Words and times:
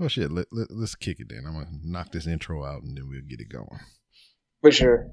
Oh 0.00 0.08
shit, 0.08 0.30
let, 0.32 0.46
let, 0.50 0.68
let's 0.70 0.94
kick 0.94 1.20
it 1.20 1.28
then. 1.28 1.44
I'm 1.46 1.52
gonna 1.52 1.68
knock 1.84 2.10
this 2.10 2.26
intro 2.26 2.64
out 2.64 2.82
and 2.82 2.96
then 2.96 3.06
we'll 3.08 3.20
get 3.28 3.40
it 3.40 3.50
going. 3.50 3.80
For 4.62 4.72
sure. 4.72 5.10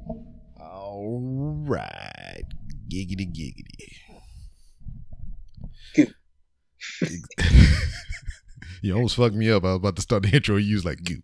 All 0.60 1.63
right. 1.67 2.44
Giggity 2.89 3.28
giggity. 3.28 3.97
Goop. 5.94 6.10
you 8.81 8.96
almost 8.96 9.18
fucked 9.18 9.36
me 9.36 9.52
up. 9.52 9.65
I 9.65 9.73
was 9.73 9.78
about 9.78 9.97
to 9.97 10.02
start 10.02 10.23
the 10.23 10.29
intro. 10.29 10.55
You 10.55 10.76
was 10.76 10.86
like 10.86 11.04
goop. 11.04 11.24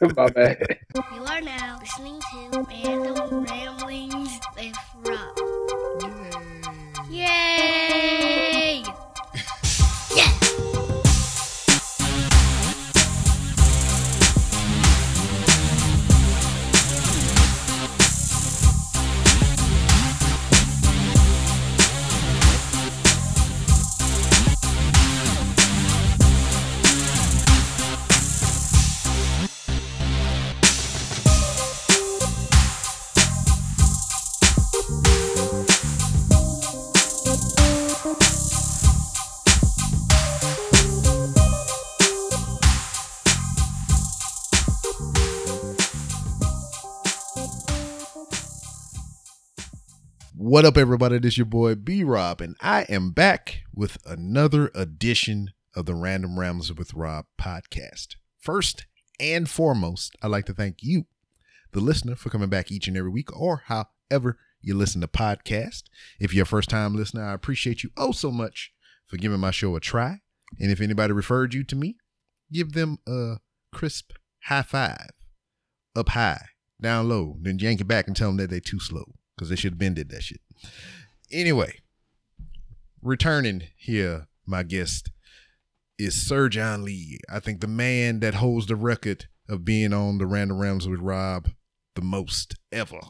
My 0.16 0.30
bad. 0.30 0.78
You 0.94 1.22
are 1.22 1.40
now 1.42 1.78
listening 1.80 2.20
to 2.32 2.62
Random 2.62 3.44
Ramblings 3.44 4.40
with 4.56 4.76
Rob. 5.04 5.38
Yay! 7.10 7.18
Yeah! 7.18 8.69
What 50.50 50.64
up, 50.64 50.76
everybody? 50.76 51.20
This 51.20 51.38
your 51.38 51.46
boy 51.46 51.76
B 51.76 52.02
Rob, 52.02 52.40
and 52.40 52.56
I 52.60 52.82
am 52.88 53.12
back 53.12 53.60
with 53.72 53.98
another 54.04 54.72
edition 54.74 55.52
of 55.76 55.86
the 55.86 55.94
Random 55.94 56.40
Rambles 56.40 56.74
with 56.74 56.92
Rob 56.92 57.26
podcast. 57.40 58.16
First 58.40 58.84
and 59.20 59.48
foremost, 59.48 60.16
I'd 60.20 60.32
like 60.32 60.46
to 60.46 60.52
thank 60.52 60.78
you, 60.82 61.06
the 61.70 61.78
listener, 61.78 62.16
for 62.16 62.30
coming 62.30 62.48
back 62.48 62.72
each 62.72 62.88
and 62.88 62.96
every 62.96 63.12
week, 63.12 63.32
or 63.32 63.62
however 63.66 64.38
you 64.60 64.74
listen 64.74 65.00
to 65.02 65.06
podcast. 65.06 65.84
If 66.18 66.34
you're 66.34 66.42
a 66.42 66.46
first 66.46 66.68
time 66.68 66.96
listener, 66.96 67.22
I 67.22 67.32
appreciate 67.32 67.84
you 67.84 67.90
oh 67.96 68.10
so 68.10 68.32
much 68.32 68.72
for 69.06 69.18
giving 69.18 69.38
my 69.38 69.52
show 69.52 69.76
a 69.76 69.80
try. 69.80 70.18
And 70.58 70.72
if 70.72 70.80
anybody 70.80 71.12
referred 71.12 71.54
you 71.54 71.62
to 71.62 71.76
me, 71.76 71.98
give 72.52 72.72
them 72.72 72.98
a 73.06 73.36
crisp 73.72 74.14
high 74.46 74.62
five, 74.62 75.10
up 75.94 76.08
high, 76.08 76.46
down 76.80 77.08
low, 77.08 77.36
then 77.40 77.60
yank 77.60 77.80
it 77.80 77.86
back 77.86 78.08
and 78.08 78.16
tell 78.16 78.30
them 78.30 78.38
that 78.38 78.50
they 78.50 78.58
too 78.58 78.80
slow 78.80 79.14
because 79.40 79.48
they 79.48 79.56
should 79.56 79.72
have 79.72 79.78
been 79.78 79.94
did 79.94 80.10
that 80.10 80.22
shit. 80.22 80.42
Anyway, 81.32 81.78
returning 83.00 83.62
here, 83.74 84.26
my 84.46 84.62
guest 84.62 85.10
is 85.98 86.14
Sir 86.14 86.50
John 86.50 86.84
Lee. 86.84 87.18
I 87.32 87.40
think 87.40 87.62
the 87.62 87.66
man 87.66 88.20
that 88.20 88.34
holds 88.34 88.66
the 88.66 88.76
record 88.76 89.28
of 89.48 89.64
being 89.64 89.94
on 89.94 90.18
the 90.18 90.26
Random 90.26 90.58
Rams 90.58 90.86
with 90.86 91.00
Rob 91.00 91.48
the 91.94 92.02
most 92.02 92.54
ever, 92.70 93.00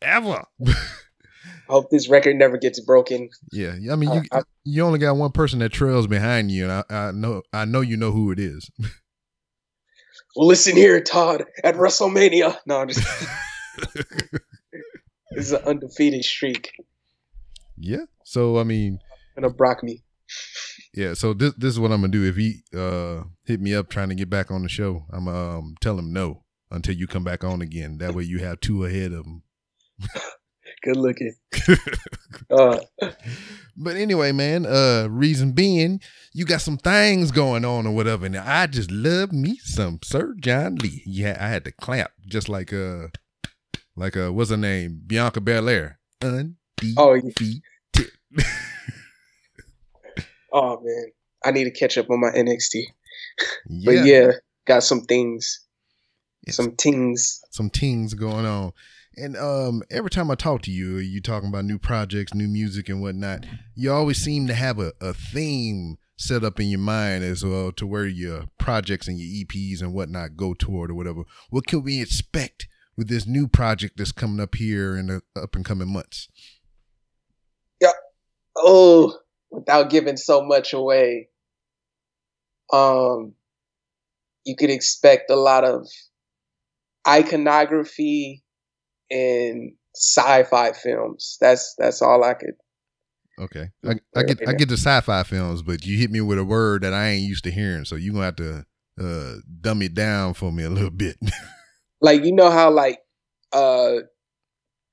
ever. 0.00 0.44
Hope 1.68 1.90
this 1.90 2.08
record 2.08 2.36
never 2.36 2.56
gets 2.56 2.80
broken. 2.80 3.28
yeah, 3.52 3.74
I 3.92 3.96
mean 3.96 4.10
you 4.14 4.22
I- 4.32 4.38
I- 4.38 4.42
you 4.64 4.82
only 4.82 4.98
got 4.98 5.16
one 5.16 5.30
person 5.32 5.58
that 5.58 5.72
trails 5.72 6.06
behind 6.06 6.50
you, 6.50 6.64
and 6.70 6.72
I, 6.72 6.84
I 6.88 7.10
know 7.12 7.42
I 7.52 7.66
know 7.66 7.82
you 7.82 7.98
know 7.98 8.12
who 8.12 8.30
it 8.32 8.38
is. 8.38 8.70
Well, 10.34 10.46
listen 10.48 10.74
here, 10.74 11.00
Todd. 11.02 11.44
At 11.64 11.74
WrestleMania. 11.76 12.56
No, 12.66 12.78
I'm 12.80 12.88
just. 12.88 13.06
this 15.36 15.46
is 15.46 15.52
an 15.52 15.62
undefeated 15.64 16.24
streak. 16.24 16.72
yeah. 17.78 18.04
So 18.24 18.58
I 18.58 18.64
mean, 18.64 18.98
Gonna 19.36 19.50
brock 19.50 19.82
me. 19.82 20.02
Yeah, 20.94 21.14
so 21.14 21.34
this 21.34 21.52
this 21.58 21.72
is 21.74 21.78
what 21.80 21.92
I'm 21.92 22.00
gonna 22.00 22.12
do. 22.12 22.24
If 22.24 22.36
he 22.36 22.62
uh 22.74 23.22
hit 23.44 23.60
me 23.60 23.74
up 23.74 23.88
trying 23.90 24.08
to 24.08 24.14
get 24.14 24.30
back 24.30 24.50
on 24.50 24.62
the 24.62 24.68
show, 24.68 25.04
I'm 25.12 25.28
um 25.28 25.74
tell 25.80 25.98
him 25.98 26.12
no 26.12 26.42
until 26.70 26.94
you 26.96 27.06
come 27.06 27.22
back 27.24 27.44
on 27.44 27.60
again. 27.62 27.98
That 27.98 28.14
way 28.14 28.24
you 28.24 28.38
have 28.38 28.60
two 28.60 28.84
ahead 28.84 29.12
of 29.12 29.24
him. 29.26 29.42
Good 30.82 30.96
looking. 30.96 31.34
Uh, 32.50 32.78
But 33.76 33.96
anyway, 33.96 34.30
man, 34.32 34.66
uh 34.66 35.08
reason 35.10 35.52
being, 35.52 36.00
you 36.32 36.44
got 36.44 36.60
some 36.60 36.76
things 36.78 37.30
going 37.30 37.64
on 37.64 37.86
or 37.86 37.94
whatever. 37.94 38.24
And 38.26 38.36
I 38.36 38.66
just 38.66 38.90
love 38.90 39.32
me 39.32 39.56
some 39.62 39.98
Sir 40.04 40.34
John 40.40 40.76
Lee. 40.76 41.02
Yeah, 41.06 41.36
I 41.40 41.48
had 41.48 41.64
to 41.64 41.72
clap 41.72 42.12
just 42.28 42.48
like 42.48 42.72
uh 42.72 43.08
like 43.96 44.16
uh 44.16 44.32
what's 44.32 44.50
her 44.50 44.56
name? 44.56 45.00
Bianca 45.06 45.40
Belair. 45.40 45.98
Undefeated. 46.22 46.94
oh, 46.96 47.14
yeah. 47.14 48.04
oh 50.52 50.80
man, 50.82 51.12
I 51.44 51.50
need 51.50 51.64
to 51.64 51.70
catch 51.70 51.98
up 51.98 52.10
on 52.10 52.20
my 52.20 52.30
NXT. 52.30 52.84
But 53.84 54.06
yeah, 54.06 54.32
got 54.66 54.82
some 54.82 55.02
things, 55.02 55.60
Yes. 56.46 56.56
some 56.56 56.72
things. 56.76 57.42
some 57.50 57.68
things 57.68 58.14
going 58.14 58.46
on. 58.46 58.72
And 59.18 59.36
um, 59.36 59.82
every 59.90 60.08
time 60.10 60.30
I 60.30 60.36
talk 60.36 60.62
to 60.62 60.70
you, 60.70 60.96
you 60.96 61.20
talking 61.20 61.48
about 61.50 61.64
new 61.66 61.78
projects, 61.78 62.32
new 62.34 62.48
music, 62.48 62.88
and 62.88 63.02
whatnot. 63.02 63.44
You 63.74 63.92
always 63.92 64.18
seem 64.18 64.46
to 64.46 64.54
have 64.54 64.78
a, 64.78 64.92
a 65.00 65.12
theme 65.12 65.96
set 66.16 66.44
up 66.44 66.58
in 66.60 66.68
your 66.68 66.80
mind 66.80 67.24
as 67.24 67.44
well 67.44 67.72
to 67.72 67.86
where 67.86 68.06
your 68.06 68.44
projects 68.58 69.06
and 69.08 69.18
your 69.18 69.44
EPs 69.46 69.82
and 69.82 69.92
whatnot 69.92 70.36
go 70.36 70.54
toward 70.54 70.90
or 70.90 70.94
whatever. 70.94 71.22
What 71.50 71.66
can 71.66 71.82
we 71.82 72.00
expect 72.00 72.68
with 72.96 73.08
this 73.08 73.26
new 73.26 73.46
project 73.46 73.96
that's 73.96 74.12
coming 74.12 74.40
up 74.40 74.54
here 74.54 74.96
in 74.96 75.06
the 75.06 75.22
up 75.40 75.54
and 75.54 75.64
coming 75.64 75.92
months? 75.92 76.28
Yeah. 77.80 77.92
Oh, 78.56 79.18
without 79.50 79.90
giving 79.90 80.16
so 80.16 80.42
much 80.42 80.72
away, 80.72 81.28
um, 82.72 83.34
you 84.44 84.56
could 84.56 84.70
expect 84.70 85.30
a 85.30 85.36
lot 85.36 85.64
of 85.64 85.86
iconography 87.06 88.42
in 89.10 89.76
sci-fi 89.94 90.72
films. 90.72 91.36
That's 91.40 91.74
that's 91.78 92.02
all 92.02 92.24
I 92.24 92.34
could. 92.34 92.54
Okay, 93.38 93.68
I, 93.84 93.96
I 94.16 94.22
get 94.22 94.48
I 94.48 94.52
get 94.54 94.68
the 94.70 94.78
sci-fi 94.78 95.22
films, 95.24 95.62
but 95.62 95.84
you 95.84 95.98
hit 95.98 96.10
me 96.10 96.22
with 96.22 96.38
a 96.38 96.44
word 96.44 96.82
that 96.82 96.94
I 96.94 97.08
ain't 97.08 97.28
used 97.28 97.44
to 97.44 97.50
hearing, 97.50 97.84
so 97.84 97.96
you 97.96 98.12
gonna 98.12 98.24
have 98.24 98.36
to 98.36 98.64
uh, 98.98 99.34
dumb 99.60 99.82
it 99.82 99.92
down 99.92 100.32
for 100.32 100.50
me 100.50 100.64
a 100.64 100.70
little 100.70 100.90
bit. 100.90 101.18
Like 102.00 102.24
you 102.24 102.32
know 102.32 102.50
how 102.50 102.70
like 102.70 103.00
uh, 103.52 103.96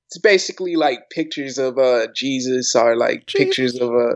it's 0.07 0.19
basically 0.21 0.75
like 0.75 1.09
pictures 1.09 1.57
of 1.57 1.77
uh 1.77 2.07
Jesus 2.15 2.75
or 2.75 2.95
like 2.95 3.25
Jesus. 3.25 3.45
pictures 3.45 3.79
of 3.79 3.91
uh, 3.91 4.15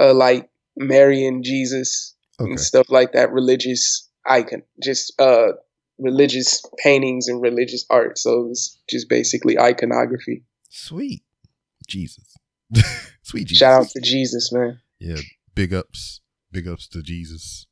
uh 0.00 0.14
like 0.14 0.48
Mary 0.76 1.26
and 1.26 1.44
Jesus. 1.44 2.14
okay. 2.40 2.50
and 2.50 2.60
stuff 2.60 2.90
like 2.90 3.12
that 3.12 3.30
religious 3.32 4.08
icon 4.26 4.62
just 4.82 5.12
uh 5.20 5.52
religious 5.98 6.64
paintings 6.82 7.28
and 7.28 7.40
religious 7.40 7.84
art 7.90 8.18
so 8.18 8.48
it's 8.50 8.76
just 8.90 9.08
basically 9.08 9.56
iconography 9.58 10.42
Sweet 10.70 11.22
Jesus. 11.86 12.36
Sweet 13.22 13.46
Jesus. 13.48 13.58
shout 13.58 13.82
out 13.82 13.88
to 13.90 14.00
jesus 14.00 14.50
man 14.50 14.80
Yeah, 14.98 15.20
big 15.54 15.72
ups. 15.72 16.20
Big 16.50 16.66
ups 16.68 16.86
to 16.88 17.02
Jesus. 17.02 17.66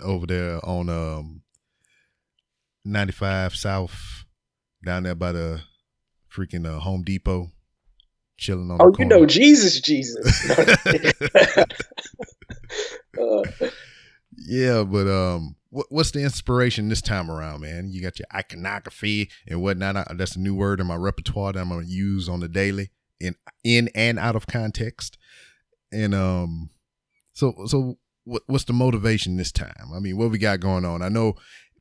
Over 0.00 0.26
there 0.26 0.64
on 0.64 0.88
um 0.88 1.42
95 2.84 3.54
South, 3.54 4.24
down 4.84 5.04
there 5.04 5.14
by 5.14 5.32
the 5.32 5.62
freaking 6.34 6.66
uh, 6.66 6.80
Home 6.80 7.02
Depot, 7.02 7.50
chilling 8.38 8.70
on 8.70 8.78
oh 8.80 8.92
you 8.98 9.04
know 9.04 9.24
jesus 9.24 9.80
jesus 9.80 10.50
uh, 13.20 13.42
yeah, 14.36 14.82
but 14.82 15.08
um 15.08 15.56
what, 15.70 15.86
what's 15.88 16.10
the 16.10 16.22
inspiration 16.22 16.88
this 16.88 17.00
time 17.00 17.30
around, 17.30 17.62
man? 17.62 17.90
You 17.90 18.02
got 18.02 18.18
your 18.18 18.26
iconography 18.34 19.30
and 19.46 19.62
whatnot. 19.62 19.96
I, 19.96 20.06
that's 20.14 20.36
a 20.36 20.40
new 20.40 20.54
word 20.54 20.80
in 20.80 20.86
my 20.86 20.96
repertoire 20.96 21.52
that 21.52 21.60
I'm 21.60 21.68
gonna 21.68 21.86
use 21.86 22.28
on 22.28 22.40
the 22.40 22.48
daily 22.48 22.90
in 23.20 23.36
in 23.64 23.88
and 23.94 24.18
out 24.18 24.36
of 24.36 24.46
context. 24.46 25.18
And 25.92 26.14
um 26.14 26.70
so 27.32 27.54
so 27.66 27.98
what 28.24 28.42
what's 28.46 28.64
the 28.64 28.72
motivation 28.72 29.36
this 29.36 29.52
time? 29.52 29.90
I 29.94 29.98
mean, 29.98 30.16
what 30.16 30.30
we 30.30 30.38
got 30.38 30.60
going 30.60 30.84
on? 30.84 31.02
I 31.02 31.08
know 31.08 31.34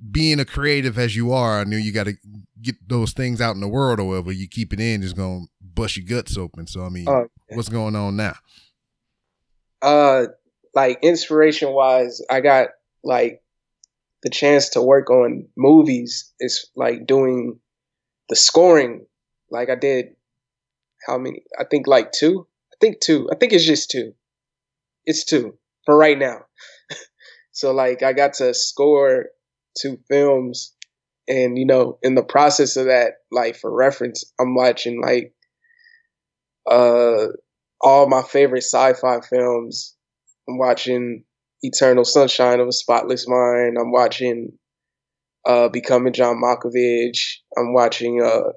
being 0.10 0.40
a 0.40 0.46
creative 0.46 0.98
as 0.98 1.16
you 1.16 1.32
are, 1.32 1.60
I 1.60 1.64
knew 1.64 1.78
you 1.78 1.92
got 1.92 2.06
to 2.06 2.14
get 2.62 2.76
those 2.88 3.14
things 3.14 3.42
out 3.42 3.56
in 3.56 3.62
the 3.62 3.68
world 3.68 4.00
or 4.00 4.06
whatever. 4.06 4.32
You 4.32 4.48
keep 4.48 4.74
it 4.74 4.80
in, 4.80 5.04
it's 5.04 5.14
gonna 5.14 5.46
bust 5.62 5.98
your 5.98 6.06
guts 6.06 6.38
open. 6.38 6.66
So 6.68 6.84
I 6.86 6.90
mean, 6.90 7.08
uh, 7.08 7.26
what's 7.50 7.70
going 7.70 7.96
on 7.96 8.16
now? 8.16 8.36
uh 9.82 10.26
like 10.76 11.00
inspiration 11.02 11.74
wise 11.74 12.22
i 12.30 12.40
got 12.40 12.68
like 13.04 13.42
the 14.24 14.30
chance 14.30 14.70
to 14.70 14.82
work 14.82 15.10
on 15.10 15.48
movies 15.58 16.32
It's 16.40 16.70
like 16.76 17.08
doing 17.08 17.60
the 18.30 18.36
scoring. 18.36 19.08
Like 19.50 19.70
i 19.70 19.76
did 19.76 20.16
how 21.08 21.18
many? 21.18 21.44
I 21.60 21.64
think 21.64 21.88
like 21.88 22.12
two? 22.12 22.46
I 22.72 22.76
think 22.80 23.00
two. 23.00 23.28
I 23.32 23.36
think 23.36 23.54
it's 23.54 23.66
just 23.66 23.90
two. 23.90 24.14
It's 25.06 25.26
two 25.26 25.58
for 25.86 25.98
right 25.98 26.18
now. 26.18 26.46
So 27.54 27.74
like 27.74 28.02
I 28.02 28.14
got 28.14 28.36
to 28.36 28.54
score 28.54 29.26
two 29.80 29.98
films 30.10 30.76
and 31.28 31.58
you 31.58 31.66
know, 31.66 31.98
in 32.02 32.16
the 32.16 32.24
process 32.24 32.76
of 32.76 32.88
that, 32.88 33.14
like 33.32 33.56
for 33.56 33.74
reference, 33.74 34.24
I'm 34.40 34.56
watching 34.56 35.02
like 35.02 35.34
uh 36.70 37.28
all 37.80 38.08
my 38.08 38.22
favorite 38.22 38.64
sci-fi 38.64 39.22
films. 39.22 39.96
I'm 40.48 40.58
watching 40.58 41.24
Eternal 41.62 42.06
Sunshine 42.06 42.60
of 42.60 42.68
a 42.68 42.72
Spotless 42.72 43.28
Mind. 43.28 43.78
I'm 43.80 43.92
watching 43.92 44.52
uh 45.48 45.70
Becoming 45.70 46.14
John 46.14 46.42
Malkovich. 46.44 47.38
I'm 47.58 47.74
watching 47.74 48.22
uh 48.22 48.52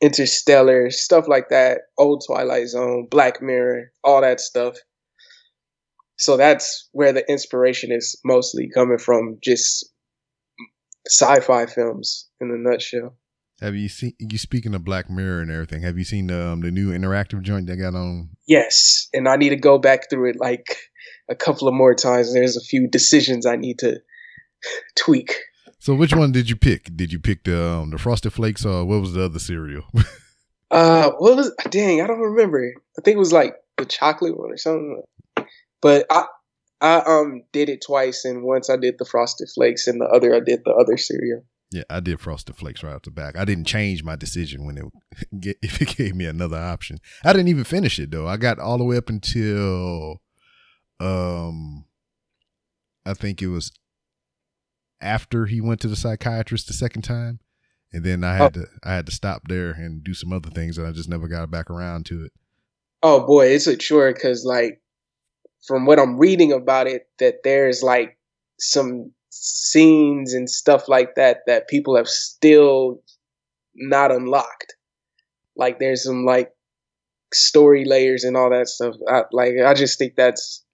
Interstellar, 0.00 0.90
stuff 0.90 1.26
like 1.26 1.48
that, 1.48 1.80
old 1.98 2.22
Twilight 2.26 2.68
Zone, 2.68 3.08
Black 3.10 3.42
Mirror, 3.42 3.90
all 4.04 4.20
that 4.20 4.40
stuff. 4.40 4.76
So 6.16 6.36
that's 6.36 6.88
where 6.92 7.12
the 7.12 7.28
inspiration 7.28 7.90
is 7.92 8.18
mostly 8.24 8.70
coming 8.72 8.98
from, 8.98 9.38
just 9.42 9.92
sci-fi 11.06 11.66
films 11.66 12.28
in 12.40 12.50
a 12.50 12.56
nutshell. 12.56 13.16
Have 13.60 13.74
you 13.74 13.88
seen 13.88 14.14
you 14.18 14.38
speaking 14.38 14.74
of 14.74 14.84
Black 14.84 15.10
Mirror 15.10 15.42
and 15.42 15.50
everything? 15.50 15.82
Have 15.82 15.98
you 15.98 16.04
seen 16.04 16.28
the 16.28 16.48
um, 16.48 16.60
the 16.60 16.70
new 16.70 16.92
interactive 16.92 17.42
joint 17.42 17.66
they 17.66 17.76
got 17.76 17.94
on? 17.94 18.30
Yes, 18.46 19.08
and 19.12 19.28
I 19.28 19.36
need 19.36 19.48
to 19.48 19.56
go 19.56 19.78
back 19.78 20.08
through 20.08 20.30
it 20.30 20.36
like 20.38 20.76
a 21.28 21.34
couple 21.34 21.66
of 21.66 21.74
more 21.74 21.94
times. 21.94 22.32
There's 22.32 22.56
a 22.56 22.60
few 22.60 22.88
decisions 22.88 23.46
I 23.46 23.56
need 23.56 23.80
to 23.80 24.00
tweak. 24.96 25.34
So 25.80 25.94
which 25.94 26.14
one 26.14 26.32
did 26.32 26.48
you 26.48 26.56
pick? 26.56 26.96
Did 26.96 27.12
you 27.12 27.18
pick 27.18 27.44
the 27.44 27.60
um, 27.60 27.90
the 27.90 27.98
Frosted 27.98 28.32
Flakes 28.32 28.64
or 28.64 28.84
what 28.84 29.00
was 29.00 29.14
the 29.14 29.24
other 29.24 29.40
cereal? 29.40 29.84
uh, 30.70 31.10
what 31.18 31.36
was 31.36 31.52
dang? 31.68 32.00
I 32.00 32.06
don't 32.06 32.20
remember. 32.20 32.74
I 32.96 33.02
think 33.02 33.16
it 33.16 33.20
was 33.20 33.32
like 33.32 33.54
the 33.76 33.86
chocolate 33.86 34.38
one 34.38 34.52
or 34.52 34.56
something. 34.56 35.02
But 35.80 36.06
I 36.10 36.26
I 36.80 36.98
um 36.98 37.42
did 37.52 37.68
it 37.68 37.82
twice, 37.84 38.24
and 38.24 38.42
once 38.42 38.70
I 38.70 38.76
did 38.76 38.98
the 38.98 39.04
Frosted 39.04 39.48
Flakes, 39.54 39.86
and 39.86 40.00
the 40.00 40.06
other 40.06 40.34
I 40.34 40.40
did 40.40 40.62
the 40.64 40.72
other 40.72 40.96
cereal. 40.96 41.44
Yeah, 41.70 41.82
I 41.90 42.00
did 42.00 42.20
Frosted 42.20 42.56
Flakes 42.56 42.82
right 42.82 42.94
off 42.94 43.02
the 43.02 43.10
back. 43.10 43.36
I 43.36 43.44
didn't 43.44 43.66
change 43.66 44.02
my 44.02 44.16
decision 44.16 44.64
when 44.64 44.78
it 44.78 45.56
if 45.62 45.82
it 45.82 45.96
gave 45.96 46.14
me 46.14 46.24
another 46.24 46.56
option. 46.56 46.98
I 47.24 47.32
didn't 47.32 47.48
even 47.48 47.64
finish 47.64 47.98
it 47.98 48.10
though. 48.10 48.26
I 48.26 48.36
got 48.36 48.58
all 48.58 48.78
the 48.78 48.84
way 48.84 48.96
up 48.96 49.08
until 49.08 50.22
um 51.00 51.84
I 53.04 53.14
think 53.14 53.42
it 53.42 53.48
was 53.48 53.72
after 55.00 55.46
he 55.46 55.60
went 55.60 55.80
to 55.80 55.88
the 55.88 55.96
psychiatrist 55.96 56.66
the 56.66 56.74
second 56.74 57.02
time. 57.02 57.40
And 57.92 58.04
then 58.04 58.22
I 58.22 58.36
had 58.36 58.56
oh. 58.56 58.62
to 58.62 58.66
I 58.82 58.94
had 58.94 59.06
to 59.06 59.12
stop 59.12 59.42
there 59.48 59.70
and 59.70 60.02
do 60.02 60.14
some 60.14 60.32
other 60.32 60.50
things 60.50 60.78
and 60.78 60.86
I 60.86 60.92
just 60.92 61.08
never 61.08 61.28
got 61.28 61.50
back 61.50 61.70
around 61.70 62.06
to 62.06 62.24
it. 62.24 62.32
Oh 63.02 63.26
boy, 63.26 63.46
it's 63.46 63.66
a 63.66 63.76
chore 63.76 64.12
because 64.12 64.44
like 64.44 64.80
from 65.66 65.86
what 65.86 65.98
I'm 65.98 66.18
reading 66.18 66.52
about 66.52 66.86
it, 66.86 67.08
that 67.18 67.42
there's 67.44 67.82
like 67.82 68.16
some 68.58 69.12
scenes 69.30 70.34
and 70.34 70.48
stuff 70.48 70.88
like 70.88 71.14
that 71.16 71.40
that 71.46 71.68
people 71.68 71.96
have 71.96 72.08
still 72.08 73.02
not 73.74 74.10
unlocked. 74.10 74.74
Like 75.56 75.78
there's 75.78 76.04
some 76.04 76.24
like 76.24 76.50
story 77.32 77.84
layers 77.84 78.24
and 78.24 78.36
all 78.36 78.50
that 78.50 78.68
stuff. 78.68 78.94
I, 79.08 79.22
like 79.32 79.54
I 79.64 79.74
just 79.74 79.98
think 79.98 80.14
that's 80.16 80.64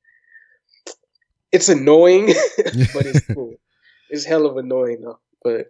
it's 1.53 1.69
annoying, 1.69 2.27
but 2.57 3.07
it's 3.07 3.27
cool. 3.27 3.55
It's 4.11 4.27
hell 4.27 4.47
of 4.47 4.59
annoying 4.59 5.01
though, 5.01 5.19
but 5.43 5.69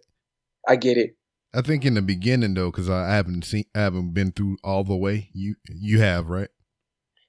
I 0.69 0.77
get 0.77 0.99
it. 0.99 1.17
I 1.55 1.63
think 1.63 1.85
in 1.85 1.95
the 1.95 2.03
beginning 2.03 2.53
though, 2.55 2.71
because 2.71 2.91
I 2.91 3.15
haven't 3.15 3.45
seen, 3.45 3.65
I 3.75 3.83
haven't 3.83 4.13
been 4.13 4.33
through 4.33 4.59
all 4.63 4.83
the 4.83 4.97
way. 4.97 5.31
You 5.33 5.55
you 5.69 6.01
have 6.01 6.29
right? 6.29 6.49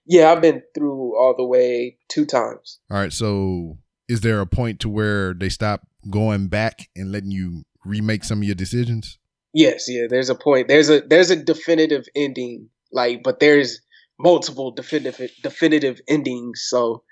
Yeah, 0.05 0.31
I've 0.31 0.41
been 0.41 0.61
through 0.73 1.17
all 1.17 1.33
the 1.35 1.45
way 1.45 1.97
two 2.09 2.25
times. 2.25 2.79
All 2.91 2.97
right, 2.97 3.13
so 3.13 3.77
is 4.07 4.21
there 4.21 4.39
a 4.39 4.45
point 4.45 4.79
to 4.81 4.89
where 4.89 5.33
they 5.33 5.49
stop 5.49 5.87
going 6.09 6.47
back 6.47 6.89
and 6.95 7.11
letting 7.11 7.31
you 7.31 7.63
remake 7.83 8.23
some 8.23 8.39
of 8.39 8.43
your 8.43 8.55
decisions? 8.55 9.17
Yes, 9.53 9.85
yeah. 9.87 10.07
There's 10.09 10.29
a 10.29 10.35
point. 10.35 10.67
There's 10.67 10.89
a 10.89 11.01
there's 11.01 11.29
a 11.29 11.35
definitive 11.35 12.05
ending, 12.15 12.69
like, 12.91 13.23
but 13.23 13.39
there's 13.39 13.79
multiple 14.19 14.71
definitive 14.71 15.31
definitive 15.41 16.01
endings. 16.07 16.65
So 16.67 17.03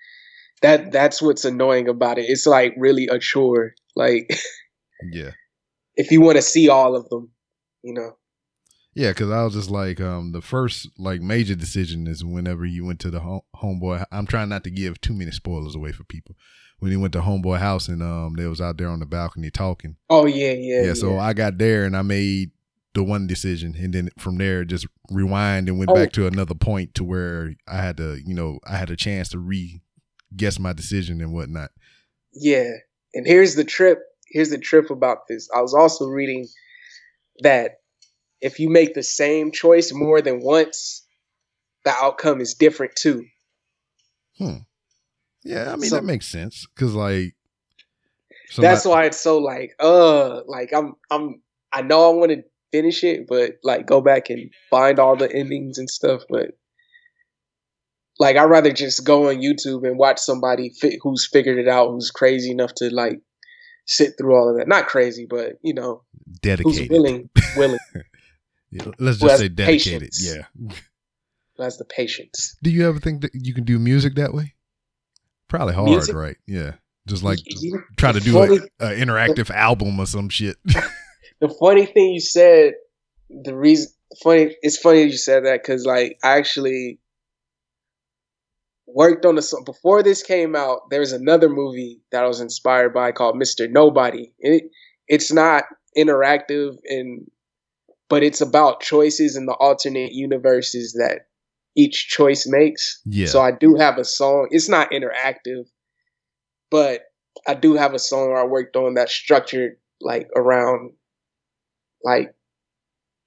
that 0.61 0.91
that's 0.91 1.21
what's 1.21 1.45
annoying 1.45 1.87
about 1.87 2.17
it. 2.17 2.25
It's 2.27 2.45
like 2.45 2.73
really 2.77 3.07
a 3.07 3.17
chore. 3.17 3.73
Like, 3.95 4.29
yeah. 5.11 5.31
If 5.95 6.11
you 6.11 6.21
want 6.21 6.35
to 6.35 6.41
see 6.41 6.69
all 6.69 6.95
of 6.95 7.07
them, 7.09 7.31
you 7.81 7.93
know. 7.93 8.17
Yeah, 8.95 9.09
because 9.09 9.31
I 9.31 9.43
was 9.43 9.53
just 9.53 9.71
like, 9.71 9.99
um, 9.99 10.33
the 10.33 10.41
first 10.41 10.89
like 10.99 11.21
major 11.21 11.55
decision 11.55 12.05
is 12.05 12.23
whenever 12.23 12.65
you 12.65 12.85
went 12.85 12.99
to 13.01 13.09
the 13.09 13.21
home, 13.21 13.41
homeboy. 13.55 14.05
I'm 14.11 14.27
trying 14.27 14.49
not 14.49 14.63
to 14.65 14.69
give 14.69 15.01
too 15.01 15.13
many 15.13 15.31
spoilers 15.31 15.75
away 15.75 15.91
for 15.91 16.03
people. 16.03 16.35
When 16.79 16.91
he 16.91 16.97
went 16.97 17.13
to 17.13 17.21
homeboy 17.21 17.59
house 17.59 17.87
and 17.87 18.03
um, 18.03 18.33
they 18.35 18.45
was 18.45 18.59
out 18.59 18.77
there 18.77 18.89
on 18.89 18.99
the 18.99 19.05
balcony 19.05 19.49
talking. 19.49 19.95
Oh 20.09 20.25
yeah, 20.25 20.51
yeah. 20.51 20.83
Yeah. 20.83 20.93
So 20.93 21.17
I 21.17 21.33
got 21.33 21.57
there 21.57 21.85
and 21.85 21.95
I 21.95 22.01
made 22.01 22.51
the 22.93 23.03
one 23.03 23.25
decision, 23.25 23.75
and 23.77 23.93
then 23.93 24.09
from 24.19 24.37
there 24.37 24.63
just 24.65 24.85
rewind 25.09 25.69
and 25.69 25.79
went 25.79 25.89
oh. 25.89 25.95
back 25.95 26.11
to 26.13 26.27
another 26.27 26.53
point 26.53 26.93
to 26.95 27.03
where 27.03 27.53
I 27.67 27.77
had 27.77 27.97
to, 27.97 28.19
you 28.23 28.35
know, 28.35 28.59
I 28.67 28.75
had 28.75 28.91
a 28.91 28.95
chance 28.95 29.29
to 29.29 29.39
re 29.39 29.81
guess 30.35 30.59
my 30.59 30.73
decision 30.73 31.21
and 31.21 31.33
whatnot. 31.33 31.71
Yeah, 32.33 32.69
and 33.13 33.25
here's 33.25 33.55
the 33.55 33.63
trip. 33.63 33.99
Here's 34.27 34.49
the 34.49 34.57
trip 34.59 34.91
about 34.91 35.27
this. 35.27 35.49
I 35.55 35.61
was 35.61 35.73
also 35.73 36.07
reading 36.07 36.47
that 37.39 37.79
if 38.43 38.59
you 38.59 38.69
make 38.69 38.93
the 38.93 39.03
same 39.03 39.51
choice 39.51 39.93
more 39.93 40.21
than 40.21 40.41
once, 40.41 41.07
the 41.85 41.91
outcome 41.91 42.41
is 42.41 42.53
different 42.53 42.95
too. 42.95 43.25
Hmm. 44.37 44.57
Yeah, 45.43 45.71
I 45.71 45.75
mean 45.77 45.89
so, 45.89 45.95
that 45.95 46.03
makes 46.03 46.27
sense 46.27 46.67
because 46.75 46.93
like 46.93 47.35
that's 48.57 48.85
why 48.85 49.05
it's 49.05 49.19
so 49.19 49.39
like 49.39 49.71
uh 49.79 50.41
like 50.45 50.73
I'm 50.73 50.93
I'm 51.09 51.41
I 51.71 51.81
know 51.81 52.11
I 52.11 52.13
want 52.13 52.31
to 52.31 52.43
finish 52.71 53.03
it, 53.03 53.27
but 53.27 53.53
like 53.63 53.87
go 53.87 54.01
back 54.01 54.29
and 54.29 54.51
find 54.69 54.99
all 54.99 55.15
the 55.15 55.31
endings 55.33 55.77
and 55.77 55.89
stuff. 55.89 56.23
But 56.29 56.51
like 58.19 58.35
I'd 58.35 58.43
rather 58.43 58.73
just 58.73 59.05
go 59.05 59.29
on 59.29 59.37
YouTube 59.37 59.87
and 59.87 59.97
watch 59.97 60.19
somebody 60.19 60.69
fit, 60.69 60.99
who's 61.01 61.25
figured 61.25 61.59
it 61.59 61.67
out, 61.69 61.91
who's 61.91 62.11
crazy 62.11 62.51
enough 62.51 62.73
to 62.75 62.93
like 62.93 63.21
sit 63.85 64.13
through 64.17 64.35
all 64.35 64.49
of 64.49 64.57
that. 64.57 64.67
Not 64.67 64.87
crazy, 64.87 65.25
but 65.29 65.53
you 65.61 65.73
know, 65.73 66.03
dedicated, 66.41 66.79
who's 66.79 66.89
willing, 66.89 67.29
willing. 67.55 67.79
Let's 68.99 69.19
just 69.19 69.37
say 69.37 69.49
dedicated. 69.49 70.11
Patience. 70.11 70.25
Yeah. 70.25 70.43
Who 71.57 71.63
has 71.63 71.77
the 71.77 71.85
patience. 71.85 72.55
Do 72.63 72.69
you 72.69 72.87
ever 72.87 72.99
think 72.99 73.21
that 73.21 73.31
you 73.33 73.53
can 73.53 73.63
do 73.63 73.77
music 73.79 74.15
that 74.15 74.33
way? 74.33 74.55
Probably 75.47 75.73
hard, 75.73 75.89
music? 75.89 76.15
right? 76.15 76.37
Yeah. 76.47 76.73
Just 77.07 77.23
like 77.23 77.39
try 77.97 78.11
to 78.11 78.19
do 78.19 78.41
an 78.41 78.69
interactive 78.79 79.47
the, 79.47 79.57
album 79.57 79.99
or 79.99 80.05
some 80.05 80.29
shit. 80.29 80.55
the 80.65 81.49
funny 81.59 81.85
thing 81.85 82.11
you 82.11 82.21
said, 82.21 82.73
the 83.29 83.55
reason 83.55 83.91
funny, 84.23 84.55
it's 84.61 84.77
funny 84.77 85.03
you 85.03 85.17
said 85.17 85.45
that 85.45 85.61
because 85.61 85.85
like 85.85 86.17
I 86.23 86.37
actually 86.37 86.99
worked 88.87 89.25
on 89.25 89.35
the 89.35 89.41
song 89.41 89.63
before 89.65 90.01
this 90.01 90.23
came 90.23 90.55
out. 90.55 90.89
There's 90.89 91.11
another 91.11 91.49
movie 91.49 91.99
that 92.11 92.23
I 92.23 92.27
was 92.27 92.39
inspired 92.39 92.93
by 92.93 93.11
called 93.11 93.35
Mr. 93.35 93.69
Nobody. 93.69 94.31
It 94.39 94.63
it's 95.07 95.31
not 95.31 95.65
interactive 95.97 96.77
and 96.85 97.29
but 98.13 98.21
it's 98.21 98.41
about 98.41 98.79
choices 98.79 99.35
in 99.35 99.47
the 99.47 99.53
alternate 99.53 100.11
universes 100.11 100.93
that 100.93 101.25
each 101.75 102.09
choice 102.09 102.45
makes. 102.45 103.01
Yeah. 103.07 103.25
So 103.25 103.41
I 103.41 103.49
do 103.49 103.73
have 103.73 103.97
a 103.97 104.05
song. 104.05 104.49
It's 104.51 104.69
not 104.69 104.91
interactive, 104.91 105.63
but 106.69 107.05
I 107.47 107.55
do 107.55 107.73
have 107.73 107.95
a 107.95 107.97
song 107.97 108.35
I 108.37 108.43
worked 108.43 108.75
on 108.75 108.93
that's 108.93 109.11
structured 109.11 109.77
like 109.99 110.29
around 110.35 110.91
like 112.03 112.35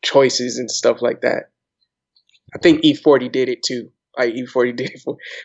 choices 0.03 0.57
and 0.57 0.71
stuff 0.71 1.03
like 1.03 1.23
that. 1.23 1.51
I 2.55 2.59
think 2.59 2.85
E40 2.85 3.33
did 3.33 3.49
it 3.49 3.65
too. 3.65 3.91
Like 4.17 4.35
E40 4.35 4.77
did 4.77 4.91
it 4.91 5.03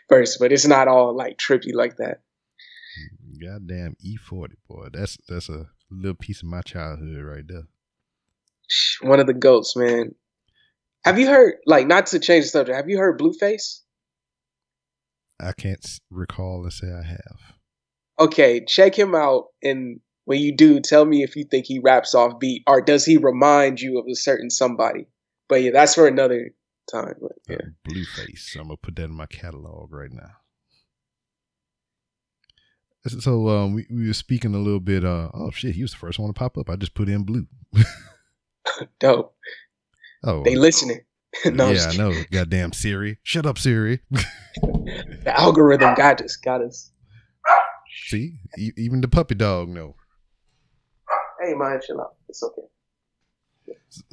first, 0.07 0.37
but 0.39 0.51
it's 0.51 0.67
not 0.67 0.87
all 0.87 1.17
like 1.17 1.39
trippy 1.39 1.73
like 1.73 1.97
that. 1.97 2.21
Goddamn 3.41 3.95
E40 4.05 4.49
boy, 4.69 4.89
that's 4.93 5.17
that's 5.27 5.49
a 5.49 5.65
little 5.89 6.13
piece 6.13 6.43
of 6.43 6.47
my 6.47 6.61
childhood 6.61 7.23
right 7.23 7.47
there 7.47 7.63
one 9.01 9.19
of 9.19 9.27
the 9.27 9.33
goats, 9.33 9.75
man. 9.75 10.15
Have 11.03 11.19
you 11.19 11.27
heard 11.27 11.55
like 11.65 11.87
not 11.87 12.07
to 12.07 12.19
change 12.19 12.45
the 12.45 12.49
subject? 12.49 12.75
Have 12.75 12.89
you 12.89 12.97
heard 12.97 13.19
Blueface? 13.19 13.81
I 15.39 15.53
can't 15.53 15.85
recall 16.11 16.63
to 16.63 16.71
say 16.71 16.87
I 16.87 17.03
have. 17.03 17.55
Okay, 18.19 18.63
check 18.65 18.97
him 18.97 19.15
out, 19.15 19.45
and 19.63 19.99
when 20.25 20.39
you 20.39 20.55
do, 20.55 20.79
tell 20.79 21.05
me 21.05 21.23
if 21.23 21.35
you 21.35 21.43
think 21.43 21.65
he 21.65 21.79
raps 21.79 22.13
off 22.13 22.39
beat 22.39 22.63
or 22.67 22.81
does 22.81 23.03
he 23.03 23.17
remind 23.17 23.81
you 23.81 23.97
of 23.97 24.05
a 24.07 24.15
certain 24.15 24.51
somebody. 24.51 25.07
But 25.49 25.63
yeah, 25.63 25.71
that's 25.71 25.95
for 25.95 26.07
another 26.07 26.51
time. 26.91 27.15
But, 27.19 27.31
yeah, 27.49 27.55
uh, 27.55 27.89
Blueface. 27.89 28.55
I'm 28.55 28.63
gonna 28.63 28.77
put 28.77 28.95
that 28.97 29.05
in 29.05 29.11
my 29.11 29.25
catalog 29.25 29.91
right 29.91 30.11
now. 30.11 30.31
So 33.07 33.49
um, 33.49 33.73
we, 33.73 33.87
we 33.89 34.07
were 34.07 34.13
speaking 34.13 34.53
a 34.53 34.59
little 34.59 34.79
bit. 34.79 35.03
Uh, 35.03 35.29
oh 35.33 35.49
shit, 35.51 35.73
he 35.75 35.81
was 35.81 35.91
the 35.91 35.97
first 35.97 36.19
one 36.19 36.29
to 36.29 36.37
pop 36.37 36.57
up. 36.57 36.69
I 36.69 36.75
just 36.75 36.93
put 36.93 37.09
in 37.09 37.23
blue. 37.23 37.47
Dope. 38.99 39.35
Oh, 40.23 40.43
they 40.43 40.55
listening. 40.55 41.01
no, 41.45 41.71
yeah, 41.71 41.89
I 41.89 41.97
know. 41.97 42.13
Goddamn 42.31 42.73
Siri. 42.73 43.17
Shut 43.23 43.45
up, 43.45 43.57
Siri. 43.57 44.01
the 44.11 45.33
algorithm 45.33 45.95
got 45.95 46.21
us. 46.21 46.35
Got 46.35 46.61
us. 46.61 46.91
See, 48.07 48.39
e- 48.57 48.71
even 48.77 49.01
the 49.01 49.07
puppy 49.07 49.35
dog 49.35 49.69
know. 49.69 49.95
Hey, 51.41 51.53
man, 51.53 51.79
chill 51.85 52.01
out. 52.01 52.15
It's 52.27 52.43
okay. 52.43 52.63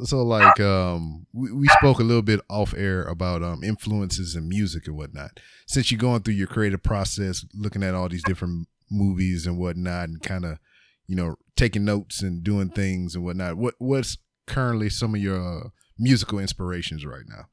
So 0.05 0.23
like 0.23 0.59
um 0.59 1.26
we, 1.33 1.52
we 1.52 1.69
spoke 1.69 2.00
a 2.00 2.05
little 2.05 2.23
bit 2.23 2.40
off 2.49 2.75
air 2.76 3.05
about 3.05 3.43
um 3.43 3.62
influences 3.62 4.35
in 4.35 4.49
music 4.49 4.87
and 4.87 4.97
whatnot. 4.97 5.38
Since 5.67 5.90
you're 5.90 5.99
going 5.99 6.23
through 6.23 6.35
your 6.35 6.49
creative 6.49 6.83
process, 6.83 7.45
looking 7.55 7.83
at 7.83 7.95
all 7.95 8.09
these 8.09 8.25
different 8.25 8.69
movies 8.90 9.47
and 9.47 9.59
whatnot 9.59 10.09
and 10.09 10.23
kind 10.23 10.45
of, 10.45 10.59
you 11.07 11.14
know, 11.14 11.37
taking 11.57 11.85
notes 11.85 12.23
and 12.23 12.43
doing 12.43 12.71
things 12.71 13.14
and 13.14 13.25
whatnot, 13.25 13.57
what 13.57 13.75
what's 13.78 14.17
currently 14.49 14.88
some 14.90 15.14
of 15.14 15.21
your 15.21 15.40
uh, 15.40 15.69
musical 15.99 16.38
inspirations 16.38 17.05
right 17.07 17.25
now? 17.28 17.47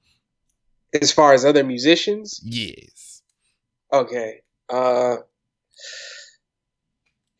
As 0.99 1.11
far 1.11 1.33
as 1.33 1.43
other 1.45 1.63
musicians, 1.63 2.39
Yes. 2.43 3.21
okay. 3.93 4.41
Uh 4.69 5.17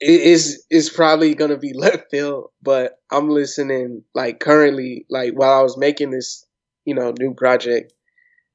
it 0.02 0.22
is 0.22 0.64
is 0.70 0.90
probably 0.90 1.34
gonna 1.34 1.58
be 1.58 1.74
left 1.76 2.12
field, 2.12 2.52
but 2.62 3.00
I'm 3.12 3.30
listening 3.30 4.04
like 4.14 4.40
currently, 4.40 5.06
like 5.10 5.34
while 5.34 5.58
I 5.60 5.64
was 5.64 5.78
making 5.78 6.12
this, 6.12 6.46
you 6.86 6.94
know, 6.94 7.14
new 7.18 7.34
project. 7.34 7.94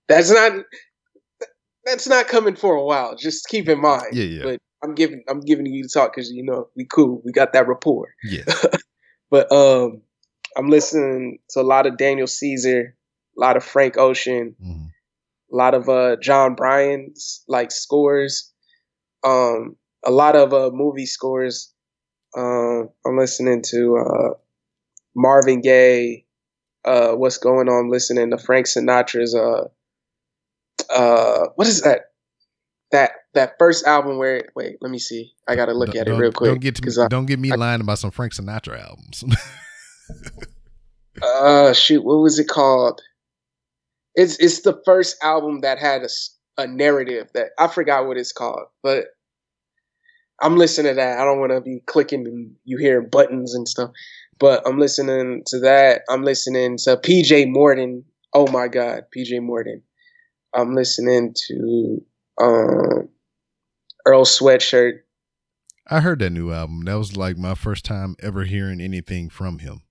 That's 0.09 0.31
not 0.31 0.53
that's 1.85 2.07
not 2.07 2.29
coming 2.29 2.57
for 2.57 2.75
a 2.75 2.85
while. 2.85 3.17
Just 3.17 3.49
keep 3.49 3.69
in 3.69 3.81
mind. 3.81 4.09
Yeah, 4.13 4.25
yeah. 4.25 4.43
But 4.45 4.61
I'm 4.85 4.95
giving 4.95 5.23
I'm 5.29 5.41
giving 5.41 5.67
you 5.67 5.85
the 5.85 5.89
talk 5.89 6.15
because 6.15 6.31
you 6.31 6.45
know 6.45 6.69
we 6.77 6.85
cool. 6.85 7.23
We 7.25 7.33
got 7.33 7.53
that 7.55 7.67
rapport. 7.69 8.09
Yeah. 8.23 8.45
But 9.31 9.51
um, 9.53 10.03
I'm 10.57 10.69
listening 10.69 11.39
to 11.51 11.61
a 11.61 11.63
lot 11.63 11.87
of 11.87 11.97
Daniel 11.97 12.27
Caesar, 12.27 12.97
a 13.37 13.41
lot 13.41 13.57
of 13.57 13.65
Frank 13.65 13.97
Ocean, 13.99 14.57
Mhm. 14.63 14.89
a 15.53 15.57
lot 15.57 15.75
of 15.75 15.89
uh 15.89 16.17
Jon 16.17 16.55
Brion's 16.55 17.43
like 17.49 17.71
scores, 17.71 18.53
um, 19.25 19.77
a 20.05 20.11
lot 20.11 20.37
of 20.37 20.53
uh 20.53 20.71
movie 20.73 21.07
scores. 21.07 21.73
Um, 22.37 22.91
I'm 23.07 23.17
listening 23.19 23.63
to 23.71 23.97
uh 23.97 24.35
Marvin 25.15 25.61
Gaye. 25.61 26.25
Uh, 26.85 27.13
what's 27.13 27.37
going 27.39 27.69
on? 27.69 27.85
I'm 27.87 27.91
listening 27.91 28.31
to 28.31 28.39
Frank 28.39 28.67
Sinatra's 28.67 29.35
uh 29.35 29.69
uh 30.95 31.47
what 31.57 31.67
is 31.69 31.83
that? 31.83 32.07
That 32.93 33.13
that 33.35 33.55
first 33.59 33.87
album 33.87 34.19
where 34.19 34.49
wait, 34.57 34.77
let 34.81 34.91
me 34.91 34.99
see. 34.99 35.33
I 35.47 35.55
gotta 35.57 35.73
look 35.75 35.91
Don't- 35.93 36.01
at 36.01 36.09
it 36.09 36.13
real 36.15 36.33
quick. 36.33 36.51
Don't 36.51 36.61
get 36.61 36.85
me, 36.85 36.93
I- 37.03 37.09
don't 37.09 37.27
get 37.27 37.39
me 37.39 37.55
lying 37.55 37.81
about 37.81 37.99
some 37.99 38.11
Frank 38.11 38.33
Sinatra 38.33 38.81
albums. 38.83 39.25
uh 41.23 41.73
shoot 41.73 42.05
what 42.05 42.17
was 42.17 42.39
it 42.39 42.49
called? 42.49 43.01
It's 44.15 44.39
it's 44.39 44.63
the 44.63 44.81
first 44.85 45.17
album 45.23 45.61
that 45.61 45.79
had 45.79 46.03
a 46.59 46.67
narrative 46.67 47.29
that 47.35 47.49
i 47.59 47.67
forgot 47.67 48.07
what 48.07 48.19
it's 48.19 48.33
called 48.33 48.67
but 48.83 49.07
i'm 50.43 50.57
listening 50.57 50.93
to 50.93 50.97
that. 50.97 51.19
I 51.19 51.25
don't 51.25 51.41
want 51.41 51.53
to 51.53 51.61
be 51.61 51.81
clicking 51.87 52.27
and 52.27 52.53
you 52.65 52.77
hear 52.77 53.01
buttons 53.01 53.55
and 53.55 53.67
stuff 53.67 53.91
but 54.39 54.63
i'm 54.67 54.79
listening 54.79 55.43
to 55.47 55.61
that. 55.61 56.03
I'm 56.11 56.23
listening 56.23 56.77
to 56.79 56.97
pj 56.97 57.51
morton 57.51 58.05
oh 58.35 58.51
my 58.51 58.69
god 58.69 59.05
pj 59.17 59.41
morton 59.41 59.83
i'm 60.55 60.75
listening 60.75 61.35
to 61.49 62.05
um 62.41 63.09
earl 64.07 64.25
sweatshirt. 64.25 65.01
I 65.87 66.01
heard 66.01 66.21
that 66.21 66.31
new 66.31 66.53
album. 66.53 66.83
That 66.83 66.95
was 66.95 67.17
like 67.17 67.37
my 67.37 67.55
first 67.55 67.85
time 67.85 68.17
ever 68.21 68.45
hearing 68.45 68.81
anything 68.81 69.29
from 69.29 69.59
him. 69.59 69.83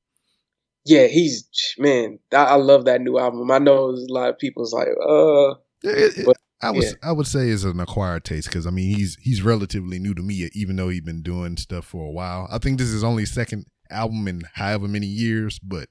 Yeah 0.86 1.07
he's 1.07 1.48
man 1.77 2.19
i, 2.33 2.43
I 2.43 2.55
love 2.55 2.86
that 2.86 3.01
new 3.01 3.17
album 3.19 3.50
i 3.51 3.57
know 3.59 3.89
a 3.89 3.98
lot 4.09 4.29
of 4.29 4.38
people's 4.39 4.74
like 4.74 4.88
uh 4.88 5.50
it- 5.83 6.17
it- 6.19 6.25
But- 6.25 6.38
I 6.62 6.71
was 6.71 6.88
yeah. 6.88 7.09
I 7.09 7.13
would 7.13 7.25
say 7.25 7.48
is 7.48 7.63
an 7.63 7.79
acquired 7.79 8.25
taste 8.25 8.50
because 8.50 8.67
I 8.67 8.69
mean 8.69 8.93
he's 8.93 9.15
he's 9.21 9.41
relatively 9.41 9.98
new 9.98 10.13
to 10.13 10.21
me 10.21 10.50
even 10.53 10.75
though 10.75 10.89
he's 10.89 11.00
been 11.00 11.21
doing 11.21 11.55
stuff 11.55 11.86
for 11.86 12.05
a 12.05 12.12
while. 12.12 12.50
I 12.51 12.57
think 12.57 12.77
this 12.79 12.89
is 12.89 13.01
only 13.01 13.25
second 13.25 13.65
album 13.89 14.27
in 14.27 14.41
however 14.55 14.89
many 14.89 15.05
years, 15.07 15.57
but 15.59 15.88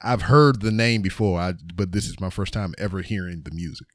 I've 0.00 0.22
heard 0.22 0.60
the 0.60 0.70
name 0.70 1.02
before. 1.02 1.40
I 1.40 1.54
but 1.74 1.90
this 1.90 2.06
is 2.06 2.20
my 2.20 2.30
first 2.30 2.52
time 2.52 2.72
ever 2.78 3.02
hearing 3.02 3.42
the 3.44 3.50
music. 3.52 3.88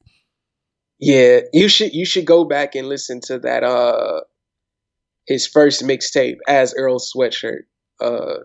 Yeah, 0.98 1.40
you 1.54 1.66
should 1.70 1.94
you 1.94 2.04
should 2.04 2.26
go 2.26 2.44
back 2.44 2.74
and 2.74 2.90
listen 2.90 3.22
to 3.22 3.38
that 3.38 3.62
uh 3.64 4.20
his 5.26 5.46
first 5.46 5.82
mixtape 5.82 6.36
as 6.46 6.74
Earl 6.74 6.98
Sweatshirt. 6.98 7.60
Uh 8.02 8.40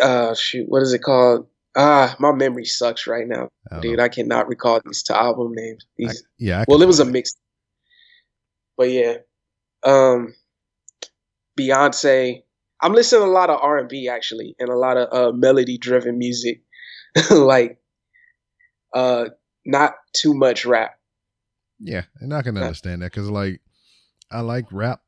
uh 0.00 0.34
shoot, 0.34 0.66
what 0.68 0.82
is 0.82 0.92
it 0.92 1.02
called? 1.02 1.46
Ah, 1.76 2.16
my 2.18 2.32
memory 2.32 2.64
sucks 2.64 3.06
right 3.06 3.26
now, 3.26 3.48
I 3.70 3.80
dude. 3.80 3.98
know. 3.98 4.04
I 4.04 4.08
cannot 4.08 4.48
recall 4.48 4.80
these 4.84 5.02
two 5.02 5.14
album 5.14 5.52
names. 5.54 5.86
I- 6.04 6.12
yeah, 6.38 6.60
I 6.60 6.64
well, 6.66 6.82
it 6.82 6.86
was 6.86 7.00
a 7.00 7.04
mix. 7.04 7.34
But 8.76 8.90
yeah. 8.90 9.16
Um 9.84 10.34
Beyonce. 11.58 12.42
I'm 12.82 12.94
listening 12.94 13.22
to 13.22 13.26
a 13.26 13.30
lot 13.30 13.50
of 13.50 13.60
R&B 13.60 14.08
actually 14.08 14.56
and 14.58 14.70
a 14.70 14.76
lot 14.76 14.96
of 14.96 15.12
uh 15.12 15.32
melody 15.36 15.76
driven 15.78 16.18
music. 16.18 16.62
like 17.30 17.78
uh 18.94 19.26
not 19.66 19.94
too 20.14 20.34
much 20.34 20.64
rap. 20.64 20.92
Yeah, 21.78 22.02
and 22.20 22.34
I 22.34 22.42
can 22.42 22.56
understand 22.56 23.02
that 23.02 23.12
because 23.12 23.30
like 23.30 23.60
I 24.30 24.40
like 24.40 24.66
rap, 24.70 25.00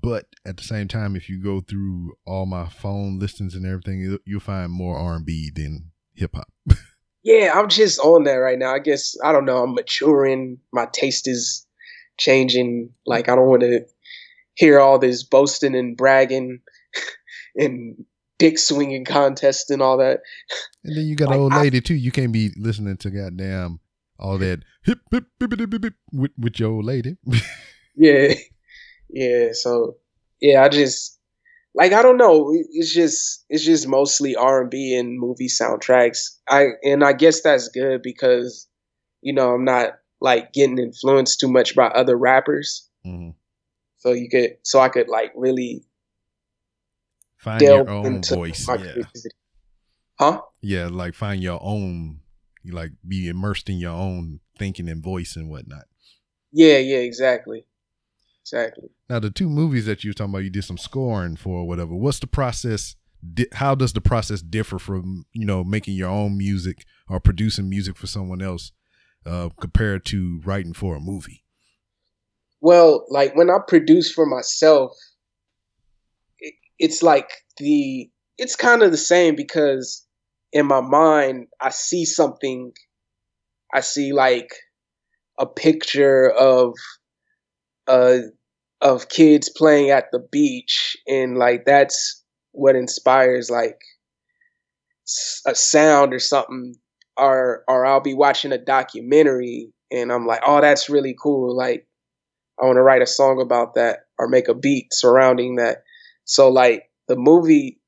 but 0.00 0.26
at 0.44 0.56
the 0.56 0.62
same 0.64 0.86
time, 0.88 1.16
if 1.16 1.28
you 1.28 1.42
go 1.42 1.60
through 1.60 2.12
all 2.26 2.44
my 2.46 2.68
phone 2.68 3.18
listings 3.18 3.54
and 3.54 3.64
everything, 3.66 4.18
you'll, 4.24 4.40
find 4.40 4.70
more 4.70 4.98
R 4.98 5.14
and 5.16 5.24
B 5.24 5.50
than 5.54 5.90
hip 6.14 6.34
hop. 6.34 6.48
Yeah, 7.24 7.52
I'm 7.54 7.68
just 7.68 7.98
on 7.98 8.24
that 8.24 8.34
right 8.36 8.58
now. 8.58 8.72
I 8.72 8.78
guess 8.78 9.14
I 9.22 9.32
don't 9.32 9.44
know. 9.44 9.62
I'm 9.62 9.74
maturing. 9.74 10.58
My 10.72 10.86
taste 10.90 11.28
is 11.28 11.66
changing. 12.16 12.90
Like 13.06 13.28
I 13.28 13.34
don't 13.34 13.48
want 13.48 13.62
to 13.62 13.80
hear 14.54 14.78
all 14.78 14.98
this 14.98 15.24
boasting 15.24 15.74
and 15.74 15.96
bragging 15.96 16.60
and 17.56 18.04
dick 18.38 18.58
swinging 18.58 19.04
contest 19.04 19.70
and 19.70 19.82
all 19.82 19.98
that. 19.98 20.20
And 20.84 20.96
then 20.96 21.04
you 21.06 21.16
got 21.16 21.28
Like, 21.28 21.36
an 21.36 21.42
old 21.42 21.52
I- 21.52 21.62
lady 21.62 21.80
too. 21.82 21.94
You 21.96 22.12
can't 22.12 22.32
be 22.32 22.50
listening 22.56 22.96
to 22.98 23.10
goddamn 23.10 23.80
all 24.18 24.38
that 24.38 24.60
hip 24.84 25.00
hip 25.10 25.24
hip 25.40 25.50
hip 25.58 25.72
hip, 25.72 25.82
hip 25.84 25.94
with, 26.12 26.30
with 26.38 26.58
your 26.60 26.70
old 26.70 26.84
lady. 26.84 27.16
Yeah, 28.00 28.32
yeah. 29.08 29.48
So 29.52 29.96
yeah, 30.40 30.62
I 30.62 30.68
just 30.68 31.18
like 31.74 31.92
I 31.92 32.02
don't 32.02 32.16
know. 32.16 32.52
It's 32.52 32.92
just 32.92 33.44
it's 33.48 33.64
just 33.64 33.88
mostly 33.88 34.36
R 34.36 34.62
and 34.62 34.70
B 34.70 34.96
and 34.96 35.18
movie 35.18 35.48
soundtracks. 35.48 36.36
I 36.48 36.68
and 36.82 37.04
I 37.04 37.12
guess 37.12 37.42
that's 37.42 37.68
good 37.68 38.02
because 38.02 38.66
you 39.20 39.32
know 39.32 39.54
I'm 39.54 39.64
not 39.64 39.98
like 40.20 40.52
getting 40.52 40.78
influenced 40.78 41.40
too 41.40 41.50
much 41.50 41.74
by 41.74 41.86
other 41.86 42.16
rappers. 42.16 42.88
Mhm. 43.06 43.34
So 43.98 44.12
you 44.12 44.28
could 44.28 44.58
so 44.62 44.80
I 44.80 44.88
could 44.88 45.08
like 45.08 45.32
really 45.34 45.84
Find 47.38 47.62
your 47.62 47.88
own 47.88 48.20
voice. 48.22 48.68
Yeah, 48.68 48.74
creativity. 48.74 49.30
Huh? 50.18 50.42
yeah, 50.60 50.88
like 50.88 51.14
find 51.14 51.40
your 51.42 51.60
own. 51.62 52.20
Like 52.64 52.90
be 53.06 53.28
immersed 53.28 53.70
in 53.70 53.78
your 53.78 53.92
own 53.92 54.40
thinking 54.58 54.88
and 54.88 55.02
voice 55.02 55.36
and 55.36 55.48
whatnot. 55.48 55.84
Yeah, 56.52 56.78
yeah, 56.78 56.98
exactly. 56.98 57.64
Exactly. 58.52 58.88
Now, 59.10 59.18
the 59.18 59.30
two 59.30 59.48
movies 59.48 59.86
that 59.86 60.04
you 60.04 60.10
were 60.10 60.14
talking 60.14 60.32
about, 60.32 60.44
you 60.44 60.50
did 60.50 60.64
some 60.64 60.78
scoring 60.78 61.36
for 61.36 61.58
or 61.58 61.68
whatever. 61.68 61.94
What's 61.94 62.18
the 62.18 62.26
process? 62.26 62.96
How 63.52 63.74
does 63.74 63.92
the 63.92 64.00
process 64.00 64.40
differ 64.40 64.78
from 64.78 65.26
you 65.32 65.44
know 65.44 65.64
making 65.64 65.96
your 65.96 66.08
own 66.08 66.38
music 66.38 66.84
or 67.08 67.20
producing 67.20 67.68
music 67.68 67.96
for 67.96 68.06
someone 68.06 68.40
else 68.40 68.72
uh, 69.26 69.48
compared 69.60 70.04
to 70.06 70.40
writing 70.44 70.72
for 70.72 70.96
a 70.96 71.00
movie? 71.00 71.44
Well, 72.60 73.04
like 73.08 73.36
when 73.36 73.50
I 73.50 73.58
produce 73.66 74.12
for 74.12 74.24
myself, 74.24 74.92
it, 76.38 76.54
it's 76.78 77.02
like 77.02 77.30
the 77.58 78.10
it's 78.38 78.56
kind 78.56 78.82
of 78.82 78.92
the 78.92 78.96
same 78.96 79.36
because 79.36 80.06
in 80.52 80.66
my 80.66 80.80
mind 80.80 81.48
I 81.60 81.70
see 81.70 82.04
something. 82.04 82.72
I 83.74 83.80
see 83.80 84.12
like 84.14 84.50
a 85.38 85.44
picture 85.44 86.30
of 86.30 86.74
uh 87.88 88.18
of 88.80 89.08
kids 89.08 89.50
playing 89.56 89.90
at 89.90 90.06
the 90.12 90.20
beach, 90.32 90.96
and 91.08 91.38
like 91.38 91.64
that's 91.66 92.24
what 92.52 92.76
inspires 92.76 93.50
like 93.50 93.78
a 95.46 95.54
sound 95.54 96.12
or 96.12 96.18
something, 96.18 96.74
or 97.16 97.64
or 97.68 97.86
I'll 97.86 98.00
be 98.00 98.14
watching 98.14 98.52
a 98.52 98.58
documentary 98.58 99.72
and 99.90 100.12
I'm 100.12 100.26
like, 100.26 100.40
oh, 100.46 100.60
that's 100.60 100.88
really 100.90 101.16
cool, 101.20 101.56
like. 101.56 101.86
I 102.62 102.66
want 102.66 102.76
to 102.76 102.82
write 102.82 103.02
a 103.02 103.06
song 103.06 103.40
about 103.40 103.74
that 103.74 104.00
or 104.18 104.28
make 104.28 104.48
a 104.48 104.54
beat 104.54 104.92
surrounding 104.92 105.56
that. 105.56 105.84
So 106.24 106.48
like 106.50 106.84
the 107.08 107.16
movie 107.16 107.80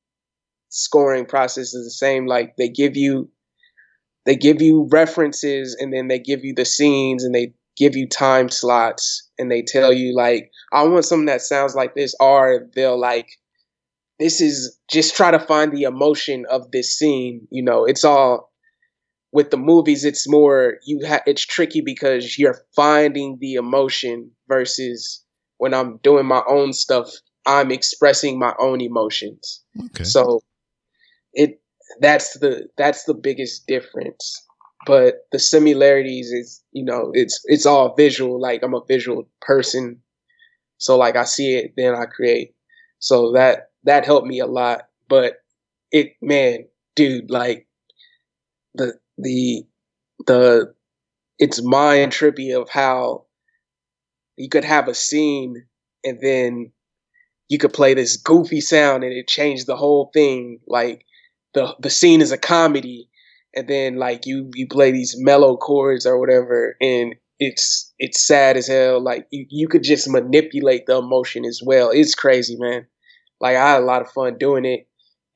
scoring 0.70 1.26
process 1.26 1.74
is 1.74 1.84
the 1.86 1.90
same. 1.90 2.26
Like 2.26 2.56
they 2.58 2.68
give 2.68 2.96
you 2.96 3.30
they 4.26 4.36
give 4.36 4.62
you 4.62 4.88
references 4.90 5.76
and 5.80 5.92
then 5.92 6.08
they 6.08 6.18
give 6.18 6.44
you 6.44 6.54
the 6.54 6.64
scenes 6.64 7.24
and 7.24 7.34
they 7.34 7.54
give 7.80 7.96
you 7.96 8.06
time 8.06 8.50
slots 8.50 9.28
and 9.38 9.50
they 9.50 9.62
tell 9.62 9.92
you 9.92 10.14
like 10.14 10.50
I 10.72 10.84
want 10.84 11.06
something 11.06 11.26
that 11.26 11.40
sounds 11.40 11.74
like 11.74 11.94
this 11.94 12.14
or 12.20 12.68
they'll 12.74 13.00
like 13.00 13.28
this 14.18 14.42
is 14.42 14.78
just 14.92 15.16
try 15.16 15.30
to 15.30 15.40
find 15.40 15.72
the 15.72 15.84
emotion 15.84 16.44
of 16.50 16.70
this 16.72 16.96
scene. 16.96 17.48
You 17.50 17.64
know, 17.64 17.86
it's 17.86 18.04
all 18.04 18.52
with 19.32 19.50
the 19.50 19.56
movies 19.56 20.04
it's 20.04 20.28
more 20.28 20.74
you 20.84 21.00
ha- 21.06 21.22
it's 21.26 21.44
tricky 21.44 21.80
because 21.80 22.38
you're 22.38 22.60
finding 22.76 23.38
the 23.40 23.54
emotion 23.54 24.30
versus 24.46 25.24
when 25.56 25.72
I'm 25.72 25.98
doing 26.02 26.26
my 26.26 26.42
own 26.48 26.72
stuff, 26.72 27.10
I'm 27.46 27.70
expressing 27.70 28.38
my 28.38 28.54
own 28.58 28.80
emotions. 28.80 29.62
Okay. 29.86 30.04
So 30.04 30.42
it 31.32 31.62
that's 32.00 32.38
the 32.38 32.68
that's 32.76 33.04
the 33.04 33.14
biggest 33.14 33.66
difference. 33.66 34.46
But 34.86 35.26
the 35.30 35.38
similarities 35.38 36.32
is 36.32 36.62
you 36.72 36.84
know 36.84 37.10
it's 37.12 37.40
it's 37.44 37.66
all 37.66 37.94
visual. 37.94 38.40
Like 38.40 38.62
I'm 38.62 38.74
a 38.74 38.84
visual 38.86 39.28
person, 39.40 40.00
so 40.78 40.96
like 40.96 41.16
I 41.16 41.24
see 41.24 41.56
it, 41.56 41.74
then 41.76 41.94
I 41.94 42.06
create. 42.06 42.54
So 42.98 43.32
that 43.32 43.70
that 43.84 44.04
helped 44.06 44.26
me 44.26 44.40
a 44.40 44.46
lot. 44.46 44.88
But 45.08 45.34
it 45.92 46.14
man, 46.22 46.66
dude, 46.96 47.30
like 47.30 47.66
the 48.74 48.94
the 49.18 49.64
the 50.26 50.74
it's 51.38 51.62
mind 51.62 52.12
trippy 52.12 52.58
of 52.58 52.68
how 52.68 53.26
you 54.36 54.48
could 54.48 54.64
have 54.64 54.88
a 54.88 54.94
scene 54.94 55.66
and 56.04 56.18
then 56.20 56.72
you 57.48 57.58
could 57.58 57.72
play 57.72 57.94
this 57.94 58.16
goofy 58.16 58.60
sound 58.60 59.04
and 59.04 59.12
it 59.12 59.26
changed 59.26 59.66
the 59.66 59.76
whole 59.76 60.10
thing. 60.14 60.60
Like 60.66 61.04
the 61.52 61.74
the 61.80 61.90
scene 61.90 62.20
is 62.20 62.32
a 62.32 62.38
comedy 62.38 63.10
and 63.54 63.68
then 63.68 63.96
like 63.96 64.26
you 64.26 64.50
you 64.54 64.66
play 64.68 64.92
these 64.92 65.14
mellow 65.18 65.56
chords 65.56 66.06
or 66.06 66.18
whatever 66.18 66.76
and 66.80 67.14
it's 67.38 67.92
it's 67.98 68.26
sad 68.26 68.56
as 68.56 68.68
hell. 68.68 69.02
Like 69.02 69.26
you, 69.30 69.46
you 69.48 69.68
could 69.68 69.82
just 69.82 70.08
manipulate 70.08 70.86
the 70.86 70.98
emotion 70.98 71.44
as 71.44 71.60
well. 71.64 71.90
It's 71.90 72.14
crazy, 72.14 72.56
man. 72.58 72.86
Like 73.40 73.56
I 73.56 73.72
had 73.72 73.82
a 73.82 73.86
lot 73.86 74.02
of 74.02 74.10
fun 74.12 74.36
doing 74.38 74.64
it 74.66 74.86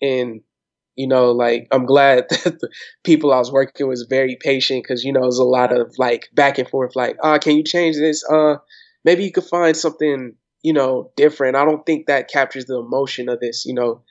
and 0.02 0.42
you 0.96 1.08
know, 1.08 1.32
like 1.32 1.66
I'm 1.72 1.86
glad 1.86 2.26
that 2.30 2.60
the 2.60 2.68
people 3.02 3.32
I 3.32 3.38
was 3.38 3.50
working 3.50 3.86
with 3.86 3.94
was 3.94 4.06
very 4.08 4.36
patient 4.40 4.84
because 4.84 5.04
you 5.04 5.12
know 5.12 5.22
there's 5.22 5.38
a 5.38 5.44
lot 5.44 5.72
of 5.72 5.92
like 5.98 6.28
back 6.34 6.58
and 6.58 6.68
forth, 6.68 6.94
like, 6.94 7.16
uh, 7.22 7.38
can 7.38 7.56
you 7.56 7.64
change 7.64 7.96
this? 7.96 8.24
Uh, 8.30 8.56
maybe 9.04 9.24
you 9.24 9.32
could 9.32 9.44
find 9.44 9.76
something, 9.76 10.34
you 10.62 10.72
know, 10.72 11.10
different. 11.16 11.56
I 11.56 11.64
don't 11.64 11.84
think 11.84 12.06
that 12.06 12.30
captures 12.30 12.66
the 12.66 12.78
emotion 12.78 13.28
of 13.28 13.40
this, 13.40 13.64
you 13.66 13.74
know. 13.74 14.02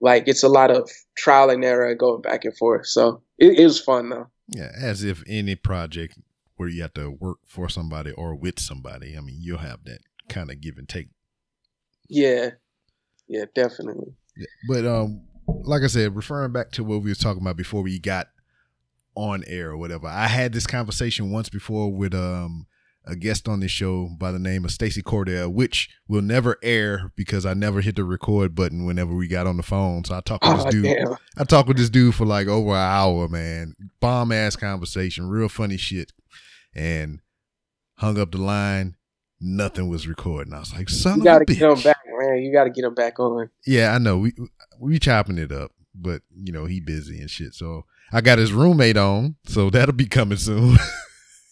Like 0.00 0.24
it's 0.26 0.42
a 0.42 0.48
lot 0.48 0.70
of 0.70 0.90
trial 1.16 1.50
and 1.50 1.64
error 1.64 1.94
going 1.94 2.22
back 2.22 2.44
and 2.44 2.56
forth. 2.56 2.86
So 2.86 3.22
it, 3.42 3.58
it 3.58 3.72
fun 3.84 4.10
though. 4.10 4.28
Yeah, 4.48 4.70
as 4.80 5.02
if 5.02 5.22
any 5.26 5.56
project 5.56 6.18
where 6.56 6.68
you 6.68 6.82
have 6.82 6.94
to 6.94 7.10
work 7.10 7.38
for 7.46 7.68
somebody 7.68 8.12
or 8.12 8.34
with 8.34 8.60
somebody, 8.60 9.16
I 9.16 9.20
mean, 9.20 9.38
you'll 9.40 9.58
have 9.58 9.84
that 9.84 10.00
kind 10.28 10.50
of 10.50 10.60
give 10.60 10.78
and 10.78 10.88
take. 10.88 11.08
Yeah, 12.08 12.50
yeah, 13.28 13.46
definitely. 13.54 14.14
Yeah, 14.36 14.46
but 14.68 14.86
um, 14.86 15.22
like 15.46 15.82
I 15.82 15.86
said, 15.88 16.14
referring 16.14 16.52
back 16.52 16.70
to 16.72 16.84
what 16.84 17.02
we 17.02 17.10
were 17.10 17.16
talking 17.16 17.42
about 17.42 17.56
before 17.56 17.82
we 17.82 17.98
got 17.98 18.28
on 19.14 19.44
air 19.46 19.70
or 19.70 19.76
whatever, 19.76 20.06
I 20.06 20.26
had 20.26 20.52
this 20.52 20.66
conversation 20.66 21.30
once 21.30 21.48
before 21.48 21.92
with 21.92 22.14
um 22.14 22.66
a 23.04 23.16
guest 23.16 23.48
on 23.48 23.60
this 23.60 23.70
show 23.70 24.08
by 24.18 24.30
the 24.30 24.38
name 24.38 24.64
of 24.64 24.70
Stacy 24.70 25.02
Cordell, 25.02 25.52
which 25.52 25.90
will 26.06 26.22
never 26.22 26.56
air 26.62 27.10
because 27.16 27.44
I 27.44 27.54
never 27.54 27.80
hit 27.80 27.96
the 27.96 28.04
record 28.04 28.54
button 28.54 28.84
whenever 28.84 29.14
we 29.14 29.26
got 29.28 29.46
on 29.46 29.56
the 29.56 29.62
phone. 29.64 30.04
So 30.04 30.14
I 30.14 30.20
talked 30.20 30.44
with 30.44 30.52
Oh, 30.60 30.64
this 30.64 30.72
dude. 30.72 30.84
damn. 30.84 31.16
I 31.36 31.44
talked 31.44 31.66
with 31.68 31.76
this 31.78 31.90
dude 31.90 32.14
for 32.14 32.24
like 32.26 32.46
over 32.46 32.70
an 32.70 32.76
hour, 32.76 33.26
man. 33.28 33.74
Bomb 34.00 34.30
ass 34.32 34.54
conversation, 34.56 35.28
real 35.28 35.48
funny 35.48 35.76
shit. 35.76 36.12
And 36.74 37.20
hung 37.96 38.18
up 38.18 38.30
the 38.32 38.38
line. 38.38 38.96
Nothing 39.40 39.88
was 39.88 40.06
recording. 40.06 40.54
I 40.54 40.60
was 40.60 40.72
like, 40.72 40.88
son 40.88 41.18
You 41.18 41.24
gotta 41.24 41.42
a 41.42 41.46
bitch. 41.46 41.58
get 41.58 41.70
him 41.76 41.82
back, 41.82 41.98
man. 42.06 42.38
You 42.42 42.52
gotta 42.52 42.70
get 42.70 42.84
him 42.84 42.94
back 42.94 43.18
on. 43.18 43.50
Yeah, 43.66 43.92
I 43.94 43.98
know. 43.98 44.18
We 44.18 44.32
we 44.78 44.98
chopping 45.00 45.38
it 45.38 45.50
up, 45.50 45.72
but 45.94 46.22
you 46.36 46.52
know, 46.52 46.66
he 46.66 46.78
busy 46.78 47.20
and 47.20 47.28
shit. 47.28 47.52
So 47.54 47.84
I 48.12 48.20
got 48.20 48.38
his 48.38 48.52
roommate 48.52 48.96
on, 48.96 49.34
so 49.44 49.68
that'll 49.70 49.94
be 49.94 50.06
coming 50.06 50.38
soon. 50.38 50.76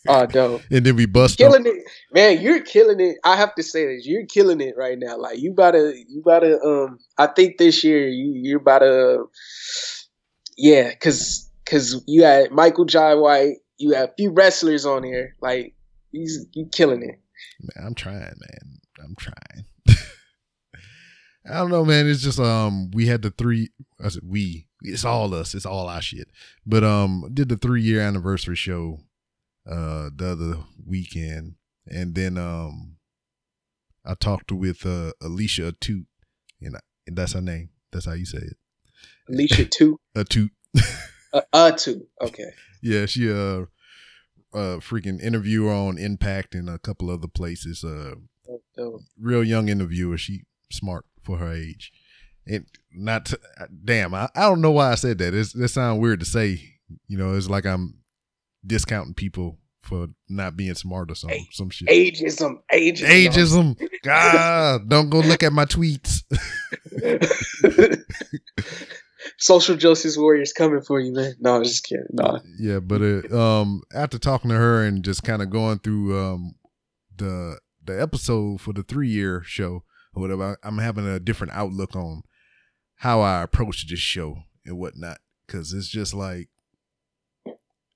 Oh, 0.09 0.26
dope. 0.26 0.62
and 0.71 0.85
then 0.85 0.97
we 0.97 1.07
bust 1.07 1.38
killing 1.38 1.66
it, 1.66 1.85
man. 2.12 2.40
You're 2.40 2.62
killing 2.62 3.00
it. 3.00 3.19
I 3.25 3.37
have 3.37 3.54
to 3.57 3.62
say 3.62 3.87
this. 3.87 4.07
You're 4.07 4.26
killing 4.26 4.61
it 4.61 4.75
right 4.76 4.99
now. 4.99 5.19
Like 5.19 5.38
you 5.38 5.52
gotta, 5.52 5.95
you 6.09 6.23
gotta. 6.25 6.61
Um, 6.62 6.99
I 7.19 7.26
think 7.26 7.59
this 7.59 7.85
year 7.85 8.09
you 8.09 8.33
you're 8.35 8.61
about 8.61 8.80
to, 8.80 9.28
yeah, 10.56 10.95
cause 10.95 11.50
cause 11.67 12.02
you 12.06 12.25
had 12.25 12.50
Michael 12.50 12.84
Jai 12.86 13.15
White. 13.15 13.56
You 13.78 13.93
had 13.93 14.10
a 14.10 14.15
few 14.17 14.30
wrestlers 14.30 14.86
on 14.86 15.02
here. 15.02 15.36
Like 15.41 15.75
he's 16.13 16.47
you 16.52 16.67
killing 16.73 17.02
it. 17.02 17.21
Man, 17.60 17.86
I'm 17.86 17.95
trying, 17.95 18.21
man. 18.21 18.78
I'm 19.02 19.15
trying. 19.17 19.67
I 21.50 21.58
don't 21.58 21.71
know, 21.71 21.84
man. 21.84 22.08
It's 22.08 22.23
just 22.23 22.39
um, 22.39 22.91
we 22.93 23.06
had 23.06 23.23
the 23.23 23.30
three. 23.30 23.71
I 24.02 24.08
said 24.08 24.23
we. 24.25 24.67
It's 24.82 25.04
all 25.04 25.34
us. 25.34 25.54
It's 25.54 25.67
all 25.67 25.89
our 25.89 26.00
shit. 26.00 26.28
But 26.65 26.84
um, 26.84 27.28
did 27.32 27.49
the 27.49 27.56
three 27.56 27.82
year 27.82 28.00
anniversary 28.00 28.56
show, 28.56 29.00
uh, 29.71 30.11
the 30.15 30.33
other 30.33 30.59
weekend, 30.85 31.54
and 31.87 32.15
then 32.15 32.37
um, 32.37 32.97
I 34.04 34.15
talked 34.15 34.52
with 34.52 34.85
uh 34.85 35.13
Alicia 35.23 35.75
Toot, 35.80 36.06
and, 36.61 36.76
I, 36.76 36.80
and 37.06 37.17
that's 37.17 37.33
her 37.35 37.41
name. 37.41 37.71
That's 37.93 38.06
how 38.06 38.13
you 38.13 38.26
say 38.26 38.39
it. 38.39 38.56
Alicia 39.28 39.65
two, 39.67 40.00
A 40.15 40.25
Toot. 40.25 40.50
uh, 41.33 41.43
uh 41.52 41.71
two. 41.73 42.06
Okay. 42.21 42.50
Yeah, 42.83 43.06
she 43.06 43.30
uh, 43.30 43.67
uh, 44.52 44.78
freaking 44.80 45.23
interviewer 45.23 45.73
on 45.73 45.99
Impact 45.99 46.54
and 46.54 46.69
a 46.69 46.78
couple 46.78 47.11
other 47.11 47.28
places. 47.28 47.85
Uh, 47.85 48.15
dope. 48.76 49.02
real 49.21 49.45
young 49.45 49.69
interviewer. 49.69 50.19
She 50.19 50.43
smart 50.73 51.04
for 51.23 51.39
her 51.39 51.52
age. 51.52 51.93
And 52.47 52.67
not 52.93 53.26
to, 53.26 53.41
damn, 53.85 54.15
I, 54.15 54.28
I 54.35 54.43
don't 54.43 54.61
know 54.61 54.71
why 54.73 54.91
I 54.91 54.95
said 54.95 55.19
that. 55.19 55.35
It's, 55.35 55.52
that 55.52 55.69
sounds 55.69 56.00
weird 56.00 56.21
to 56.21 56.26
say. 56.26 56.78
You 57.06 57.19
know, 57.19 57.35
it's 57.35 57.49
like 57.49 57.67
I'm 57.67 58.00
discounting 58.67 59.15
people 59.15 59.59
for 59.83 60.09
not 60.29 60.57
being 60.57 60.75
smart 60.75 61.11
or 61.11 61.15
some 61.15 61.31
Hey, 61.31 61.49
some 61.53 61.71
shit. 61.71 61.89
Ageism, 61.89 62.61
ageism, 62.73 63.27
Ageism. 63.27 63.89
God, 64.03 64.89
don't 64.89 65.11
go 65.11 65.21
look 65.21 65.43
at 65.43 65.53
my 65.53 65.65
tweets. 65.65 66.23
Social 69.39 69.77
justice 69.77 70.17
warriors 70.17 70.53
coming 70.53 70.81
for 70.81 70.99
you, 71.01 71.13
man. 71.13 71.35
No, 71.41 71.57
I'm 71.57 71.65
just 71.65 71.85
kidding. 71.85 72.07
No. 72.11 72.41
Yeah, 72.59 72.81
but 72.81 73.03
uh, 73.03 73.37
um, 73.37 73.83
after 73.95 74.19
talking 74.19 74.51
to 74.51 74.57
her 74.57 74.85
and 74.85 75.05
just 75.05 75.23
kind 75.23 75.43
of 75.43 75.51
going 75.51 75.79
through 75.79 76.19
um 76.19 76.55
the 77.17 77.59
the 77.85 78.01
episode 78.01 78.61
for 78.61 78.73
the 78.73 78.83
three 78.83 79.09
year 79.09 79.43
show 79.45 79.85
or 80.15 80.23
whatever, 80.23 80.59
I'm 80.63 80.79
having 80.79 81.07
a 81.07 81.21
different 81.21 81.53
outlook 81.53 81.95
on 81.95 82.23
how 82.97 83.21
I 83.21 83.43
approach 83.43 83.87
this 83.89 83.99
show 83.99 84.45
and 84.65 84.79
whatnot. 84.79 85.19
Because 85.47 85.73
it's 85.73 85.89
just 85.89 86.15
like 86.15 86.49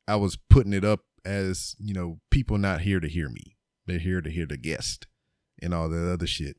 I 0.06 0.16
was 0.16 0.36
putting 0.36 0.72
it 0.72 0.84
up 0.84 1.00
as 1.24 1.74
you 1.78 1.94
know 1.94 2.20
people 2.30 2.58
not 2.58 2.82
here 2.82 3.00
to 3.00 3.08
hear 3.08 3.28
me; 3.28 3.56
they're 3.86 3.98
here 3.98 4.20
to 4.20 4.30
hear 4.30 4.46
the 4.46 4.56
guest 4.56 5.06
and 5.62 5.72
all 5.72 5.88
that 5.88 6.12
other 6.12 6.26
shit. 6.26 6.56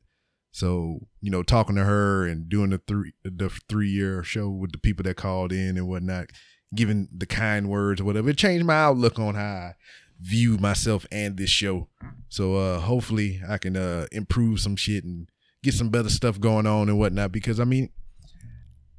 So 0.51 1.07
you 1.19 1.29
know, 1.29 1.43
talking 1.43 1.75
to 1.75 1.83
her 1.83 2.25
and 2.25 2.47
doing 2.47 2.69
the 2.69 2.81
three 2.87 3.13
the 3.23 3.49
three 3.67 3.89
year 3.89 4.23
show 4.23 4.49
with 4.49 4.71
the 4.71 4.77
people 4.77 5.03
that 5.03 5.17
called 5.17 5.51
in 5.51 5.77
and 5.77 5.87
whatnot, 5.87 6.29
giving 6.73 7.09
the 7.15 7.25
kind 7.25 7.69
words 7.69 7.99
or 8.01 8.05
whatever, 8.05 8.29
it 8.29 8.37
changed 8.37 8.65
my 8.65 8.75
outlook 8.75 9.19
on 9.19 9.35
how 9.35 9.41
I 9.43 9.73
view 10.21 10.57
myself 10.57 11.05
and 11.11 11.35
this 11.35 11.49
show. 11.49 11.89
So 12.29 12.55
uh 12.55 12.79
hopefully 12.79 13.41
I 13.47 13.57
can 13.57 13.75
uh 13.75 14.07
improve 14.13 14.61
some 14.61 14.77
shit 14.77 15.03
and 15.03 15.29
get 15.61 15.73
some 15.73 15.89
better 15.89 16.09
stuff 16.09 16.39
going 16.39 16.65
on 16.65 16.87
and 16.87 16.97
whatnot. 16.97 17.33
Because 17.33 17.59
I 17.59 17.65
mean, 17.65 17.89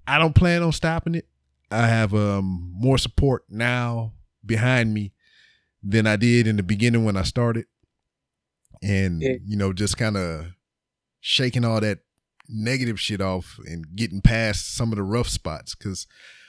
I 0.06 0.18
don't 0.18 0.34
plan 0.34 0.62
on 0.62 0.72
stopping 0.72 1.14
it. 1.14 1.26
I 1.70 1.86
have 1.86 2.14
um 2.14 2.70
more 2.74 2.98
support 2.98 3.44
now 3.48 4.12
behind 4.46 4.94
me 4.94 5.12
than 5.82 6.06
I 6.06 6.16
did 6.16 6.46
in 6.46 6.56
the 6.56 6.62
beginning 6.62 7.04
when 7.04 7.16
I 7.16 7.22
started. 7.22 7.66
And 8.82 9.22
Yeah. 9.22 9.36
you 9.44 9.56
know, 9.56 9.72
just 9.72 9.96
kind 9.96 10.16
of 10.16 10.46
shaking 11.20 11.64
all 11.64 11.80
that 11.80 12.00
negative 12.48 13.00
shit 13.00 13.20
off 13.20 13.58
and 13.66 13.96
getting 13.96 14.20
past 14.20 14.74
some 14.74 14.92
of 14.92 14.96
the 14.96 15.02
rough 15.02 15.28
spots 15.28 15.74
cuz 15.74 16.06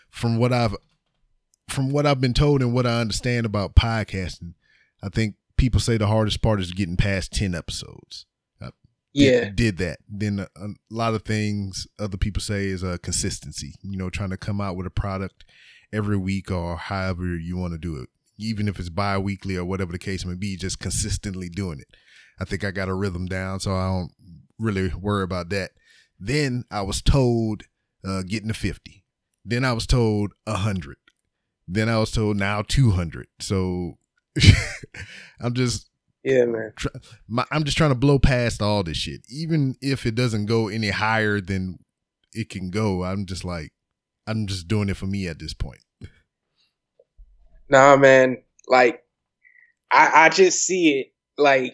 from 0.10 0.38
what 0.38 0.54
I've 0.54 0.76
from 1.70 1.90
what 1.90 2.06
I've 2.06 2.22
been 2.22 2.34
told 2.34 2.62
and 2.62 2.72
what 2.74 2.86
I 2.88 3.02
understand 3.02 3.46
about 3.46 3.76
podcasting, 3.76 4.54
I 5.04 5.10
think 5.10 5.36
people 5.58 5.80
say 5.82 5.98
the 5.98 6.08
hardest 6.08 6.42
part 6.42 6.62
is 6.62 6.72
getting 6.72 6.96
past 6.98 7.34
10 7.34 7.54
episodes. 7.56 8.26
Did- 8.62 8.74
Yeah. 9.14 9.50
Did, 9.50 9.78
that. 9.80 10.00
Then 10.08 10.40
a, 10.40 10.48
a 10.56 10.68
lot 10.92 11.14
of 11.16 11.24
things 11.24 11.88
other 11.98 12.18
people 12.18 12.42
say 12.42 12.68
is 12.68 12.84
uh, 12.84 12.98
consistency, 13.02 13.74
you 13.82 13.98
know, 13.98 14.10
trying 14.12 14.30
to 14.30 14.38
come 14.38 14.62
out 14.62 14.76
with 14.76 14.86
a 14.86 14.92
product 14.92 15.44
every 15.94 16.18
week 16.18 16.52
or 16.52 16.78
however 16.78 17.38
you 17.38 17.58
want 17.58 17.74
to 17.74 17.80
do 17.80 17.96
it. 17.98 18.10
Even 18.38 18.68
if 18.68 18.80
it's 18.80 18.90
bi 18.90 19.18
weekly 19.18 19.56
or 19.56 19.66
whatever 19.66 19.92
the 19.92 19.98
case 20.00 20.24
may 20.26 20.36
be, 20.36 20.56
just 20.58 20.80
consistently 20.80 21.50
doing 21.50 21.80
it. 21.80 21.88
I 22.40 22.46
think 22.46 22.64
I 22.64 22.72
got 22.72 22.90
a 22.90 22.94
rhythm 22.94 23.26
down, 23.26 23.60
so 23.60 23.72
I 23.74 23.88
don't 23.88 24.12
really 24.60 24.90
worry 24.94 25.24
about 25.24 25.50
that. 25.50 25.72
Then 26.20 26.66
I 26.70 26.82
was 26.82 27.02
told 27.02 27.64
uh, 28.06 28.22
getting 28.24 28.48
to 28.50 28.54
50. 28.54 29.04
Then 29.44 29.66
I 29.66 29.74
was 29.74 29.88
told 29.88 30.34
100. 30.44 30.98
Then 31.68 31.90
I 31.90 31.98
was 31.98 32.12
told 32.12 32.38
now 32.38 32.62
200. 32.62 33.28
So 33.40 33.98
I'm 35.42 35.54
just 35.54 35.90
Yeah, 36.24 36.46
man. 36.46 36.74
my, 37.28 37.46
I'm 37.52 37.64
just 37.64 37.78
trying 37.78 37.92
to 37.92 37.96
blow 37.96 38.20
past 38.20 38.62
all 38.62 38.84
this 38.84 38.98
shit. 38.98 39.22
Even 39.30 39.76
if 39.82 40.06
it 40.06 40.16
doesn't 40.16 40.46
go 40.46 40.68
any 40.68 40.90
higher 40.90 41.42
than 41.42 41.80
it 42.34 42.50
can 42.50 42.70
go, 42.70 43.04
I'm 43.04 43.26
just 43.26 43.44
like, 43.44 43.72
I'm 44.28 44.48
just 44.48 44.68
doing 44.68 44.90
it 44.90 44.98
for 44.98 45.08
me 45.08 45.28
at 45.28 45.40
this 45.40 45.54
point. 45.54 45.80
Nah, 47.70 47.96
man. 47.96 48.38
Like, 48.68 49.04
I 49.92 50.26
I 50.26 50.30
just 50.30 50.66
see 50.66 51.00
it 51.00 51.14
like 51.38 51.74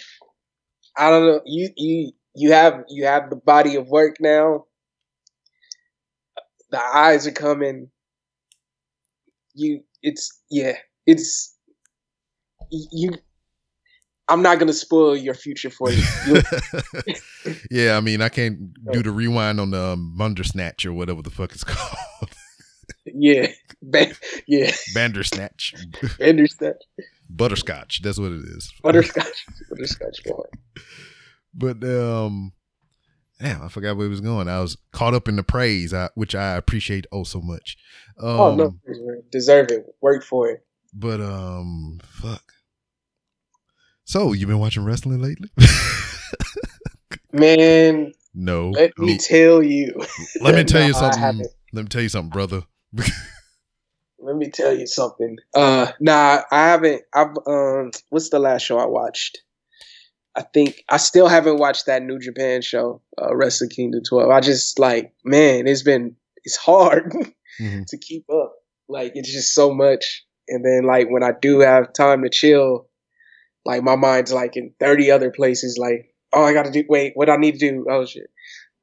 I 0.97 1.09
don't 1.09 1.25
know. 1.25 1.41
You 1.45 1.69
you 1.75 2.11
you 2.35 2.51
have 2.51 2.83
you 2.87 3.05
have 3.05 3.29
the 3.29 3.35
body 3.35 3.75
of 3.75 3.87
work 3.89 4.17
now. 4.19 4.65
The 6.71 6.79
eyes 6.79 7.27
are 7.27 7.31
coming. 7.31 7.89
You 9.55 9.83
it's 10.01 10.41
yeah, 10.49 10.77
it's 11.05 11.55
you 12.71 13.11
I'm 14.27 14.41
not 14.41 14.57
gonna 14.59 14.73
spoil 14.73 15.15
your 15.15 15.33
future 15.33 15.69
for 15.69 15.91
you. 15.91 16.03
Yeah, 17.69 17.97
I 17.97 17.99
mean, 17.99 18.21
I 18.21 18.29
can't 18.29 18.73
do 18.93 19.03
the 19.03 19.11
rewind 19.11 19.59
on 19.59 19.71
the 19.71 19.83
um, 19.83 20.17
or 20.85 20.93
whatever 20.93 21.21
the 21.21 21.29
fuck 21.29 21.51
it's 21.51 21.63
called. 21.65 21.97
Yeah, 23.13 23.47
Ba- 23.81 24.11
yeah, 24.47 24.71
Bandersnatch. 24.93 25.73
understand. 26.21 26.75
Butterscotch. 27.29 28.01
That's 28.01 28.19
what 28.19 28.31
it 28.31 28.41
is. 28.43 28.71
Butterscotch, 28.83 29.45
butterscotch 29.69 30.23
boy. 30.25 30.43
But 31.53 31.83
um, 31.83 32.53
damn, 33.39 33.63
I 33.63 33.69
forgot 33.69 33.97
where 33.97 34.05
it 34.05 34.09
was 34.09 34.21
going. 34.21 34.47
I 34.47 34.59
was 34.61 34.77
caught 34.91 35.13
up 35.13 35.27
in 35.27 35.35
the 35.35 35.43
praise, 35.43 35.93
I, 35.93 36.09
which 36.15 36.35
I 36.35 36.55
appreciate 36.55 37.05
oh 37.11 37.23
so 37.23 37.41
much. 37.41 37.77
Um, 38.19 38.39
oh 38.39 38.55
no, 38.55 38.73
deserve 39.31 39.69
it. 39.71 39.85
Work 40.01 40.23
for 40.23 40.49
it. 40.49 40.65
But 40.93 41.21
um, 41.21 41.99
fuck. 42.03 42.43
So 44.05 44.33
you 44.33 44.45
been 44.45 44.59
watching 44.59 44.83
wrestling 44.85 45.21
lately? 45.21 45.49
Man, 47.31 48.13
no. 48.35 48.69
let 48.71 48.97
me 48.99 49.13
Me- 49.13 49.17
tell 49.17 49.63
you. 49.63 49.93
let 50.41 50.53
me 50.55 50.63
tell 50.63 50.81
No, 50.81 50.87
you 50.87 50.93
something. 50.93 51.45
Let 51.71 51.83
me 51.83 51.89
tell 51.89 52.01
you 52.03 52.09
something, 52.09 52.29
brother. 52.29 52.63
Let 54.19 54.35
me 54.37 54.49
tell 54.49 54.77
you 54.77 54.87
something. 54.87 55.37
Uh, 55.53 55.91
nah, 55.99 56.41
I 56.51 56.67
haven't. 56.67 57.01
I've 57.13 57.35
um, 57.45 57.91
what's 58.09 58.29
the 58.29 58.39
last 58.39 58.61
show 58.63 58.77
I 58.77 58.85
watched? 58.85 59.39
I 60.35 60.41
think 60.41 60.83
I 60.89 60.97
still 60.97 61.27
haven't 61.27 61.57
watched 61.59 61.85
that 61.85 62.01
New 62.03 62.19
Japan 62.19 62.61
show, 62.61 63.01
uh, 63.21 63.35
Wrestle 63.35 63.67
Kingdom 63.67 64.01
12. 64.07 64.29
I 64.31 64.39
just 64.39 64.79
like, 64.79 65.13
man, 65.23 65.67
it's 65.67 65.83
been 65.83 66.15
it's 66.43 66.55
hard 66.55 67.11
Mhm. 67.61 67.85
to 67.87 67.97
keep 67.97 68.25
up. 68.31 68.53
Like 68.89 69.11
it's 69.15 69.31
just 69.31 69.53
so 69.53 69.73
much. 69.73 70.25
And 70.47 70.65
then 70.65 70.83
like 70.85 71.09
when 71.09 71.23
I 71.23 71.31
do 71.39 71.59
have 71.59 71.93
time 71.93 72.23
to 72.23 72.29
chill, 72.29 72.87
like 73.65 73.83
my 73.83 73.95
mind's 73.95 74.33
like 74.33 74.55
in 74.57 74.73
30 74.79 75.11
other 75.11 75.31
places. 75.31 75.77
Like, 75.77 76.13
oh, 76.33 76.43
I 76.43 76.53
got 76.53 76.65
to 76.65 76.71
do. 76.71 76.83
Wait, 76.89 77.11
what 77.15 77.29
I 77.29 77.35
need 77.35 77.59
to 77.59 77.69
do? 77.71 77.85
Oh 77.89 78.05
shit. 78.05 78.29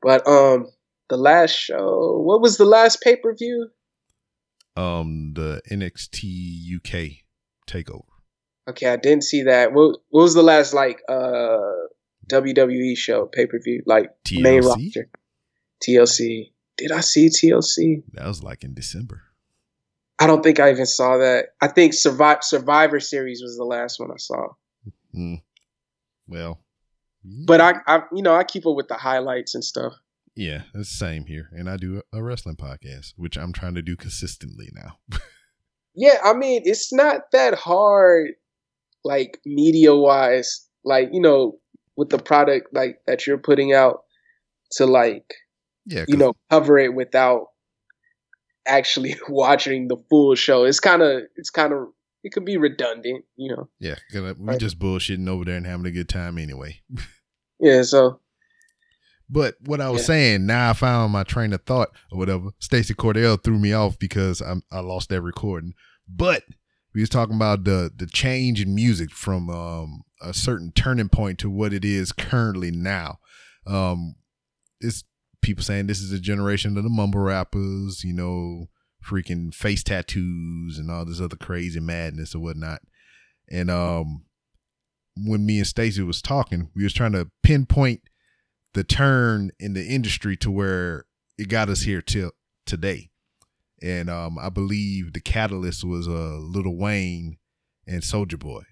But 0.03 0.27
um, 0.29 0.66
the 1.09 1.16
last 1.16 1.53
show. 1.53 2.20
What 2.25 2.40
was 2.42 2.59
the 2.59 2.64
last 2.64 3.01
pay 3.03 3.16
per 3.16 3.35
view? 3.35 3.68
Um, 4.81 5.33
the 5.35 5.61
NXT 5.71 6.77
UK 6.77 7.25
takeover. 7.66 8.05
Okay, 8.69 8.88
I 8.88 8.97
didn't 8.97 9.25
see 9.25 9.43
that. 9.43 9.73
What, 9.73 9.99
what 10.11 10.23
was 10.23 10.35
the 10.35 10.43
last 10.43 10.73
like 10.73 11.03
uh 11.09 11.59
WWE 12.29 12.97
show 12.97 13.27
pay 13.27 13.47
per 13.47 13.59
view 13.59 13.83
like 13.87 14.11
main 14.33 14.62
TLC. 14.62 14.66
roster? 14.66 15.11
TLC. 15.85 16.53
Did 16.77 16.93
I 16.93 17.01
see 17.01 17.29
TLC? 17.29 18.03
That 18.12 18.27
was 18.27 18.43
like 18.43 18.64
in 18.64 18.75
December. 18.75 19.23
I 20.19 20.27
don't 20.27 20.43
think 20.43 20.61
I 20.61 20.71
even 20.71 20.87
saw 20.87 21.16
that. 21.19 21.47
I 21.61 21.69
think 21.69 21.95
Survivor 21.95 22.40
Survivor 22.43 23.01
Series 23.01 23.43
was 23.43 23.57
the 23.57 23.64
last 23.64 23.99
one 23.99 24.11
I 24.11 24.19
saw. 24.19 24.49
Mm. 25.16 25.43
Well, 26.29 26.61
But 27.25 27.61
I, 27.61 27.75
I, 27.87 28.03
you 28.12 28.23
know, 28.23 28.35
I 28.35 28.45
keep 28.45 28.66
up 28.66 28.77
with 28.77 28.88
the 28.88 28.95
highlights 28.95 29.55
and 29.55 29.64
stuff. 29.64 29.95
Yeah, 30.40 30.62
it's 30.74 30.90
the 30.90 30.96
same 31.07 31.26
here, 31.26 31.48
and 31.53 31.68
I 31.68 31.76
do 31.76 32.03
a 32.12 32.22
wrestling 32.22 32.57
podcast, 32.57 33.12
which 33.16 33.37
I'm 33.37 33.53
trying 33.53 33.74
to 33.74 33.83
do 33.83 33.94
consistently 33.96 34.70
now. 34.74 34.98
Yeah, 35.92 36.18
I 36.24 36.35
mean, 36.35 36.62
it's 36.64 36.92
not 36.92 37.33
that 37.33 37.55
hard, 37.55 38.31
like 39.05 39.40
media 39.44 39.94
wise, 39.94 40.66
like 40.85 41.09
you 41.12 41.20
know, 41.20 41.59
with 41.96 42.11
the 42.11 42.18
product 42.18 42.68
like 42.72 43.00
that 43.09 43.26
you're 43.26 43.38
putting 43.38 43.72
out 43.72 44.05
to 44.76 44.87
like 44.87 45.35
yeah, 45.87 46.05
you 46.07 46.16
know 46.16 46.33
cover 46.48 46.79
it 46.79 46.94
without 46.94 47.46
actually 48.66 49.16
watching 49.29 49.88
the 49.88 49.96
full 50.09 50.37
show. 50.37 50.64
It's 50.64 50.79
kind 50.81 51.03
of 51.03 51.22
it's 51.37 51.50
kind 51.50 51.72
of 51.72 51.88
it 52.22 52.33
could 52.33 52.44
be 52.44 52.57
redundant, 52.57 53.24
you 53.37 53.55
know. 53.55 53.68
Yeah, 53.81 53.96
uh, 54.14 54.35
we 54.38 54.46
Right. 54.46 54.61
just 54.61 54.79
bullshitting 54.79 55.29
over 55.29 55.44
there 55.44 55.57
and 55.57 55.66
having 55.66 55.87
a 55.87 55.90
good 55.90 56.09
time 56.09 56.38
anyway. 56.38 56.81
Yeah, 57.62 57.83
so 57.83 58.20
But 59.33 59.55
what 59.64 59.81
I 59.81 59.88
was 59.90 60.03
Yeah. 60.03 60.07
saying, 60.07 60.47
now 60.47 60.71
I 60.71 60.73
found 60.73 61.12
my 61.12 61.23
train 61.23 61.53
of 61.53 61.62
thought 61.62 61.90
or 62.11 62.19
whatever. 62.19 62.51
Stacy 62.59 62.95
Cordell 62.95 63.43
threw 63.43 63.59
me 63.59 63.73
off 63.73 63.99
because 63.99 64.40
I'm, 64.40 64.62
I 64.73 64.81
lost 64.81 65.09
that 65.11 65.23
recording. 65.23 65.75
But 66.09 66.43
we 66.95 67.01
was 67.01 67.09
talking 67.11 67.37
about 67.37 67.62
the 67.64 67.93
the 67.97 68.07
change 68.07 68.61
in 68.61 68.75
music 68.75 69.12
from 69.12 69.49
um, 69.49 70.03
a 70.21 70.35
certain 70.35 70.73
turning 70.73 71.09
point 71.09 71.38
to 71.40 71.51
what 71.51 71.73
it 71.73 71.85
is 71.85 72.11
currently 72.11 72.73
now. 72.73 73.19
Um, 73.66 74.16
it's 74.81 75.05
people 75.43 75.62
saying 75.62 75.87
this 75.87 76.01
is 76.01 76.11
a 76.12 76.19
generation 76.19 76.77
of 76.77 76.83
the 76.83 76.90
mumble 76.90 77.21
rappers, 77.21 78.03
you 78.03 78.12
know, 78.12 78.66
freaking 79.09 79.55
face 79.55 79.85
tattoos 79.85 80.77
and 80.79 80.90
all 80.90 81.05
this 81.05 81.21
other 81.21 81.37
crazy 81.37 81.79
madness 81.81 82.35
or 82.35 82.40
whatnot. 82.40 82.83
And 83.49 83.71
um, 83.71 84.25
when 85.16 85.47
me 85.47 85.59
and 85.59 85.66
Stacy 85.66 86.03
was 86.03 86.21
talking, 86.21 86.71
we 86.75 86.83
was 86.83 86.93
trying 86.93 87.12
to 87.12 87.31
pinpoint 87.45 88.01
the 88.74 88.85
turn 88.85 89.50
in 89.59 89.74
the 89.74 89.85
industry 89.85 90.37
to 90.38 90.50
where 90.50 91.06
it 91.38 91.48
got 91.48 91.68
us 91.68 91.83
here 91.83 92.02
till 92.02 92.33
today. 92.66 93.11
And 93.83 94.11
um, 94.11 94.38
I 94.38 94.50
believe 94.50 95.12
the 95.12 95.20
catalyst 95.20 95.85
was 95.85 96.06
uh, 96.06 96.38
Lil 96.38 96.74
Wayne 96.74 97.38
and 97.87 98.02
Soulja 98.02 98.38
Boy. 98.38 98.62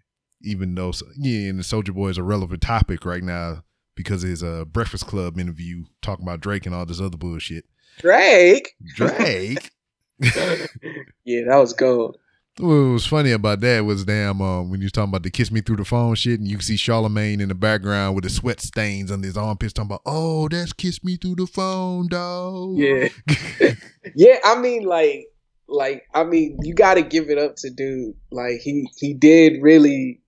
Even 0.42 0.74
though, 0.74 0.92
yeah, 1.16 1.48
and 1.48 1.60
Soulja 1.60 1.92
Boy 1.92 2.08
is 2.08 2.18
a 2.18 2.22
relevant 2.22 2.62
topic 2.62 3.04
right 3.04 3.22
now 3.22 3.64
because 3.96 4.22
his 4.22 4.42
uh, 4.42 4.64
Breakfast 4.64 5.06
Club 5.06 5.38
interview 5.38 5.84
talking 6.02 6.24
about 6.24 6.40
Drake 6.40 6.66
and 6.66 6.74
all 6.74 6.86
this 6.86 7.00
other 7.00 7.16
bullshit. 7.16 7.64
Drake. 7.98 8.76
Drake. 8.94 9.70
yeah, 10.20 11.44
that 11.48 11.56
was 11.56 11.72
gold. 11.72 12.18
What 12.58 12.66
was 12.66 13.06
funny 13.06 13.30
about 13.30 13.60
that 13.60 13.84
was 13.84 14.04
damn 14.04 14.42
um, 14.42 14.70
when 14.70 14.80
you 14.80 14.86
was 14.86 14.92
talking 14.92 15.10
about 15.10 15.22
the 15.22 15.30
kiss 15.30 15.52
me 15.52 15.60
through 15.60 15.76
the 15.76 15.84
phone 15.84 16.16
shit, 16.16 16.40
and 16.40 16.48
you 16.48 16.56
can 16.56 16.64
see 16.64 16.76
Charlemagne 16.76 17.40
in 17.40 17.48
the 17.48 17.54
background 17.54 18.16
with 18.16 18.24
the 18.24 18.30
sweat 18.30 18.60
stains 18.60 19.12
on 19.12 19.22
his 19.22 19.36
armpits, 19.36 19.72
talking 19.72 19.88
about, 19.90 20.02
"Oh, 20.04 20.48
that's 20.48 20.72
kiss 20.72 21.04
me 21.04 21.16
through 21.16 21.36
the 21.36 21.46
phone, 21.46 22.08
dog." 22.08 22.76
Yeah. 22.76 23.08
Yeah, 24.16 24.36
I 24.42 24.58
mean, 24.58 24.84
like, 24.84 25.26
like, 25.68 26.04
I 26.14 26.24
mean, 26.24 26.58
you 26.62 26.74
got 26.74 26.94
to 26.94 27.02
give 27.02 27.28
it 27.28 27.36
up 27.38 27.56
to 27.56 27.70
dude. 27.70 28.14
Like, 28.32 28.60
he 28.62 28.88
he 28.96 29.12
did 29.14 29.60
really, 29.60 30.20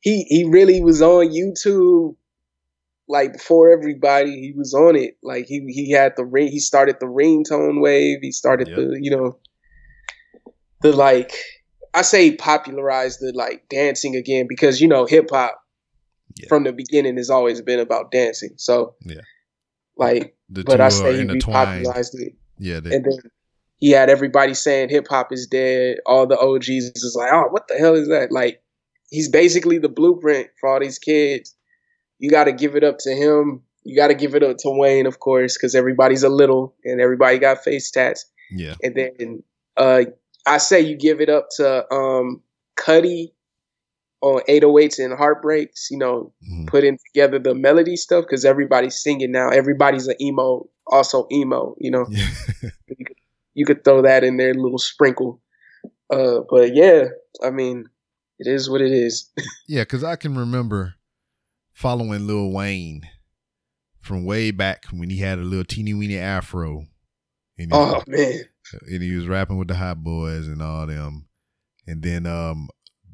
he 0.00 0.22
he 0.28 0.44
really 0.48 0.80
was 0.80 1.02
on 1.02 1.26
YouTube. 1.28 2.14
Like 3.08 3.34
before 3.34 3.70
everybody, 3.72 4.30
he 4.40 4.52
was 4.56 4.72
on 4.72 4.96
it. 4.96 5.16
Like 5.22 5.46
he 5.46 5.60
he 5.68 5.90
had 5.90 6.14
the 6.16 6.24
ring. 6.24 6.48
He 6.48 6.60
started 6.60 6.96
the 7.00 7.06
ringtone 7.06 7.80
wave. 7.80 8.18
He 8.22 8.32
started 8.32 8.68
Yep. 8.68 8.76
the 8.76 8.98
you 9.00 9.10
know, 9.10 9.38
the 10.82 10.92
like. 10.92 11.32
I 11.94 12.02
say 12.02 12.36
popularized 12.36 13.20
the 13.20 13.32
like 13.34 13.68
dancing 13.70 14.16
again 14.16 14.46
because 14.48 14.82
you 14.82 14.88
know 14.88 15.06
hip 15.06 15.30
hop 15.30 15.58
Yeah. 16.36 16.48
from 16.48 16.64
the 16.64 16.72
beginning 16.72 17.16
has 17.16 17.30
always 17.30 17.62
been 17.62 17.80
about 17.80 18.10
dancing. 18.10 18.50
So 18.56 18.96
Yeah. 19.06 19.22
like, 19.96 20.36
the 20.50 20.62
but 20.64 20.80
I 20.82 20.90
say 20.90 21.16
he 21.16 21.24
repopularized 21.24 22.14
it 22.20 22.34
Yeah, 22.58 22.80
they, 22.80 22.94
and 22.96 23.04
then 23.04 23.18
he 23.78 23.92
had 23.92 24.10
everybody 24.10 24.52
saying 24.52 24.90
hip 24.90 25.06
hop 25.08 25.32
is 25.32 25.46
dead. 25.46 25.96
All 26.04 26.26
the 26.26 26.38
OGs 26.38 26.68
is 26.68 27.14
like, 27.18 27.32
oh, 27.32 27.48
what 27.50 27.66
the 27.68 27.76
hell 27.78 27.94
is 27.94 28.08
that? 28.08 28.30
Like, 28.30 28.62
he's 29.10 29.30
basically 29.30 29.78
the 29.78 29.88
blueprint 29.88 30.48
for 30.60 30.68
all 30.68 30.80
these 30.80 30.98
kids. 30.98 31.54
You 32.18 32.30
got 32.30 32.44
to 32.44 32.52
give 32.52 32.76
it 32.76 32.84
up 32.84 32.96
to 33.00 33.10
him. 33.14 33.62
You 33.84 33.96
got 33.96 34.08
to 34.08 34.14
give 34.14 34.34
it 34.34 34.42
up 34.42 34.56
to 34.58 34.70
Wayne, 34.70 35.06
of 35.06 35.20
course, 35.20 35.56
because 35.56 35.74
everybody's 35.74 36.22
a 36.24 36.28
little 36.28 36.74
and 36.84 37.00
everybody 37.00 37.38
got 37.38 37.62
face 37.64 37.90
tats. 37.90 38.26
yeah, 38.50 38.74
And 38.82 38.94
then 38.94 39.42
uh, 39.76 40.04
I 40.46 40.58
say 40.58 40.80
you 40.80 40.96
give 40.96 41.20
it 41.20 41.28
up 41.28 41.48
to 41.56 41.92
um, 41.92 42.42
Cudi 42.78 43.32
on 44.22 44.40
808s 44.48 44.98
and 45.04 45.12
Heartbreaks. 45.14 45.88
You 45.90 45.98
know, 45.98 46.32
Mhm. 46.50 46.66
putting 46.68 46.98
together 47.12 47.38
the 47.38 47.54
melody 47.54 47.96
stuff 47.96 48.24
because 48.24 48.44
everybody's 48.44 49.00
singing 49.00 49.32
now. 49.32 49.48
Everybody's 49.50 50.06
an 50.06 50.16
emo, 50.20 50.68
also 50.86 51.26
emo. 51.32 51.74
You 51.78 51.90
know 51.90 52.06
yeah. 52.10 52.28
you 52.88 52.96
could, 53.04 53.16
you 53.54 53.66
could 53.66 53.84
throw 53.84 54.02
that 54.02 54.24
in 54.24 54.36
there, 54.36 54.50
a 54.50 54.54
little 54.54 54.78
sprinkle. 54.78 55.40
Uh, 56.10 56.40
but 56.48 56.74
yeah, 56.74 57.06
I 57.42 57.50
mean, 57.50 57.84
it 58.38 58.46
is 58.46 58.70
what 58.70 58.80
it 58.80 58.92
is. 58.92 59.30
Yeah, 59.68 59.82
because 59.82 60.04
I 60.04 60.14
can 60.14 60.36
remember 60.36 60.94
following 61.72 62.26
Lil 62.28 62.52
Wayne 62.52 63.02
from 64.00 64.24
way 64.24 64.52
back 64.52 64.84
when 64.92 65.10
he 65.10 65.18
had 65.18 65.38
a 65.40 65.42
little 65.42 65.64
teeny 65.64 65.92
weeny 65.92 66.16
afro. 66.18 66.86
And 67.58 67.70
Oh 67.72 68.00
man, 68.06 68.44
and 68.72 69.02
he 69.02 69.14
was 69.14 69.26
rapping 69.26 69.58
with 69.58 69.68
the 69.68 69.76
Hot 69.76 70.02
Boys 70.02 70.46
and 70.46 70.62
all 70.62 70.86
them. 70.86 71.26
And 71.86 72.02
then 72.02 72.26
um 72.26 72.68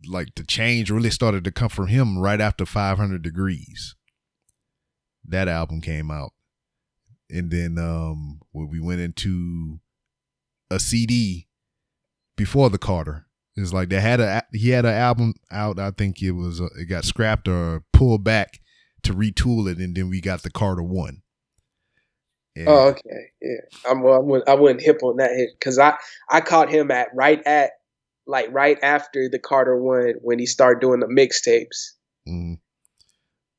like 0.09 0.35
the 0.35 0.45
change 0.45 0.91
really 0.91 1.11
started 1.11 1.45
to 1.45 1.53
come 1.53 1.69
from 1.69 1.87
him 1.87 2.19
right 2.19 2.41
after 2.41 2.67
500 2.67 3.23
Degreez. 3.23 3.95
That 5.25 5.49
album 5.49 5.81
came 5.81 6.11
out. 6.11 6.33
And 7.31 7.51
then 7.51 7.79
um 7.79 8.41
we 8.53 8.81
went 8.81 9.01
into 9.01 9.81
a 10.71 10.81
CD 10.81 11.49
before 12.37 12.71
the 12.71 12.79
Carter. 12.79 13.27
It's 13.57 13.73
like 13.73 13.91
they 13.91 14.01
had 14.01 14.21
a 14.21 14.43
he 14.53 14.71
had 14.71 14.87
an 14.87 14.95
album 14.95 15.35
out. 15.51 15.79
I 15.79 15.91
think 15.91 16.23
it 16.23 16.33
was 16.33 16.61
uh, 16.61 16.69
it 16.79 16.87
got 16.87 17.05
scrapped 17.05 17.49
or 17.49 17.85
pulled 17.93 18.25
back 18.25 18.61
to 19.03 19.13
retool 19.13 19.71
it, 19.71 19.79
and 19.79 19.95
then 19.95 20.09
we 20.09 20.21
got 20.21 20.43
the 20.43 20.51
Carter 20.51 20.83
One. 20.83 21.22
And- 22.57 22.69
Oh, 22.69 22.89
okay, 22.89 23.31
yeah. 23.41 23.91
I'm 23.91 24.03
well, 24.03 24.15
I 24.15 24.19
wouldn't, 24.19 24.49
I 24.49 24.55
wouldn't 24.55 24.83
hip 24.83 25.03
on 25.03 25.17
that 25.17 25.31
hit 25.31 25.51
because 25.59 25.79
I 25.79 25.97
I 26.31 26.41
caught 26.41 26.71
him 26.71 26.91
at 26.91 27.09
right 27.15 27.43
at 27.47 27.71
like 28.27 28.49
right 28.53 28.79
after 28.83 29.29
the 29.29 29.39
Carter 29.39 29.77
one 29.81 30.15
when 30.21 30.39
he 30.39 30.47
started 30.47 30.81
doing 30.81 31.01
the 31.01 31.07
mixtapes. 31.07 31.93
Mhm. 32.29 32.59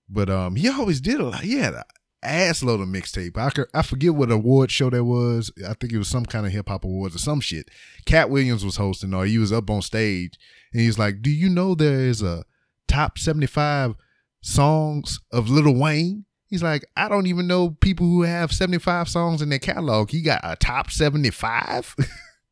But 0.09 0.29
um, 0.29 0.55
he 0.55 0.69
always 0.69 1.01
did 1.01 1.19
a 1.19 1.25
lot. 1.25 1.41
He 1.41 1.57
had 1.57 1.73
a 1.73 1.85
ass 2.21 2.63
load 2.63 2.79
of 2.79 2.87
mixtape. 2.87 3.35
I 3.37 3.49
could, 3.49 3.65
I 3.73 3.81
forget 3.81 4.13
what 4.13 4.31
award 4.31 4.71
show 4.71 4.89
that 4.89 5.03
was. 5.03 5.51
I 5.67 5.73
think 5.73 5.91
it 5.91 5.97
was 5.97 6.07
some 6.07 6.25
kind 6.25 6.45
of 6.45 6.51
hip 6.53 6.69
hop 6.69 6.85
awards 6.85 7.15
or 7.15 7.19
some 7.19 7.41
shit. 7.41 7.69
Katt 8.05 8.29
Williams 8.29 8.63
was 8.63 8.77
hosting, 8.77 9.13
or 9.13 9.25
he 9.25 9.37
was 9.37 9.51
up 9.51 9.69
on 9.69 9.81
stage, 9.81 10.37
and 10.71 10.81
he's 10.81 10.99
like, 10.99 11.21
"Do 11.21 11.29
you 11.31 11.49
know 11.49 11.73
there 11.75 11.99
is 11.99 12.21
a 12.21 12.45
top 12.87 13.17
seventy 13.17 13.47
five 13.47 13.95
songs 14.41 15.19
of 15.31 15.49
Lil 15.49 15.73
Wayne?" 15.73 16.25
He's 16.53 16.61
like, 16.61 16.85
"I 16.95 17.09
don't 17.09 17.25
even 17.25 17.47
know 17.47 17.71
people 17.71 18.05
who 18.05 18.21
have 18.21 18.51
seventy 18.53 18.77
five 18.77 19.09
songs 19.09 19.41
in 19.41 19.49
their 19.49 19.57
catalog. 19.57 20.11
He 20.11 20.21
got 20.21 20.39
a 20.43 20.55
top 20.55 20.91
seventy 20.91 21.31
five. 21.31 21.95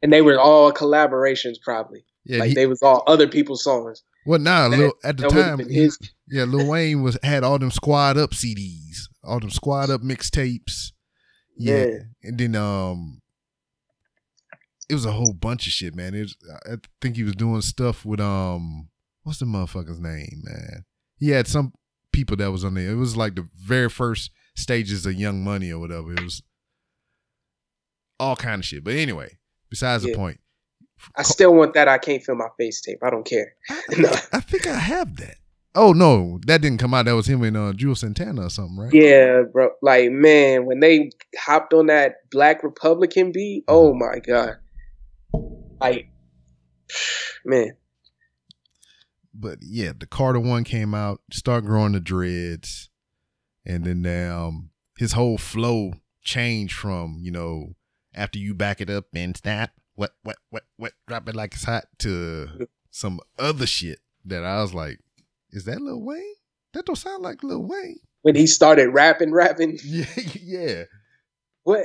And 0.03 0.11
they 0.11 0.23
were 0.23 0.39
all 0.39 0.73
collaborations, 0.73 1.61
probably. 1.61 2.03
yeah, 2.25 2.39
like 2.39 2.47
he, 2.49 2.55
they 2.55 2.65
was 2.65 2.81
all 2.81 3.03
other 3.05 3.27
people's 3.27 3.63
songs. 3.63 4.01
well, 4.25 4.39
nah, 4.39 4.67
that- 4.67 4.79
Lil, 4.79 4.93
at 5.03 5.17
the 5.17 5.21
That 5.21 5.31
would 5.35 5.45
have 5.45 5.59
time, 5.59 5.69
he-. 5.69 5.91
Yeah, 6.27 6.45
Lil 6.45 6.67
Wayne 6.71 7.03
was 7.03 7.19
had 7.21 7.43
all 7.43 7.59
them 7.59 7.69
squad 7.69 8.17
up 8.17 8.31
CDs, 8.31 9.01
all 9.23 9.39
them 9.39 9.51
squad 9.51 9.91
up 9.91 10.01
mixtapes. 10.01 10.93
Yeah. 11.55 11.85
Yeah. 11.85 11.97
and 12.23 12.37
then 12.39 12.55
um, 12.55 13.21
it 14.89 14.95
was 14.95 15.05
a 15.05 15.11
whole 15.11 15.33
bunch 15.33 15.67
of 15.67 15.73
shit, 15.73 15.93
man. 15.95 16.15
It 16.15 16.21
was, 16.21 16.37
I 16.65 16.75
think 16.99 17.15
he 17.15 17.23
was 17.23 17.35
doing 17.35 17.61
stuff 17.61 18.03
with 18.03 18.19
um, 18.19 18.89
what's 19.21 19.37
the 19.39 19.45
motherfucker's 19.45 19.99
name, 19.99 20.41
man? 20.43 20.83
He 21.17 21.29
had 21.29 21.45
some 21.47 21.73
people 22.11 22.37
that 22.37 22.51
was 22.51 22.63
on 22.63 22.73
there. 22.73 22.91
It 22.91 22.95
was 22.95 23.15
like 23.15 23.35
the 23.35 23.47
very 23.55 23.89
first 23.89 24.31
stages 24.55 25.05
of 25.05 25.13
Young 25.13 25.43
Money 25.43 25.71
or 25.71 25.79
whatever. 25.79 26.13
It 26.13 26.23
was 26.23 26.43
all 28.19 28.35
kind 28.35 28.59
of 28.59 28.65
shit. 28.65 28.83
But 28.83 28.95
anyway, 28.95 29.37
besides 29.69 30.03
the 30.03 30.13
point, 30.13 30.39
I 31.15 31.23
still 31.23 31.53
want 31.53 31.73
that. 31.73 31.87
I 31.87 31.97
can't 31.97 32.23
feel 32.23 32.35
my 32.35 32.49
face 32.57 32.81
tape. 32.81 32.99
I 33.03 33.09
don't 33.09 33.25
care. 33.25 33.53
No. 33.97 34.09
I 34.31 34.39
think 34.39 34.67
I 34.67 34.75
have 34.77 35.17
that. 35.17 35.35
Oh 35.73 35.93
no, 35.93 36.39
that 36.47 36.61
didn't 36.61 36.79
come 36.79 36.93
out. 36.93 37.05
That 37.05 37.15
was 37.15 37.27
him 37.27 37.43
and 37.43 37.55
uh, 37.55 37.71
Juelz 37.71 37.99
Santana 37.99 38.47
or 38.47 38.49
something, 38.49 38.77
right? 38.77 38.93
Yeah, 38.93 39.43
bro. 39.51 39.69
Like, 39.81 40.11
man, 40.11 40.65
when 40.65 40.81
they 40.81 41.11
hopped 41.37 41.73
on 41.73 41.85
that 41.85 42.15
Black 42.29 42.61
Republican 42.61 43.31
beat, 43.31 43.63
oh 43.69 43.93
my 43.93 44.19
god. 44.19 44.57
Like, 45.79 46.09
man, 47.45 47.71
but 49.41 49.57
yeah, 49.61 49.91
the 49.97 50.05
Carter 50.05 50.39
one 50.39 50.63
came 50.63 50.93
out, 50.93 51.21
start 51.31 51.65
growing 51.65 51.93
the 51.93 51.99
dreads, 51.99 52.89
and 53.65 53.83
then 53.83 54.05
um 54.31 54.69
his 54.97 55.13
whole 55.13 55.37
flow 55.37 55.93
changed 56.21 56.75
from 56.75 57.17
you 57.21 57.31
know 57.31 57.73
after 58.13 58.37
you 58.37 58.53
back 58.53 58.79
it 58.81 58.89
up 58.89 59.05
and 59.15 59.35
snap, 59.35 59.71
what 59.95 60.11
what 60.23 60.37
what 60.49 60.63
what 60.77 60.93
drop 61.07 61.27
it 61.27 61.35
like 61.35 61.53
it's 61.53 61.63
hot 61.65 61.85
to 61.99 62.67
some 62.91 63.19
other 63.39 63.65
shit 63.65 63.99
that 64.25 64.43
I 64.43 64.61
was 64.61 64.73
like, 64.73 64.99
is 65.51 65.65
that 65.65 65.81
Lil 65.81 66.01
Wayne? 66.01 66.35
That 66.73 66.85
don't 66.85 66.95
sound 66.95 67.23
like 67.23 67.43
Lil 67.43 67.63
Wayne. 67.63 67.99
when 68.21 68.35
he 68.35 68.45
started 68.47 68.89
rapping, 68.89 69.33
rapping, 69.33 69.77
Yeah, 69.83 70.05
yeah. 70.41 70.83
what? 71.63 71.79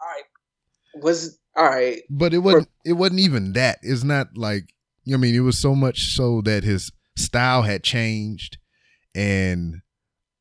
All 0.00 0.08
right, 0.08 1.02
was 1.02 1.38
all 1.56 1.64
right. 1.68 2.02
But 2.10 2.34
it 2.34 2.38
wasn't 2.38 2.68
it 2.84 2.92
wasn't 2.94 3.20
even 3.20 3.52
that. 3.54 3.78
It's 3.82 4.04
not 4.04 4.36
like 4.36 4.64
you 4.66 4.66
know 4.66 4.72
what 4.72 4.81
I 5.12 5.16
mean, 5.16 5.34
it 5.34 5.40
was 5.40 5.58
so 5.58 5.74
much 5.74 6.14
so 6.14 6.40
that 6.42 6.64
his 6.64 6.92
style 7.16 7.62
had 7.62 7.82
changed 7.82 8.58
and 9.14 9.82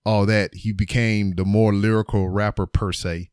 all 0.05 0.25
that. 0.27 0.53
He 0.53 0.71
became 0.71 1.35
the 1.35 1.45
more 1.45 1.73
lyrical 1.73 2.29
rapper 2.29 2.65
per 2.65 2.91
se. 2.91 3.29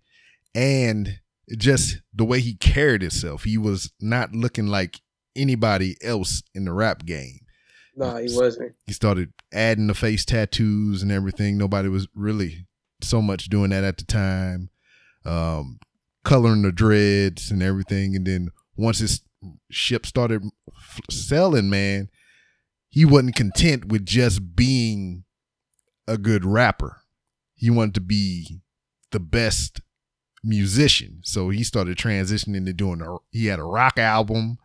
And 0.54 1.20
just 1.56 2.00
the 2.14 2.24
way 2.24 2.40
he 2.40 2.54
carried 2.54 3.02
himself. 3.02 3.44
He 3.44 3.56
was 3.58 3.92
not 4.00 4.34
looking 4.34 4.66
like 4.66 5.00
anybody 5.36 5.96
else 6.02 6.42
in 6.54 6.64
the 6.64 6.72
rap 6.72 7.04
game. 7.06 7.40
No, 7.96 8.16
he 8.16 8.28
wasn't. 8.30 8.74
He 8.86 8.92
started 8.92 9.32
adding 9.52 9.86
the 9.86 9.94
face 9.94 10.24
tattoos 10.24 11.02
and 11.02 11.10
everything. 11.10 11.56
Nobody 11.56 11.88
was 11.88 12.06
really 12.14 12.66
so 13.00 13.22
much 13.22 13.48
doing 13.48 13.70
that 13.70 13.84
at 13.84 13.98
the 13.98 14.04
time. 14.04 14.70
Um, 15.24 15.78
coloring 16.24 16.62
the 16.62 16.72
dreads 16.72 17.50
and 17.50 17.62
everything. 17.62 18.14
And 18.14 18.26
then 18.26 18.50
once 18.76 18.98
his 18.98 19.22
ship 19.70 20.07
started 20.07 20.42
f- 20.68 21.01
selling, 21.11 21.70
man, 21.70 22.09
he 22.88 23.05
wasn't 23.05 23.37
content 23.37 23.87
with 23.87 24.05
just 24.07 24.57
being 24.57 25.24
a 26.07 26.16
good 26.18 26.44
rapper. 26.44 27.03
He 27.55 27.70
wanted 27.70 27.94
to 27.94 28.01
be 28.01 28.61
the 29.11 29.20
best 29.20 29.81
musician. 30.44 31.20
So 31.24 31.51
he 31.51 31.64
started 31.64 31.96
transitioning 31.98 32.64
to 32.66 32.72
doing 32.72 33.01
a, 33.03 33.16
he 33.31 33.46
had 33.46 33.59
a 33.59 33.64
rock 33.64 33.98
album 33.98 34.59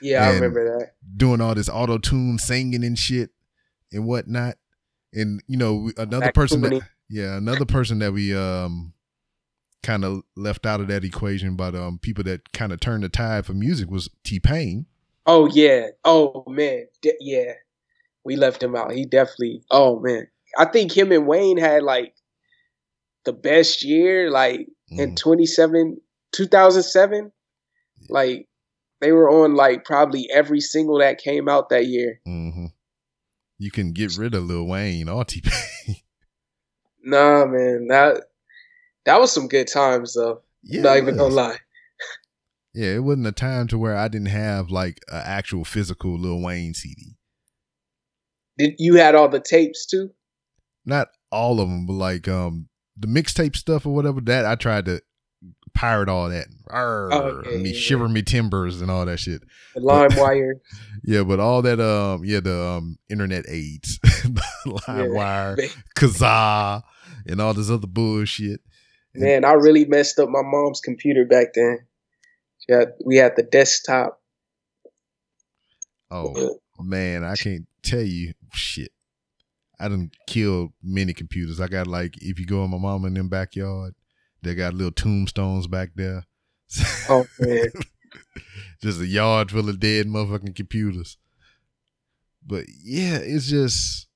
Yeah, 0.00 0.26
I 0.28 0.34
remember 0.34 0.78
that. 0.78 0.92
doing 1.16 1.40
all 1.40 1.54
this 1.54 1.68
auto 1.68 1.98
tune 1.98 2.38
singing 2.38 2.84
and 2.84 2.98
shit 2.98 3.30
and 3.92 4.04
whatnot. 4.06 4.56
And 5.12 5.42
you 5.46 5.56
know, 5.56 5.90
another 5.96 6.26
Back 6.26 6.34
person 6.34 6.60
that 6.62 6.82
yeah, 7.08 7.36
another 7.36 7.64
person 7.64 7.98
that 8.00 8.12
we 8.12 8.34
um 8.36 8.92
kind 9.82 10.04
of 10.04 10.22
left 10.36 10.66
out 10.66 10.80
of 10.80 10.88
that 10.88 11.04
equation, 11.04 11.56
but 11.56 11.74
um 11.74 11.98
people 11.98 12.24
that 12.24 12.52
kind 12.52 12.72
of 12.72 12.80
turned 12.80 13.02
the 13.02 13.08
tide 13.08 13.46
for 13.46 13.54
music 13.54 13.90
was 13.90 14.08
T 14.24 14.38
Pain. 14.40 14.86
Oh 15.26 15.46
yeah. 15.46 15.88
Oh 16.04 16.44
man. 16.48 16.86
De- 17.02 17.16
yeah. 17.20 17.52
We 18.24 18.36
left 18.36 18.62
him 18.62 18.76
out. 18.76 18.92
He 18.92 19.04
definitely. 19.04 19.62
Oh 19.70 20.00
man. 20.00 20.26
I 20.58 20.64
think 20.66 20.96
him 20.96 21.12
and 21.12 21.26
Wayne 21.26 21.58
had 21.58 21.82
like 21.82 22.14
the 23.24 23.32
best 23.32 23.82
year, 23.84 24.30
like 24.30 24.66
in 24.90 25.12
Mhm. 25.12 25.16
27, 25.16 26.00
2007. 26.32 27.32
Like 28.08 28.48
they 29.00 29.12
were 29.12 29.30
on 29.30 29.54
like 29.54 29.84
probably 29.84 30.28
every 30.32 30.60
single 30.60 30.98
that 30.98 31.18
came 31.18 31.48
out 31.48 31.68
that 31.70 31.86
year. 31.86 32.20
Mm-hmm. 32.26 32.66
You 33.58 33.70
can 33.70 33.92
get 33.92 34.16
rid 34.16 34.34
of 34.34 34.44
Lil 34.44 34.64
Wayne 34.66 35.08
or 35.08 35.24
T 35.24 35.40
Pain. 35.42 35.96
Nah, 37.02 37.46
man. 37.46 37.86
That 37.88 38.24
that 39.06 39.20
was 39.20 39.32
some 39.32 39.48
good 39.48 39.66
times 39.68 40.14
though. 40.14 40.42
yeah, 40.62 40.82
Not 40.82 40.96
even 40.98 41.16
gonna 41.16 41.34
lie. 41.34 41.56
Yeah, 42.74 42.94
it 42.94 43.02
wasn't 43.02 43.26
a 43.26 43.32
time 43.32 43.66
to 43.68 43.78
where 43.78 43.96
I 43.96 44.06
didn't 44.08 44.28
have 44.28 44.70
like 44.70 45.00
an 45.08 45.22
actual 45.24 45.64
physical 45.64 46.18
Lil 46.18 46.40
Wayne 46.40 46.72
CD. 46.74 47.16
Did 48.58 48.74
you 48.78 48.94
had 48.96 49.14
all 49.14 49.28
the 49.28 49.40
tapes 49.40 49.86
too? 49.86 50.10
not 50.86 51.08
all 51.30 51.60
of 51.60 51.68
them, 51.68 51.86
but 51.86 51.92
like 51.94 52.26
um 52.28 52.68
the 52.96 53.06
mixtape 53.06 53.54
stuff 53.56 53.86
or 53.86 53.94
whatever 53.94 54.20
that 54.22 54.46
I 54.46 54.54
tried 54.54 54.86
to 54.86 55.00
pirate 55.74 56.08
all 56.08 56.28
that. 56.30 56.46
Arr, 56.68 57.12
Oh, 57.12 57.18
okay, 57.40 57.58
me 57.58 57.70
yeah, 57.70 57.78
shiver 57.78 58.08
me 58.08 58.22
timbers 58.22 58.80
and 58.80 58.90
all 58.90 59.04
that 59.06 59.18
shit. 59.18 59.42
The 59.74 59.80
LimeWire. 59.80 60.52
Yeah, 61.04 61.22
but 61.22 61.40
all 61.40 61.62
that 61.62 61.80
um 61.80 62.24
yeah 62.24 62.40
the 62.40 62.60
um 62.62 62.98
internet 63.08 63.44
aids, 63.48 63.98
LimeWire, 64.66 65.56
Man, 65.58 65.68
Kazaa, 65.96 66.82
and 67.26 67.40
all 67.40 67.54
this 67.54 67.70
other 67.70 67.86
bullshit. 67.86 68.60
Man, 69.14 69.44
I 69.44 69.52
really 69.52 69.84
messed 69.84 70.18
up 70.18 70.28
my 70.28 70.42
mom's 70.42 70.80
computer 70.80 71.24
back 71.24 71.54
then. 71.54 71.86
She 72.58 72.72
had, 72.72 72.92
we 73.04 73.16
had 73.16 73.34
the 73.36 73.42
desktop. 73.42 74.20
Oh 76.10 76.60
man, 76.80 77.24
I 77.24 77.34
can't 77.36 77.66
tell 77.82 78.02
you 78.02 78.34
shit. 78.52 78.92
I 79.78 79.88
didn't 79.88 80.14
kill 80.26 80.74
many 80.82 81.14
computers. 81.14 81.60
I 81.60 81.68
got 81.68 81.86
like 81.86 82.16
if 82.20 82.38
you 82.38 82.46
go 82.46 82.64
in 82.64 82.70
my 82.70 82.78
mom 82.78 83.04
in 83.04 83.14
them 83.14 83.28
backyard, 83.28 83.94
they 84.42 84.54
got 84.54 84.74
little 84.74 84.92
tombstones 84.92 85.66
back 85.66 85.90
there. 85.94 86.24
Oh 87.08 87.26
man. 87.40 87.70
just 88.82 89.00
a 89.00 89.06
yard 89.06 89.50
full 89.50 89.68
of 89.68 89.80
dead 89.80 90.06
motherfucking 90.06 90.54
computers. 90.56 91.16
But 92.44 92.64
yeah, 92.82 93.18
it's 93.18 93.48
just 93.48 94.08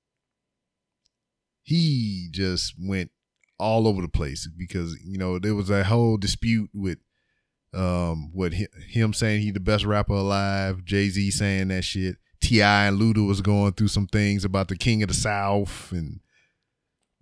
he 1.63 2.29
just 2.31 2.75
went 2.79 3.11
all 3.59 3.87
over 3.87 4.03
the 4.03 4.09
place 4.09 4.49
because 4.57 4.97
you 5.05 5.19
know 5.19 5.39
there 5.39 5.55
was 5.55 5.71
a 5.71 5.85
whole 5.85 6.17
dispute 6.17 6.71
with 6.75 6.99
um 7.73 8.31
what 8.33 8.55
hi- 8.55 8.67
him 8.89 9.13
saying 9.13 9.43
he 9.43 9.51
the 9.51 9.61
best 9.61 9.85
rapper 9.85 10.15
alive, 10.15 10.85
Jay 10.85 11.09
Z 11.09 11.31
saying 11.31 11.69
that 11.69 11.83
shit. 11.83 12.17
T.I. 12.41 12.89
and 12.89 13.01
Luda 13.01 13.27
was 13.27 13.41
going 13.41 13.73
through 13.73 13.89
some 13.89 14.07
things 14.07 14.45
about 14.45 14.69
the 14.69 14.77
King 14.77 15.03
of 15.03 15.09
the 15.09 15.15
South, 15.15 15.91
and 15.93 16.21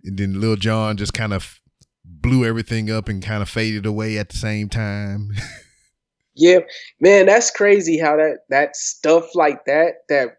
and 0.03 0.17
then 0.17 0.41
Lil 0.41 0.57
Jon 0.57 0.97
just 0.97 1.13
kind 1.13 1.33
of 1.33 1.61
blew 2.03 2.43
everything 2.43 2.91
up 2.91 3.07
and 3.07 3.23
kind 3.23 3.41
of 3.41 3.47
faded 3.47 3.85
away 3.85 4.17
at 4.17 4.29
the 4.29 4.37
same 4.37 4.67
time. 4.69 5.31
Yeah, 6.35 6.61
man, 6.99 7.27
that's 7.27 7.51
crazy 7.51 7.99
how 7.99 8.17
that 8.17 8.39
that 8.49 8.75
stuff 8.75 9.35
like 9.35 9.65
that 9.65 9.97
that 10.09 10.37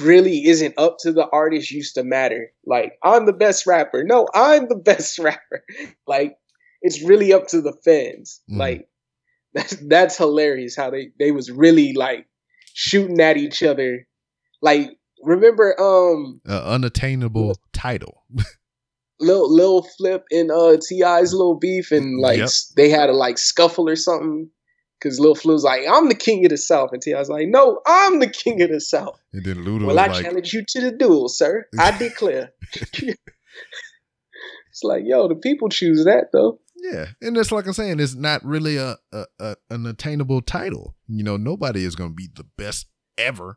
really 0.00 0.46
isn't 0.46 0.74
up 0.78 0.96
to 1.00 1.12
the 1.12 1.28
artist 1.32 1.70
used 1.70 1.94
to 1.96 2.04
matter. 2.04 2.52
Like, 2.66 2.92
I'm 3.02 3.26
the 3.26 3.32
best 3.32 3.66
rapper. 3.66 4.04
No, 4.04 4.28
I'm 4.34 4.68
the 4.68 4.76
best 4.84 5.18
rapper. 5.18 5.64
Like, 6.06 6.36
it's 6.82 7.02
really 7.02 7.32
up 7.32 7.48
to 7.48 7.60
the 7.60 7.72
fans. 7.84 8.40
Mhm. 8.50 8.58
Like, 8.58 8.88
that's 9.54 9.76
that's 9.88 10.16
hilarious 10.16 10.76
how 10.76 10.90
they 10.90 11.10
they 11.18 11.32
was 11.32 11.50
really 11.50 11.92
like 11.94 12.26
shooting 12.74 13.20
at 13.20 13.36
each 13.36 13.62
other. 13.62 14.06
Like, 14.62 14.90
remember 15.22 15.74
um 15.80 16.40
uh, 16.48 16.62
unattainable 16.64 17.56
title. 17.72 18.24
Lil 19.20 19.52
Lil 19.52 19.82
Flip 19.82 20.24
and 20.30 20.50
uh 20.52 20.76
T.I.'s 20.80 21.32
little 21.32 21.56
beef, 21.58 21.90
and 21.90 22.20
like 22.20 22.38
Yep. 22.38 22.50
they 22.76 22.88
had 22.88 23.10
a 23.10 23.12
like 23.14 23.36
scuffle 23.38 23.88
or 23.88 23.96
something. 23.96 24.48
Cause 25.00 25.20
Lil 25.20 25.36
was 25.44 25.62
like, 25.62 25.82
"I'm 25.88 26.08
the 26.08 26.14
king 26.14 26.44
of 26.44 26.50
the 26.50 26.56
South," 26.56 26.90
and 26.92 27.00
T.I. 27.00 27.18
was 27.18 27.28
like, 27.28 27.46
"No, 27.46 27.80
I'm 27.86 28.18
the 28.18 28.28
king 28.28 28.60
of 28.62 28.70
the 28.70 28.80
South." 28.80 29.18
And 29.32 29.44
then 29.44 29.64
Luda 29.64 29.86
Well, 29.86 29.98
I 29.98 30.08
like, 30.08 30.22
challenge 30.24 30.52
you 30.52 30.64
to 30.66 30.80
the 30.80 30.90
duel, 30.90 31.28
sir. 31.28 31.66
I 31.78 31.96
declare. 31.98 32.50
it's 32.72 33.16
like, 34.82 35.02
yo, 35.04 35.28
the 35.28 35.36
people 35.36 35.68
choose 35.68 36.04
that 36.04 36.30
though. 36.32 36.58
Yeah, 36.76 37.06
and 37.20 37.36
it's 37.36 37.52
like 37.52 37.66
I'm 37.66 37.72
saying, 37.72 38.00
it's 38.00 38.14
not 38.14 38.44
really 38.44 38.76
a, 38.76 38.96
a, 39.12 39.24
a 39.38 39.56
an 39.70 39.86
attainable 39.86 40.42
title. 40.42 40.96
You 41.06 41.22
know, 41.22 41.36
nobody 41.36 41.84
is 41.84 41.94
going 41.94 42.10
to 42.10 42.14
be 42.14 42.28
the 42.34 42.46
best 42.56 42.86
ever. 43.16 43.56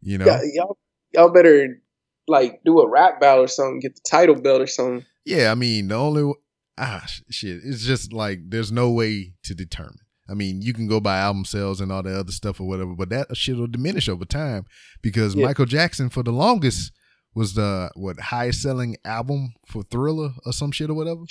You 0.00 0.18
know, 0.18 0.40
y'all, 0.54 0.78
y'all 1.12 1.32
better 1.32 1.80
like 2.26 2.60
do 2.64 2.80
a 2.80 2.88
rap 2.88 3.20
battle 3.20 3.44
or 3.44 3.48
something, 3.48 3.80
get 3.80 3.94
the 3.94 4.00
title 4.08 4.34
belt 4.34 4.60
or 4.60 4.66
something. 4.66 5.04
yeah. 5.24 5.50
I 5.50 5.54
mean, 5.54 5.88
the 5.88 5.96
only 5.96 6.32
ah 6.78 7.04
shit, 7.30 7.60
it's 7.64 7.84
just 7.84 8.12
like 8.12 8.40
there's 8.48 8.72
no 8.72 8.90
way 8.90 9.34
to 9.44 9.54
determine. 9.54 9.98
I 10.28 10.34
mean, 10.34 10.62
you 10.62 10.72
can 10.72 10.86
go 10.86 11.00
by 11.00 11.18
album 11.18 11.44
sales 11.44 11.80
and 11.80 11.92
all 11.92 12.02
the 12.02 12.18
other 12.18 12.32
stuff 12.32 12.60
or 12.60 12.66
whatever, 12.66 12.94
but 12.94 13.10
that 13.10 13.36
shit 13.36 13.56
will 13.56 13.66
diminish 13.66 14.08
over 14.08 14.24
time 14.24 14.64
because 15.02 15.34
Yeah. 15.34 15.46
Michael 15.46 15.66
Jackson 15.66 16.08
for 16.08 16.22
the 16.22 16.32
longest 16.32 16.92
was 17.34 17.54
the 17.54 17.90
what 17.94 18.18
highest 18.20 18.62
selling 18.62 18.96
album 19.04 19.52
for 19.66 19.82
Thriller 19.82 20.30
or 20.46 20.52
some 20.52 20.70
shit 20.70 20.88
or 20.88 20.94
whatever. 20.94 21.22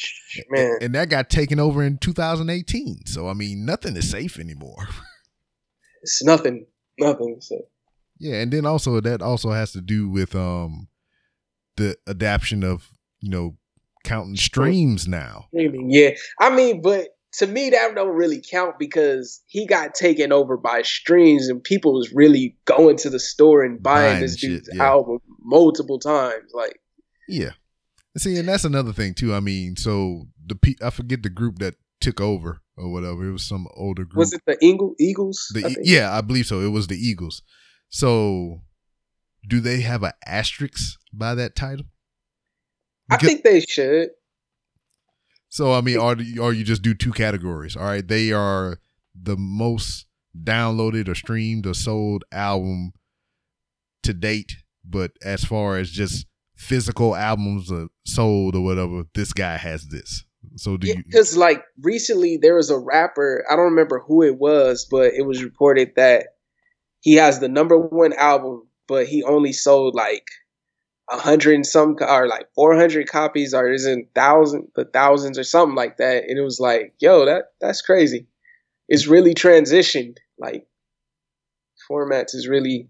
Man, 0.50 0.78
and 0.82 0.94
that 0.96 1.10
got 1.10 1.30
taken 1.30 1.60
over 1.60 1.82
in 1.84 1.98
2018. 1.98 3.06
So 3.08 3.28
I 3.28 3.34
mean, 3.34 3.66
nothing 3.66 3.96
is 3.96 4.10
safe 4.12 4.38
anymore. 4.38 4.88
it's 6.02 6.24
nothing, 6.24 6.66
nothing. 7.00 7.38
So 7.40 7.62
yeah, 8.20 8.42
and 8.42 8.52
then 8.52 8.66
also 8.66 9.00
that 9.00 9.22
also 9.22 9.52
has 9.52 9.72
to 9.72 9.82
do 9.82 10.10
with 10.10 10.36
um 10.36 10.88
the 11.78 11.98
adaption 12.06 12.64
of 12.64 12.90
you 13.22 13.30
know 13.30 13.58
counting 14.04 14.36
streams 14.36 15.08
now. 15.08 15.46
streaming, 15.48 15.90
yeah. 15.90 16.12
I 16.40 16.54
mean, 16.54 16.82
but 16.82 17.13
to 17.38 17.48
me, 17.48 17.72
that 17.72 17.96
don't 17.96 18.16
really 18.16 18.44
count 18.50 18.78
because 18.78 19.42
he 19.48 19.66
got 19.66 19.96
taken 19.96 20.32
over 20.32 20.58
by 20.58 20.82
streams, 20.84 21.50
and 21.50 21.64
people 21.64 21.94
was 21.94 22.12
really 22.14 22.58
going 22.66 22.98
to 22.98 23.10
the 23.10 23.20
store 23.20 23.64
and 23.64 23.82
buying, 23.82 24.12
Buying 24.14 24.22
this 24.22 24.38
shit, 24.38 24.50
dude's 24.50 24.70
yeah. 24.74 24.84
album 24.84 25.20
multiple 25.42 26.00
times. 26.00 26.52
Like, 26.54 26.80
Yeah, 27.28 27.52
see, 28.18 28.38
and 28.38 28.48
that's 28.48 28.66
another 28.66 28.94
thing 28.94 29.14
too. 29.14 29.34
I 29.34 29.40
mean, 29.40 29.76
so 29.76 30.28
the 30.46 30.56
pe- 30.56 30.76
I 30.82 30.90
forget 30.90 31.24
the 31.24 31.30
group 31.30 31.60
that 31.60 31.76
took 32.02 32.22
over 32.22 32.62
or 32.78 32.92
whatever. 32.92 33.28
It 33.28 33.32
was 33.32 33.48
some 33.48 33.68
older 33.76 34.04
group. 34.04 34.18
was 34.18 34.34
it 34.34 34.42
the 34.46 34.58
Eagle, 34.62 34.94
Eagles? 35.00 35.48
The 35.54 35.66
I 35.66 35.70
E- 35.70 35.76
yeah, 35.84 36.16
I 36.16 36.22
believe 36.22 36.46
so. 36.46 36.60
It 36.62 36.70
was 36.70 36.88
the 36.88 36.98
Eagles. 36.98 37.42
So, 37.90 38.62
do 39.48 39.60
they 39.60 39.82
have 39.82 40.04
an 40.04 40.14
asterisk 40.26 41.00
by 41.12 41.36
that 41.36 41.56
title? 41.56 41.86
I 43.10 43.18
think 43.18 43.44
they 43.44 43.60
should. 43.60 44.10
So 45.54 45.72
I 45.72 45.82
mean, 45.82 46.00
are 46.00 46.18
or 46.42 46.52
you 46.52 46.64
just 46.64 46.82
do 46.82 46.96
two 46.96 47.12
categories. 47.12 47.76
All 47.76 47.84
right, 47.84 48.06
they 48.06 48.32
are 48.32 48.80
the 49.14 49.38
most 49.38 50.08
downloaded 50.36 51.08
or 51.08 51.14
streamed 51.14 51.68
or 51.68 51.76
sold 51.76 52.24
album 52.32 52.92
to 54.02 54.16
date. 54.16 54.56
But 54.84 55.12
as 55.24 55.44
far 55.44 55.78
as 55.78 55.92
just 55.92 56.26
physical 56.56 57.16
albums 57.16 57.72
uh, 57.72 57.86
sold 58.04 58.56
or 58.56 58.64
whatever, 58.64 59.04
this 59.14 59.32
guy 59.32 59.58
has 59.58 59.90
this. 59.90 60.26
So 60.56 60.76
do 60.76 60.88
Yeah, 60.88 60.96
you? 60.96 61.04
because 61.04 61.38
like 61.38 61.64
recently 61.84 62.38
there 62.38 62.56
was 62.56 62.72
a 62.72 62.80
rapper, 62.80 63.46
I 63.48 63.56
don't 63.56 63.66
remember 63.66 64.00
who 64.00 64.24
it 64.24 64.40
was, 64.40 64.88
but 64.90 65.14
it 65.14 65.28
was 65.28 65.44
reported 65.44 65.92
that 65.98 66.30
he 67.02 67.14
has 67.14 67.40
the 67.40 67.48
number 67.48 67.78
one 67.78 68.14
album, 68.14 68.68
but 68.88 69.06
he 69.06 69.22
only 69.22 69.54
sold 69.54 69.94
like 69.94 70.26
a 71.10 71.18
hundred 71.18 71.56
and 71.56 71.66
some 71.66 71.98
or 72.00 72.28
like 72.28 72.48
four 72.56 72.76
hundred 72.76 73.10
copies 73.10 73.54
or 73.54 73.72
isn't 73.72 74.14
thousand 74.16 74.70
but 74.76 74.94
thousands 74.94 75.38
or 75.38 75.44
something 75.44 75.76
like 75.76 75.98
that. 75.98 76.24
And 76.28 76.38
it 76.38 76.44
was 76.44 76.60
like, 76.60 76.94
yo, 77.00 77.26
that 77.26 77.52
that's 77.60 77.82
crazy. 77.82 78.28
It's 78.88 79.08
really 79.08 79.34
transitioned. 79.34 80.18
Like 80.38 80.68
formats 81.90 82.34
is 82.34 82.48
really 82.48 82.90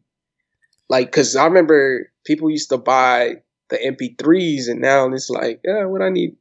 like 0.90 1.08
because 1.08 1.36
I 1.36 1.46
remember 1.46 2.12
people 2.26 2.50
used 2.50 2.70
to 2.70 2.78
buy 2.78 3.36
the 3.70 3.78
MP3s 3.78 4.70
and 4.70 4.82
now 4.82 5.12
it's 5.12 5.30
like, 5.30 5.62
yeah, 5.64 5.86
what 5.86 6.02
I 6.02 6.10
need, 6.10 6.36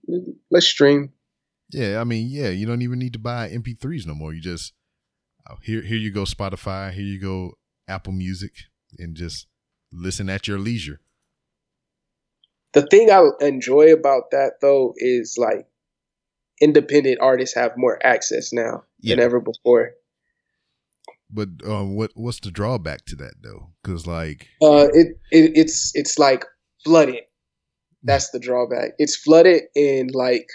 let's 0.51 0.67
stream. 0.67 1.13
Yeah, 1.71 2.01
I 2.01 2.05
mean, 2.05 2.29
yeah, 2.29 2.51
you 2.51 2.67
don't 2.67 2.83
even 2.83 2.99
need 2.99 3.15
to 3.15 3.19
buy 3.19 3.49
MP3s 3.49 4.07
no 4.07 4.15
more. 4.15 4.35
You 4.35 4.43
just 4.43 4.75
oh, 5.49 5.57
here, 5.63 5.81
here 5.81 5.97
you 5.97 6.11
go, 6.11 6.25
Spotify. 6.25 6.93
Here 6.93 7.05
you 7.05 7.19
go, 7.19 7.53
Apple 7.89 8.13
Music, 8.13 8.53
and 8.99 9.17
just 9.17 9.47
listen 9.91 10.29
at 10.29 10.47
your 10.47 10.59
leisure. 10.59 11.01
The 12.73 12.83
thing 12.87 13.11
I 13.11 13.23
enjoy 13.41 13.93
about 13.93 14.31
that 14.33 14.55
though 14.61 14.95
is 14.97 15.37
like 15.39 15.67
independent 16.61 17.19
artists 17.21 17.55
have 17.57 17.73
more 17.77 17.99
access 18.05 18.53
now 18.53 18.85
Yeah. 19.01 19.17
than 19.17 19.25
ever 19.25 19.41
before. 19.41 19.93
But 21.31 21.49
um, 21.67 21.97
what 21.97 22.11
what's 22.15 22.41
the 22.41 22.51
drawback 22.51 23.05
to 23.07 23.17
that 23.17 23.35
though? 23.43 23.71
Because 23.83 24.07
like, 24.07 24.49
Uh, 24.61 24.89
it, 24.93 25.19
it 25.31 25.53
it's 25.57 25.93
it's 25.95 26.19
like 26.19 26.45
flooded. 26.85 27.23
That's 28.03 28.31
the 28.31 28.41
drawback. 28.41 28.93
It's 28.99 29.17
flooded 29.17 29.63
and 29.77 30.13
like 30.15 30.49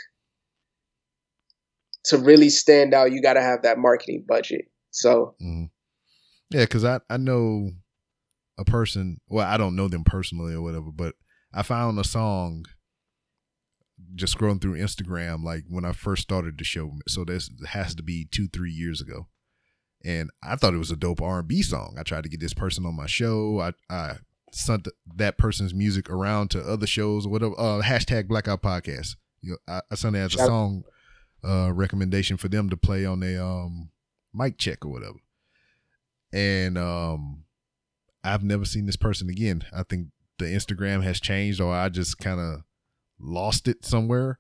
to 2.06 2.18
really 2.18 2.50
stand 2.50 2.94
out, 2.94 3.12
you 3.12 3.22
got 3.22 3.34
to 3.34 3.42
have 3.42 3.64
that 3.64 3.78
marketing 3.78 4.24
budget. 4.28 4.66
So 4.92 5.36
mhm. 5.42 5.70
yeah, 6.52 6.62
because 6.62 6.86
I 6.86 7.00
I 7.10 7.18
know 7.18 7.72
a 8.58 8.66
person. 8.66 9.20
Well, 9.28 9.48
I 9.48 9.58
don't 9.58 9.76
know 9.76 9.88
them 9.88 10.04
personally 10.04 10.54
or 10.54 10.62
whatever, 10.62 10.92
but 10.92 11.16
I 11.54 11.64
found 11.64 12.00
a 12.00 12.04
song 12.04 12.66
just 14.16 14.38
scrolling 14.38 14.62
through 14.62 14.78
Instagram 14.78 15.44
like 15.44 15.64
when 15.70 15.86
I 15.86 15.92
first 15.92 16.24
started 16.24 16.58
the 16.58 16.64
show. 16.64 16.92
So 17.08 17.24
this 17.26 17.50
has 17.70 17.96
to 17.96 18.04
be 18.04 18.28
two 18.30 18.48
three 18.48 18.72
years 18.72 19.02
ago. 19.02 19.28
and 20.06 20.30
I 20.44 20.56
thought 20.56 20.74
it 20.76 20.78
was 20.80 20.92
a 20.92 20.96
dope 20.96 21.22
R 21.22 21.40
and 21.40 21.48
B 21.48 21.62
song. 21.64 21.96
I 22.00 22.04
tried 22.04 22.24
to 22.24 22.30
get 22.30 22.40
this 22.40 22.54
person 22.54 22.86
on 22.86 22.96
my 22.96 23.08
show. 23.08 23.60
I 23.62 23.74
I 23.90 24.18
sent 24.52 24.88
that 25.16 25.38
person's 25.38 25.74
music 25.74 26.10
around 26.10 26.52
to 26.52 26.62
other 26.62 26.88
shows 26.88 27.26
or 27.26 27.30
whatever. 27.30 27.56
Uh, 27.60 27.82
hashtag 27.82 28.28
Blackout 28.28 28.62
Podcast. 28.62 29.16
You 29.42 29.52
know, 29.52 29.58
I, 29.68 29.82
I 29.92 29.96
sent 29.96 30.16
it 30.16 30.20
as 30.20 30.36
a 30.36 30.38
song 30.48 30.84
uh, 31.44 31.72
recommendation 31.74 32.38
for 32.38 32.48
them 32.48 32.70
to 32.70 32.78
play 32.78 33.06
on 33.06 33.20
their 33.20 33.42
um 33.44 33.90
mic 34.34 34.58
check 34.58 34.86
or 34.86 34.90
whatever. 34.92 35.18
And 36.32 36.78
um, 36.78 37.44
I've 38.24 38.44
never 38.44 38.66
seen 38.66 38.86
this 38.86 38.96
person 38.98 39.30
again. 39.30 39.64
I 39.76 39.84
think 39.84 40.08
the 40.40 40.46
Instagram 40.46 41.04
has 41.04 41.20
changed, 41.20 41.60
or 41.62 41.74
I 41.74 41.90
just 41.90 42.18
kind 42.20 42.40
of 42.40 42.62
lost 43.20 43.68
it 43.68 43.84
somewhere. 43.86 44.40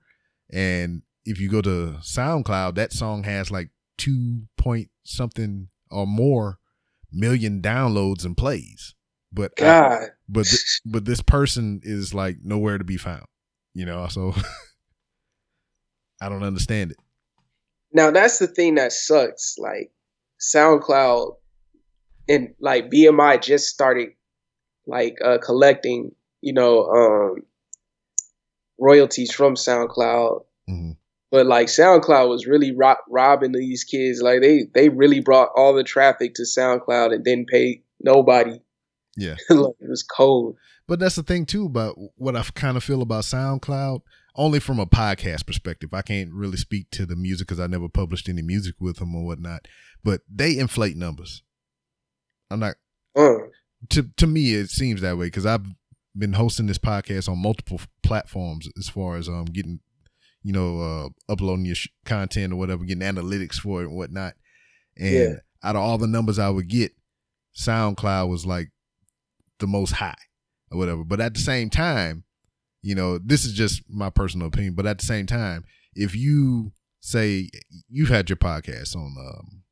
And 0.51 1.01
if 1.25 1.39
you 1.39 1.49
go 1.49 1.61
to 1.61 1.97
SoundCloud, 2.01 2.75
that 2.75 2.93
song 2.93 3.23
has 3.23 3.51
like 3.51 3.69
two 3.97 4.43
point 4.57 4.89
something 5.03 5.67
or 5.89 6.05
more 6.07 6.59
million 7.11 7.61
downloads 7.61 8.23
and 8.25 8.37
plays. 8.37 8.93
But 9.31 9.51
I- 9.59 9.61
God, 9.61 10.01
but 10.29 10.45
th- 10.45 10.81
but 10.85 11.05
this 11.05 11.21
person 11.21 11.81
is 11.83 12.13
like 12.13 12.37
nowhere 12.43 12.77
to 12.77 12.83
be 12.83 12.97
found. 12.97 13.25
You 13.73 13.85
know, 13.85 14.07
so 14.07 14.33
I 16.21 16.29
don't 16.29 16.43
understand 16.43 16.91
it. 16.91 16.97
now 17.91 18.11
that's 18.11 18.39
the 18.39 18.47
thing 18.47 18.75
that 18.75 18.91
sucks. 18.91 19.55
Like 19.57 19.91
SoundCloud 20.41 21.35
and 22.29 22.49
like 22.59 22.89
BMI 22.89 23.41
just 23.41 23.67
started 23.67 24.09
like 24.87 25.17
uh 25.23 25.37
collecting, 25.37 26.15
you 26.41 26.53
know, 26.53 26.87
um 26.87 27.43
royalties 28.79 29.31
from 29.33 29.55
SoundCloud. 29.55 30.45
hmm 30.67 30.91
But 31.31 31.45
like 31.45 31.67
SoundCloud 31.67 32.29
was 32.29 32.47
really 32.47 32.71
ro- 32.71 32.95
robbing 33.09 33.51
these 33.51 33.83
kids. 33.83 34.21
Like 34.21 34.41
they 34.41 34.63
they 34.73 34.89
really 34.89 35.19
brought 35.19 35.49
all 35.55 35.73
the 35.73 35.83
traffic 35.83 36.33
to 36.35 36.43
SoundCloud 36.43 37.13
and 37.13 37.23
didn't 37.23 37.49
pay 37.49 37.83
nobody. 37.99 38.61
Yeah. 39.15 39.35
like, 39.49 39.75
it 39.79 39.89
was 39.89 40.03
cold. 40.03 40.57
But 40.87 40.99
that's 40.99 41.15
the 41.15 41.23
thing 41.23 41.45
too 41.45 41.65
about 41.65 41.95
what 42.15 42.35
I 42.35 42.43
kind 42.55 42.77
of 42.77 42.83
feel 42.83 43.01
about 43.01 43.25
SoundCloud. 43.25 44.01
Only 44.35 44.59
from 44.59 44.79
a 44.79 44.85
podcast 44.85 45.47
perspective, 45.47 45.93
I 45.93 46.03
can't 46.03 46.31
really 46.31 46.57
speak 46.57 46.91
to 46.91 47.07
the 47.07 47.15
music 47.15 47.47
because 47.47 47.59
I 47.59 47.65
never 47.65 47.89
published 47.89 48.29
any 48.29 48.43
music 48.43 48.75
with 48.79 48.97
them 48.97 49.15
or 49.15 49.25
whatnot. 49.25 49.67
But 50.03 50.21
they 50.31 50.59
inflate 50.59 50.95
numbers. 50.95 51.41
I'm 52.51 52.59
not 52.59 52.75
Uh, 53.15 53.46
to 53.89 54.09
to 54.17 54.27
me 54.27 54.53
it 54.55 54.69
seems 54.69 55.01
that 55.01 55.17
way 55.17 55.27
because 55.27 55.45
I've 55.45 55.65
been 56.17 56.33
hosting 56.33 56.65
this 56.65 56.79
podcast 56.79 57.29
on 57.29 57.37
multiple 57.37 57.79
platforms 58.03 58.67
as 58.77 58.89
far 58.89 59.17
as 59.17 59.27
um 59.29 59.45
getting 59.45 59.79
you 60.43 60.51
know 60.53 60.81
uh 60.81 61.31
uploading 61.31 61.65
your 61.65 61.75
sh- 61.75 61.89
content 62.05 62.53
or 62.53 62.55
whatever, 62.55 62.83
getting 62.85 63.03
analytics 63.03 63.55
for 63.55 63.81
it 63.81 63.87
and 63.87 63.95
whatnot. 63.95 64.33
And 64.97 65.13
Yeah. 65.13 65.33
out 65.63 65.75
of 65.75 65.81
all 65.81 65.97
the 65.97 66.07
numbers 66.07 66.39
I 66.39 66.49
would 66.49 66.67
get, 66.69 66.91
SoundCloud 67.55 68.29
was 68.29 68.45
like 68.45 68.69
the 69.59 69.67
most 69.67 69.91
high 69.91 70.15
or 70.71 70.77
whatever. 70.77 71.03
But 71.03 71.21
at 71.21 71.33
the 71.33 71.39
same 71.39 71.69
time, 71.69 72.23
you 72.81 72.95
know, 72.95 73.17
this 73.17 73.45
is 73.45 73.53
just 73.53 73.83
my 73.89 74.09
personal 74.09 74.47
opinion. 74.47 74.73
But 74.75 74.85
at 74.87 74.99
the 74.99 75.05
same 75.05 75.25
time, 75.25 75.65
if 75.93 76.15
you 76.15 76.71
say 76.99 77.49
you've 77.89 78.09
had 78.09 78.29
your 78.29 78.37
podcast 78.37 78.95
on 78.95 79.15
um 79.19 79.63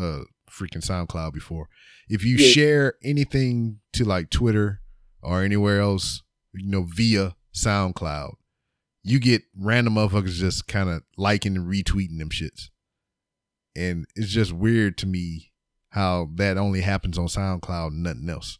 uh 0.00 0.22
freaking 0.50 0.84
SoundCloud 0.84 1.32
before, 1.32 1.68
if 2.08 2.24
you 2.24 2.36
Yeah. 2.36 2.48
share 2.48 2.94
anything 3.02 3.80
to 3.92 4.04
like 4.04 4.30
Twitter 4.30 4.80
or 5.22 5.42
anywhere 5.42 5.80
else, 5.80 6.22
you 6.54 6.68
know, 6.70 6.84
via 6.84 7.36
SoundCloud, 7.54 8.34
you 9.02 9.20
get 9.20 9.42
random 9.56 9.94
motherfuckers 9.94 10.34
just 10.34 10.66
kind 10.66 10.88
of 10.88 11.02
liking 11.16 11.56
and 11.56 11.66
retweeting 11.68 12.18
them 12.18 12.30
shits. 12.30 12.70
And 13.74 14.06
it's 14.16 14.30
just 14.30 14.52
weird 14.52 14.96
to 14.98 15.06
me 15.06 15.52
how 15.90 16.30
that 16.34 16.56
only 16.56 16.80
happens 16.80 17.18
on 17.18 17.26
SoundCloud 17.26 17.88
and 17.88 18.02
nothing 18.02 18.28
else. 18.28 18.58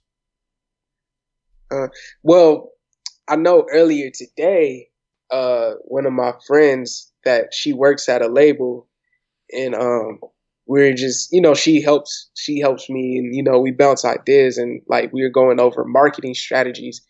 Uh, 1.71 1.89
well, 2.23 2.71
I 3.29 3.37
know 3.37 3.67
earlier 3.73 4.11
today, 4.15 4.89
uh, 5.31 5.73
one 5.85 6.07
of 6.07 6.13
my 6.13 6.33
friends 6.47 7.13
that 7.25 7.53
she 7.53 7.73
works 7.73 8.09
at 8.09 8.23
a 8.23 8.29
label, 8.29 8.89
and 9.53 9.75
um, 9.75 10.21
we're 10.67 10.95
just 10.95 11.33
you 11.33 11.41
know 11.41 11.55
she 11.55 11.81
helps 11.81 12.31
she 12.35 12.61
helps 12.61 12.89
me, 12.91 13.19
and 13.19 13.35
you 13.35 13.43
know 13.43 13.59
we 13.59 13.71
bounce 13.71 14.05
ideas, 14.05 14.59
and 14.59 14.83
like 14.89 15.13
we 15.13 15.23
were 15.23 15.31
going 15.31 15.61
over 15.61 15.85
marketing 15.85 16.35
strategies, 16.35 17.01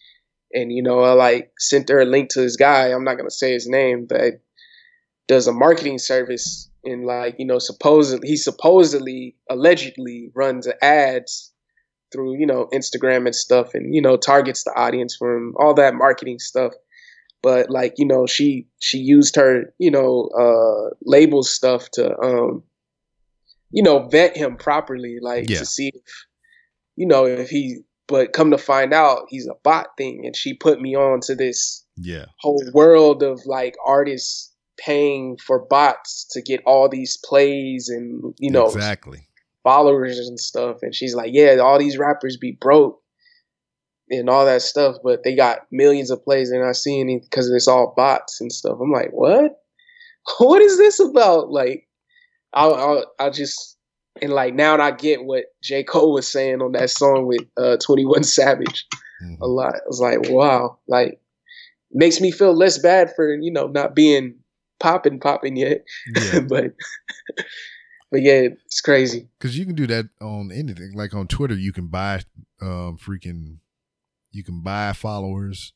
and 0.52 0.72
you 0.72 0.82
know 0.82 1.00
I 1.00 1.12
like 1.12 1.52
sent 1.58 1.88
her 1.88 2.00
a 2.00 2.04
link 2.06 2.30
to 2.30 2.40
this 2.40 2.56
guy. 2.56 2.88
I'm 2.88 3.04
not 3.04 3.16
gonna 3.16 3.30
say 3.30 3.52
his 3.52 3.68
name, 3.68 4.06
but 4.08 4.40
does 5.28 5.48
a 5.48 5.52
marketing 5.52 5.98
service 5.98 6.70
and 6.84 7.04
like 7.04 7.34
you 7.38 7.46
know 7.46 7.58
supposedly 7.58 8.28
he 8.28 8.36
supposedly 8.36 9.34
allegedly 9.50 10.30
runs 10.34 10.68
ads 10.80 11.52
through 12.12 12.38
you 12.38 12.46
know 12.46 12.68
Instagram 12.72 13.26
and 13.26 13.34
stuff, 13.34 13.74
and 13.74 13.94
you 13.94 14.00
know 14.00 14.16
targets 14.16 14.64
the 14.64 14.72
audience 14.76 15.16
from 15.16 15.54
all 15.58 15.74
that 15.74 15.94
marketing 15.94 16.38
stuff. 16.38 16.72
But 17.42 17.70
like 17.70 17.94
you 17.98 18.06
know, 18.06 18.26
she 18.26 18.66
she 18.80 18.98
used 18.98 19.36
her 19.36 19.72
you 19.78 19.90
know 19.90 20.30
uh, 20.38 20.94
label 21.04 21.42
stuff 21.42 21.90
to 21.92 22.18
um, 22.18 22.62
you 23.70 23.82
know 23.82 24.08
vet 24.08 24.36
him 24.36 24.56
properly, 24.56 25.18
like 25.20 25.48
Yeah. 25.48 25.58
to 25.58 25.66
see 25.66 25.88
if 25.94 26.02
you 26.96 27.06
know 27.06 27.24
if 27.26 27.48
he. 27.48 27.78
But 28.08 28.32
come 28.32 28.52
to 28.52 28.58
find 28.58 28.92
out, 28.94 29.24
he's 29.30 29.48
a 29.48 29.56
bot 29.64 29.88
thing, 29.98 30.24
and 30.24 30.36
she 30.36 30.54
put 30.54 30.80
me 30.80 30.94
on 30.94 31.18
to 31.22 31.34
this 31.34 31.84
Yeah. 31.96 32.26
whole 32.38 32.62
world 32.72 33.24
of 33.24 33.40
like 33.46 33.74
artists 33.84 34.52
paying 34.78 35.36
for 35.38 35.66
bots 35.66 36.24
to 36.30 36.40
get 36.42 36.62
all 36.66 36.88
these 36.88 37.18
plays 37.24 37.88
and 37.88 38.34
you 38.38 38.50
know 38.50 38.66
exactly. 38.66 39.26
followers 39.64 40.18
and 40.20 40.38
stuff. 40.38 40.78
And 40.82 40.94
she's 40.94 41.16
like, 41.16 41.30
yeah, 41.32 41.56
all 41.56 41.78
these 41.80 41.98
rappers 41.98 42.36
be 42.36 42.52
broke 42.60 43.00
and 44.08 44.30
all 44.30 44.44
that 44.46 44.62
stuff, 44.62 44.96
but 45.02 45.24
they 45.24 45.34
got 45.34 45.60
millions 45.72 46.10
of 46.10 46.22
plays 46.22 46.50
and 46.50 46.62
not 46.62 46.76
seeing 46.76 47.10
it 47.10 47.22
because 47.22 47.50
it's 47.50 47.66
all 47.66 47.92
bots 47.96 48.40
and 48.40 48.52
stuff. 48.52 48.78
I'm 48.80 48.92
like, 48.92 49.10
what? 49.10 49.52
What 50.38 50.60
is 50.60 50.76
this 50.76 50.98
about? 51.00 51.50
Like, 51.50 51.85
I'll, 52.52 52.74
I'll, 52.74 53.12
I'll 53.18 53.30
just, 53.30 53.76
and 54.22 54.32
like 54.32 54.54
now 54.54 54.80
I 54.80 54.90
get 54.92 55.24
what 55.24 55.44
J. 55.62 55.84
Cole 55.84 56.12
was 56.12 56.26
saying 56.26 56.62
on 56.62 56.72
that 56.72 56.90
song 56.90 57.26
with 57.26 57.42
uh, 57.56 57.76
21 57.78 58.24
Savage 58.24 58.86
Mhm. 59.22 59.40
a 59.40 59.46
lot. 59.46 59.74
I 59.74 59.80
was 59.86 60.00
like, 60.00 60.28
wow, 60.30 60.78
like, 60.88 61.20
makes 61.92 62.20
me 62.20 62.30
feel 62.30 62.54
less 62.54 62.78
bad 62.78 63.14
for, 63.14 63.34
you 63.34 63.50
know, 63.50 63.66
not 63.66 63.94
being 63.94 64.36
popping, 64.80 65.20
popping 65.20 65.56
yet. 65.56 65.84
Yeah. 66.14 66.40
but, 66.48 66.72
but 68.10 68.22
yeah, 68.22 68.48
it's 68.64 68.80
crazy. 68.80 69.28
Because 69.38 69.58
you 69.58 69.64
can 69.66 69.74
do 69.74 69.86
that 69.86 70.08
on 70.20 70.50
anything. 70.52 70.92
Like 70.94 71.14
on 71.14 71.26
Twitter, 71.26 71.54
you 71.54 71.72
can 71.72 71.88
buy 71.88 72.22
um 72.60 72.96
freaking 72.96 73.58
you 74.30 74.44
can 74.44 74.62
buy 74.62 74.92
followers. 74.92 75.72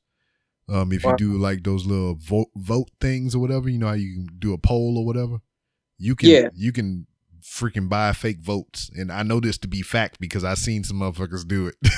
Um 0.68 0.93
if 0.93 1.05
you 1.05 1.16
do 1.16 1.39
like 1.39 1.62
those 1.62 1.87
little 1.87 2.14
vote 2.14 2.51
vote 2.57 2.91
things 3.01 3.35
or 3.35 3.39
whatever, 3.41 3.68
you 3.68 3.79
know 3.79 3.89
how 3.89 3.95
you 3.95 4.14
can 4.14 4.29
do 4.39 4.53
a 4.53 4.59
poll 4.59 4.99
or 4.99 5.05
whatever. 5.07 5.39
You 6.01 6.16
can 6.16 6.28
Yeah. 6.30 6.48
you 6.55 6.72
can 6.72 7.07
freaking 7.42 7.88
buy 7.88 8.12
fake 8.12 8.40
votes. 8.40 8.90
And 8.96 9.12
I 9.12 9.22
know 9.22 9.38
this 9.40 9.59
to 9.59 9.68
be 9.68 9.82
fact 9.82 10.18
because 10.20 10.42
I've 10.44 10.59
seen 10.59 10.82
some 10.84 10.98
motherfuckers 11.01 11.46
do 11.46 11.66
it. 11.68 11.76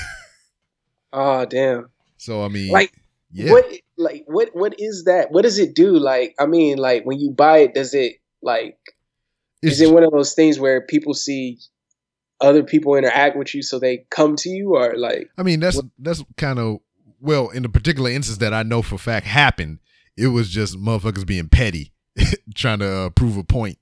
Oh, 1.13 1.45
damn. 1.45 1.89
so 2.17 2.43
I 2.45 2.49
mean 2.49 2.71
Like, 2.73 2.93
yeah. 3.31 3.51
What 3.53 3.67
like 3.99 4.25
what 4.27 4.51
what 4.55 4.75
is 4.79 5.05
that? 5.05 5.31
What 5.31 5.43
does 5.43 5.59
it 5.59 5.75
do? 5.75 5.99
Like 5.99 6.35
I 6.39 6.47
mean, 6.47 6.79
like 6.79 7.05
when 7.05 7.19
you 7.21 7.31
buy 7.31 7.59
it, 7.59 7.75
does 7.75 7.95
it 7.95 8.15
like 8.43 8.77
It's- 9.63 9.75
is 9.75 9.81
it 9.81 9.93
one 9.93 10.03
of 10.05 10.11
those 10.11 10.35
things 10.35 10.59
where 10.59 10.81
people 10.83 11.15
see 11.15 11.59
other 12.41 12.63
people 12.63 12.95
interact 12.97 13.37
with 13.37 13.55
you 13.55 13.63
so 13.63 13.79
they 13.79 14.05
come 14.11 14.35
to 14.37 14.49
you 14.51 14.75
or 14.75 14.95
like 14.97 15.31
I 15.39 15.43
mean, 15.45 15.61
that's 15.61 15.81
that's 15.99 16.23
kind 16.37 16.59
of 16.59 16.79
well, 17.21 17.51
in 17.51 17.63
the 17.63 17.69
particular 17.69 18.11
instance 18.11 18.39
that 18.39 18.53
I 18.53 18.63
know 18.65 18.83
for 18.83 18.99
fact 18.99 19.27
happened, 19.27 19.79
it 20.17 20.27
was 20.29 20.49
just 20.51 20.77
motherfuckers 20.77 21.25
being 21.27 21.49
petty, 21.49 21.93
trying 22.55 22.81
to 22.81 22.89
uh, 22.91 23.11
prove 23.11 23.37
a 23.37 23.45
point. 23.45 23.79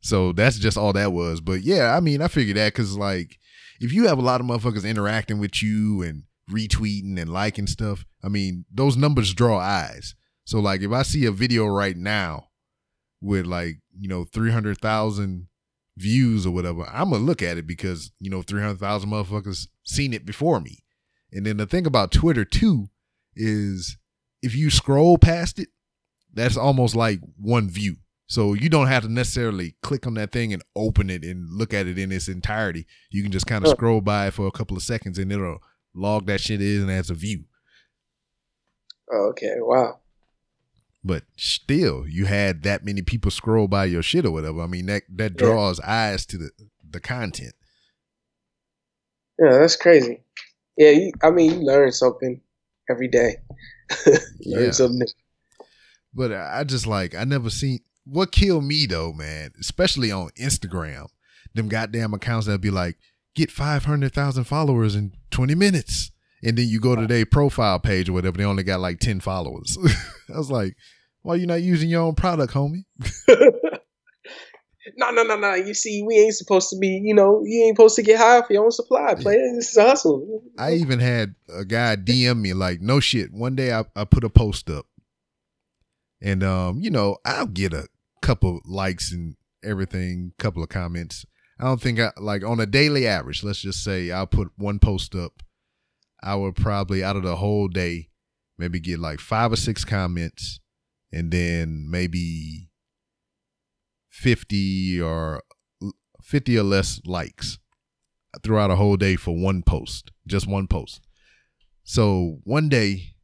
So 0.00 0.32
that's 0.32 0.58
just 0.58 0.78
all 0.78 0.92
that 0.94 1.12
was. 1.12 1.40
But 1.40 1.62
yeah, 1.62 1.94
I 1.94 2.00
mean, 2.00 2.22
I 2.22 2.28
figured 2.28 2.56
that 2.56 2.72
because 2.72 2.96
like, 2.96 3.38
if 3.80 3.92
you 3.92 4.08
have 4.08 4.18
a 4.18 4.22
lot 4.22 4.40
of 4.40 4.46
motherfuckers 4.46 4.88
interacting 4.88 5.38
with 5.38 5.62
you 5.62 6.02
and 6.02 6.24
retweeting 6.50 7.18
and 7.18 7.32
liking 7.32 7.66
stuff, 7.66 8.04
I 8.22 8.28
mean, 8.28 8.64
those 8.70 8.96
numbers 8.96 9.34
draw 9.34 9.58
eyes. 9.58 10.14
So 10.44 10.58
like, 10.58 10.82
if 10.82 10.90
I 10.90 11.02
see 11.02 11.26
a 11.26 11.32
video 11.32 11.66
right 11.66 11.96
now 11.96 12.48
with 13.20 13.46
like 13.46 13.76
you 13.98 14.08
know 14.08 14.24
three 14.24 14.50
hundred 14.50 14.78
thousand 14.78 15.48
views 15.96 16.46
or 16.46 16.50
whatever, 16.50 16.88
I'm 16.92 17.10
gonna 17.10 17.22
look 17.22 17.42
at 17.42 17.58
it 17.58 17.66
because 17.66 18.10
you 18.18 18.30
know 18.30 18.42
three 18.42 18.62
hundred 18.62 18.80
thousand 18.80 19.10
motherfuckers 19.10 19.68
seen 19.84 20.12
it 20.12 20.26
before 20.26 20.60
me. 20.60 20.78
And 21.32 21.46
then 21.46 21.58
the 21.58 21.66
thing 21.66 21.86
about 21.86 22.10
Twitter 22.10 22.44
too 22.44 22.88
is 23.36 23.96
if 24.42 24.54
you 24.54 24.70
scroll 24.70 25.18
past 25.18 25.58
it, 25.58 25.68
that's 26.32 26.56
almost 26.56 26.96
like 26.96 27.20
one 27.36 27.68
view. 27.68 27.96
So 28.30 28.54
you 28.54 28.68
don't 28.68 28.86
have 28.86 29.02
to 29.02 29.08
necessarily 29.12 29.74
click 29.82 30.06
on 30.06 30.14
that 30.14 30.30
thing 30.30 30.52
and 30.52 30.62
open 30.76 31.10
it 31.10 31.24
and 31.24 31.48
look 31.50 31.74
at 31.74 31.88
it 31.88 31.98
in 31.98 32.12
its 32.12 32.28
entirety. 32.28 32.86
You 33.10 33.24
can 33.24 33.32
just 33.32 33.48
kind 33.48 33.64
of 33.66 33.72
scroll 33.72 34.00
by 34.00 34.30
for 34.30 34.46
a 34.46 34.52
couple 34.52 34.76
of 34.76 34.84
seconds 34.84 35.18
and 35.18 35.32
it'll 35.32 35.58
log 35.96 36.26
that 36.26 36.40
shit 36.40 36.62
in 36.62 36.88
as 36.88 37.10
a 37.10 37.14
view. 37.14 37.46
okay, 39.12 39.56
wow. 39.58 39.98
But 41.02 41.24
still, 41.36 42.04
you 42.06 42.26
had 42.26 42.62
that 42.62 42.84
many 42.84 43.02
people 43.02 43.32
scroll 43.32 43.66
by 43.66 43.86
your 43.86 44.02
shit 44.02 44.24
or 44.24 44.30
whatever. 44.30 44.60
I 44.62 44.68
mean, 44.68 44.86
that 44.86 45.02
that 45.16 45.32
Yeah. 45.32 45.36
draws 45.46 45.80
eyes 45.80 46.24
to 46.26 46.38
the 46.38 46.50
the 46.88 47.00
content. 47.00 47.54
Yeah, 49.40 49.58
that's 49.58 49.74
crazy. 49.76 50.22
Yeah, 50.76 50.90
you, 50.90 51.12
I 51.20 51.30
mean, 51.30 51.50
you 51.52 51.66
learn 51.66 51.90
something 51.90 52.40
every 52.88 53.08
day. 53.08 53.38
Yeah. 54.38 54.70
something. 54.70 54.98
new. 55.00 55.06
But 56.14 56.32
I 56.32 56.62
just 56.62 56.86
like 56.86 57.16
I 57.16 57.24
never 57.24 57.50
seen 57.50 57.80
what 58.04 58.32
killed 58.32 58.64
me 58.64 58.86
though, 58.86 59.12
man, 59.12 59.52
especially 59.60 60.10
on 60.10 60.30
Instagram. 60.38 61.06
Them 61.54 61.68
goddamn 61.68 62.14
accounts 62.14 62.46
that 62.46 62.60
be 62.60 62.70
like, 62.70 62.96
get 63.34 63.50
five 63.50 63.84
hundred 63.84 64.12
thousand 64.12 64.44
followers 64.44 64.94
in 64.94 65.12
twenty 65.30 65.54
minutes. 65.54 66.10
And 66.42 66.56
then 66.56 66.68
you 66.68 66.80
go 66.80 66.96
to 66.96 67.06
their 67.06 67.26
profile 67.26 67.78
page 67.78 68.08
or 68.08 68.14
whatever, 68.14 68.38
they 68.38 68.44
only 68.44 68.62
got 68.62 68.80
like 68.80 68.98
ten 68.98 69.20
followers. 69.20 69.76
I 70.34 70.38
was 70.38 70.50
like, 70.50 70.76
why 71.22 71.34
you 71.34 71.46
not 71.46 71.62
using 71.62 71.90
your 71.90 72.02
own 72.02 72.14
product, 72.14 72.54
homie? 72.54 72.84
no, 74.96 75.10
no, 75.10 75.22
no, 75.22 75.36
no. 75.36 75.54
You 75.54 75.74
see, 75.74 76.02
we 76.02 76.18
ain't 76.18 76.34
supposed 76.34 76.70
to 76.70 76.78
be, 76.78 77.00
you 77.02 77.14
know, 77.14 77.42
you 77.44 77.64
ain't 77.64 77.76
supposed 77.76 77.96
to 77.96 78.02
get 78.02 78.18
high 78.18 78.42
for 78.42 78.52
your 78.52 78.64
own 78.64 78.70
supply, 78.70 79.14
player. 79.14 79.38
This 79.54 79.70
is 79.70 79.76
a 79.76 79.82
hustle. 79.84 80.42
I 80.58 80.74
even 80.74 80.98
had 80.98 81.34
a 81.54 81.64
guy 81.64 81.96
DM 81.96 82.40
me 82.40 82.54
like, 82.54 82.80
no 82.80 83.00
shit. 83.00 83.32
One 83.32 83.54
day 83.54 83.72
I, 83.72 83.84
I 83.94 84.04
put 84.04 84.24
a 84.24 84.30
post 84.30 84.70
up, 84.70 84.86
and 86.20 86.42
um, 86.42 86.80
you 86.80 86.90
know, 86.90 87.16
I'll 87.24 87.46
get 87.46 87.72
a 87.72 87.88
couple 88.22 88.60
likes 88.64 89.12
and 89.12 89.36
everything, 89.64 90.32
couple 90.38 90.62
of 90.62 90.68
comments. 90.68 91.24
I 91.58 91.64
don't 91.64 91.80
think 91.80 92.00
I 92.00 92.12
like 92.16 92.44
on 92.44 92.60
a 92.60 92.66
daily 92.66 93.06
average. 93.06 93.44
Let's 93.44 93.60
just 93.60 93.84
say 93.84 94.10
I'll 94.10 94.26
put 94.26 94.50
one 94.56 94.78
post 94.78 95.14
up. 95.14 95.42
I 96.22 96.34
would 96.34 96.56
probably 96.56 97.02
out 97.02 97.16
of 97.16 97.22
the 97.22 97.36
whole 97.36 97.68
day 97.68 98.08
maybe 98.58 98.80
get 98.80 98.98
like 98.98 99.20
five 99.20 99.52
or 99.52 99.56
six 99.56 99.84
comments, 99.84 100.60
and 101.12 101.30
then 101.30 101.86
maybe 101.90 102.70
fifty 104.10 105.00
or 105.00 105.42
fifty 106.22 106.58
or 106.58 106.62
less 106.62 107.00
likes 107.04 107.58
throughout 108.42 108.70
a 108.70 108.76
whole 108.76 108.96
day 108.96 109.16
for 109.16 109.36
one 109.36 109.62
post, 109.62 110.10
just 110.26 110.46
one 110.46 110.66
post. 110.66 111.00
So 111.82 112.38
one 112.44 112.68
day 112.68 113.14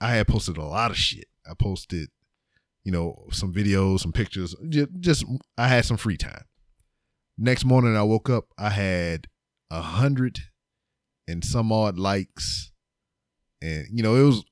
I 0.00 0.12
had 0.12 0.28
posted 0.28 0.56
a 0.56 0.64
lot 0.64 0.90
of 0.90 0.96
shit. 0.96 1.26
I 1.48 1.54
posted, 1.54 2.08
you 2.86 2.92
know, 2.92 3.26
some 3.32 3.52
videos, 3.52 3.98
some 3.98 4.12
pictures, 4.12 4.54
just, 4.68 4.88
just 5.00 5.24
I 5.58 5.66
had 5.66 5.84
some 5.84 5.96
free 5.96 6.16
time. 6.16 6.44
Next 7.36 7.64
morning 7.64 7.96
I 7.96 8.04
woke 8.04 8.30
up, 8.30 8.44
I 8.56 8.70
had 8.70 9.26
a 9.72 9.82
hundred 9.82 10.38
and 11.26 11.44
some 11.44 11.72
odd 11.72 11.98
likes. 11.98 12.70
And, 13.60 13.88
you 13.92 14.04
know, 14.04 14.14
it 14.14 14.22
was 14.22 14.44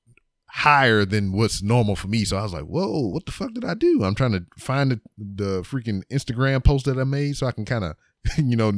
higher 0.51 1.05
than 1.05 1.31
what's 1.31 1.63
normal 1.63 1.95
for 1.95 2.09
me. 2.09 2.25
So 2.25 2.37
I 2.37 2.43
was 2.43 2.53
like, 2.53 2.65
whoa, 2.65 3.07
what 3.07 3.25
the 3.25 3.31
fuck 3.31 3.55
did 3.55 3.65
I 3.65 3.75
do? 3.75 4.03
I'm 4.03 4.17
trying 4.17 4.33
to 4.33 4.45
find 4.59 4.91
the, 4.91 5.01
the 5.17 5.63
freaking 5.63 6.03
Instagram 6.13 6.65
post 6.65 6.87
that 6.87 6.99
I 6.99 7.05
made 7.05 7.37
so 7.37 7.47
I 7.47 7.53
can 7.53 7.65
kind 7.65 7.85
of, 7.85 7.95
you 8.37 8.57
know, 8.57 8.73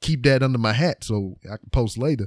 keep 0.00 0.24
that 0.24 0.42
under 0.42 0.58
my 0.58 0.72
hat 0.72 1.04
so 1.04 1.36
I 1.44 1.56
can 1.56 1.70
post 1.70 1.98
later. 1.98 2.26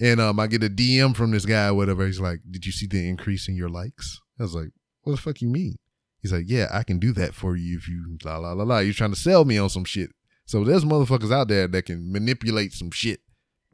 And 0.00 0.20
um, 0.20 0.40
I 0.40 0.48
get 0.48 0.64
a 0.64 0.68
DM 0.68 1.14
from 1.14 1.30
this 1.30 1.46
guy 1.46 1.68
or 1.68 1.74
whatever. 1.74 2.04
He's 2.04 2.20
like, 2.20 2.40
"Did 2.48 2.66
you 2.66 2.70
see 2.70 2.86
the 2.86 3.08
increase 3.08 3.48
in 3.48 3.56
your 3.56 3.68
likes?" 3.68 4.20
I 4.38 4.44
was 4.44 4.54
like, 4.54 4.70
"What 5.02 5.12
the 5.14 5.20
fuck 5.20 5.40
you 5.40 5.48
mean?" 5.48 5.76
He's 6.20 6.32
like, 6.32 6.44
"Yeah, 6.46 6.68
I 6.72 6.82
can 6.82 6.98
do 6.98 7.12
that 7.12 7.34
for 7.34 7.56
you 7.56 7.76
if 7.78 7.88
you 7.88 8.18
la 8.24 8.38
la 8.38 8.52
la 8.52 8.64
la." 8.64 8.78
You're 8.78 8.94
trying 8.94 9.12
to 9.12 9.20
sell 9.20 9.44
me 9.44 9.58
on 9.58 9.70
some 9.70 9.84
shit. 9.84 10.10
So 10.46 10.64
there's 10.64 10.84
motherfuckers 10.84 11.32
out 11.32 11.48
there 11.48 11.68
that 11.68 11.82
can 11.82 12.10
manipulate 12.10 12.72
some 12.72 12.90
shit. 12.90 13.20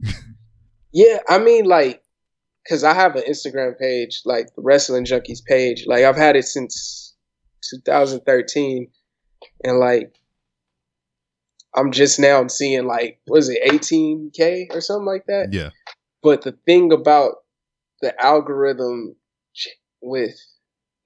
Yeah, 0.95 1.19
I 1.27 1.39
mean, 1.39 1.65
like, 1.65 2.01
because 2.63 2.85
I 2.85 2.93
have 2.93 3.17
an 3.17 3.23
Instagram 3.29 3.77
page, 3.77 4.21
like 4.23 4.55
the 4.55 4.61
Wrestling 4.61 5.03
Junkies 5.03 5.43
page. 5.43 5.83
Like 5.85 6.05
I've 6.05 6.15
had 6.15 6.37
it 6.37 6.45
since 6.45 7.13
2013, 7.69 8.87
and 9.65 9.77
like 9.77 10.13
I'm 11.75 11.91
just 11.91 12.17
now 12.17 12.47
seeing 12.47 12.87
like 12.87 13.19
was 13.27 13.49
it 13.49 13.61
18k 13.65 14.73
or 14.73 14.79
something 14.79 15.05
like 15.05 15.25
that. 15.27 15.49
Yeah. 15.51 15.71
But 16.23 16.43
the 16.43 16.53
thing 16.65 16.93
about 16.93 17.43
the 18.01 18.15
algorithm 18.23 19.17
with 20.01 20.39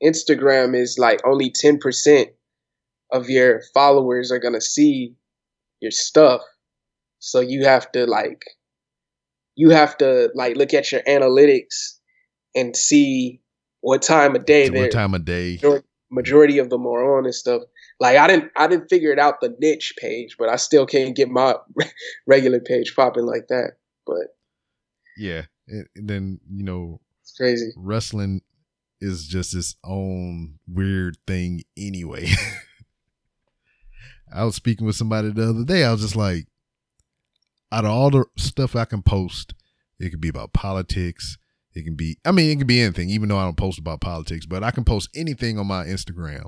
Instagram 0.03 0.75
is 0.75 0.97
like 0.97 1.19
only 1.25 1.51
10% 1.51 2.27
of 3.11 3.29
your 3.29 3.61
followers 3.73 4.31
are 4.31 4.39
gonna 4.39 4.61
see 4.61 5.15
your 5.81 5.91
stuff. 5.91 6.41
So 7.19 7.39
you 7.39 7.65
have 7.65 7.91
to 7.93 8.05
like 8.05 8.43
you 9.55 9.71
have 9.71 9.97
to 9.97 10.31
like 10.35 10.55
look 10.55 10.73
at 10.73 10.91
your 10.91 11.01
analytics 11.01 11.97
and 12.55 12.75
see 12.75 13.41
what 13.81 14.01
time 14.01 14.35
of 14.35 14.45
day 14.45 14.69
what 14.69 14.91
time 14.91 15.13
of 15.13 15.25
day? 15.25 15.59
majority, 16.11 16.57
of 16.57 16.69
them 16.69 16.85
are 16.87 17.17
on 17.17 17.25
and 17.25 17.35
stuff. 17.35 17.63
Like 17.99 18.17
I 18.17 18.27
didn't 18.27 18.51
I 18.55 18.67
didn't 18.67 18.89
figure 18.89 19.11
it 19.11 19.19
out 19.19 19.41
the 19.41 19.55
niche 19.59 19.93
page, 19.99 20.35
but 20.39 20.49
I 20.49 20.55
still 20.55 20.85
can't 20.85 21.15
get 21.15 21.29
my 21.29 21.55
regular 22.27 22.59
page 22.59 22.95
popping 22.95 23.25
like 23.25 23.47
that. 23.49 23.73
But 24.05 24.35
Yeah. 25.17 25.43
And 25.67 25.87
then, 25.95 26.39
you 26.49 26.63
know, 26.63 26.99
it's 27.21 27.33
crazy. 27.33 27.71
wrestling 27.75 28.41
is 29.01 29.27
just 29.27 29.55
its 29.55 29.75
own 29.83 30.59
weird 30.67 31.17
thing 31.25 31.63
anyway. 31.77 32.29
I 34.33 34.43
was 34.43 34.55
speaking 34.55 34.85
with 34.85 34.95
somebody 34.95 35.31
the 35.31 35.49
other 35.49 35.63
day. 35.63 35.83
I 35.83 35.91
was 35.91 36.01
just 36.01 36.15
like, 36.15 36.47
out 37.71 37.85
of 37.85 37.91
all 37.91 38.09
the 38.09 38.25
stuff 38.37 38.75
I 38.75 38.85
can 38.85 39.01
post, 39.01 39.53
it 39.99 40.09
could 40.09 40.21
be 40.21 40.29
about 40.29 40.53
politics. 40.53 41.37
It 41.73 41.83
can 41.83 41.95
be, 41.95 42.17
I 42.25 42.31
mean, 42.31 42.51
it 42.51 42.57
can 42.57 42.67
be 42.67 42.81
anything, 42.81 43.09
even 43.09 43.29
though 43.29 43.37
I 43.37 43.43
don't 43.43 43.57
post 43.57 43.79
about 43.79 44.01
politics, 44.01 44.45
but 44.45 44.63
I 44.63 44.71
can 44.71 44.83
post 44.83 45.09
anything 45.15 45.57
on 45.57 45.67
my 45.67 45.85
Instagram. 45.85 46.45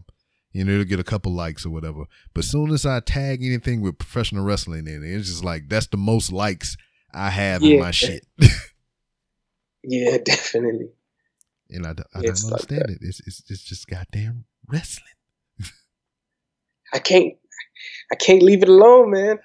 You 0.51 0.65
know, 0.65 0.73
it'll 0.73 0.85
get 0.85 0.99
a 0.99 1.05
couple 1.05 1.31
likes 1.31 1.65
or 1.65 1.69
whatever. 1.69 2.03
But 2.33 2.43
as 2.43 2.51
soon 2.51 2.71
as 2.71 2.85
I 2.85 2.99
tag 2.99 3.43
anything 3.43 3.81
with 3.81 3.97
professional 3.97 4.43
wrestling 4.43 4.87
in 4.87 5.03
it, 5.03 5.15
it's 5.15 5.27
just 5.27 5.43
like, 5.43 5.69
that's 5.69 5.87
the 5.87 5.97
most 5.97 6.31
likes 6.31 6.75
I 7.13 7.29
have 7.29 7.63
in 7.63 7.79
my 7.79 7.91
shit. 7.91 8.25
Yeah, 9.83 10.17
definitely. 10.25 10.89
And 11.71 11.85
I, 11.85 11.93
don't- 11.93 12.07
I 12.13 12.21
don't 12.21 12.43
like 12.43 12.53
understand 12.53 12.89
it. 12.89 12.97
It's, 13.01 13.19
it's 13.25 13.43
it's 13.49 13.63
just 13.63 13.87
goddamn 13.87 14.45
wrestling. 14.67 15.07
I 16.93 16.99
can't 16.99 17.33
I 18.11 18.15
can't 18.15 18.41
leave 18.43 18.63
it 18.63 18.69
alone, 18.69 19.11
man. 19.11 19.39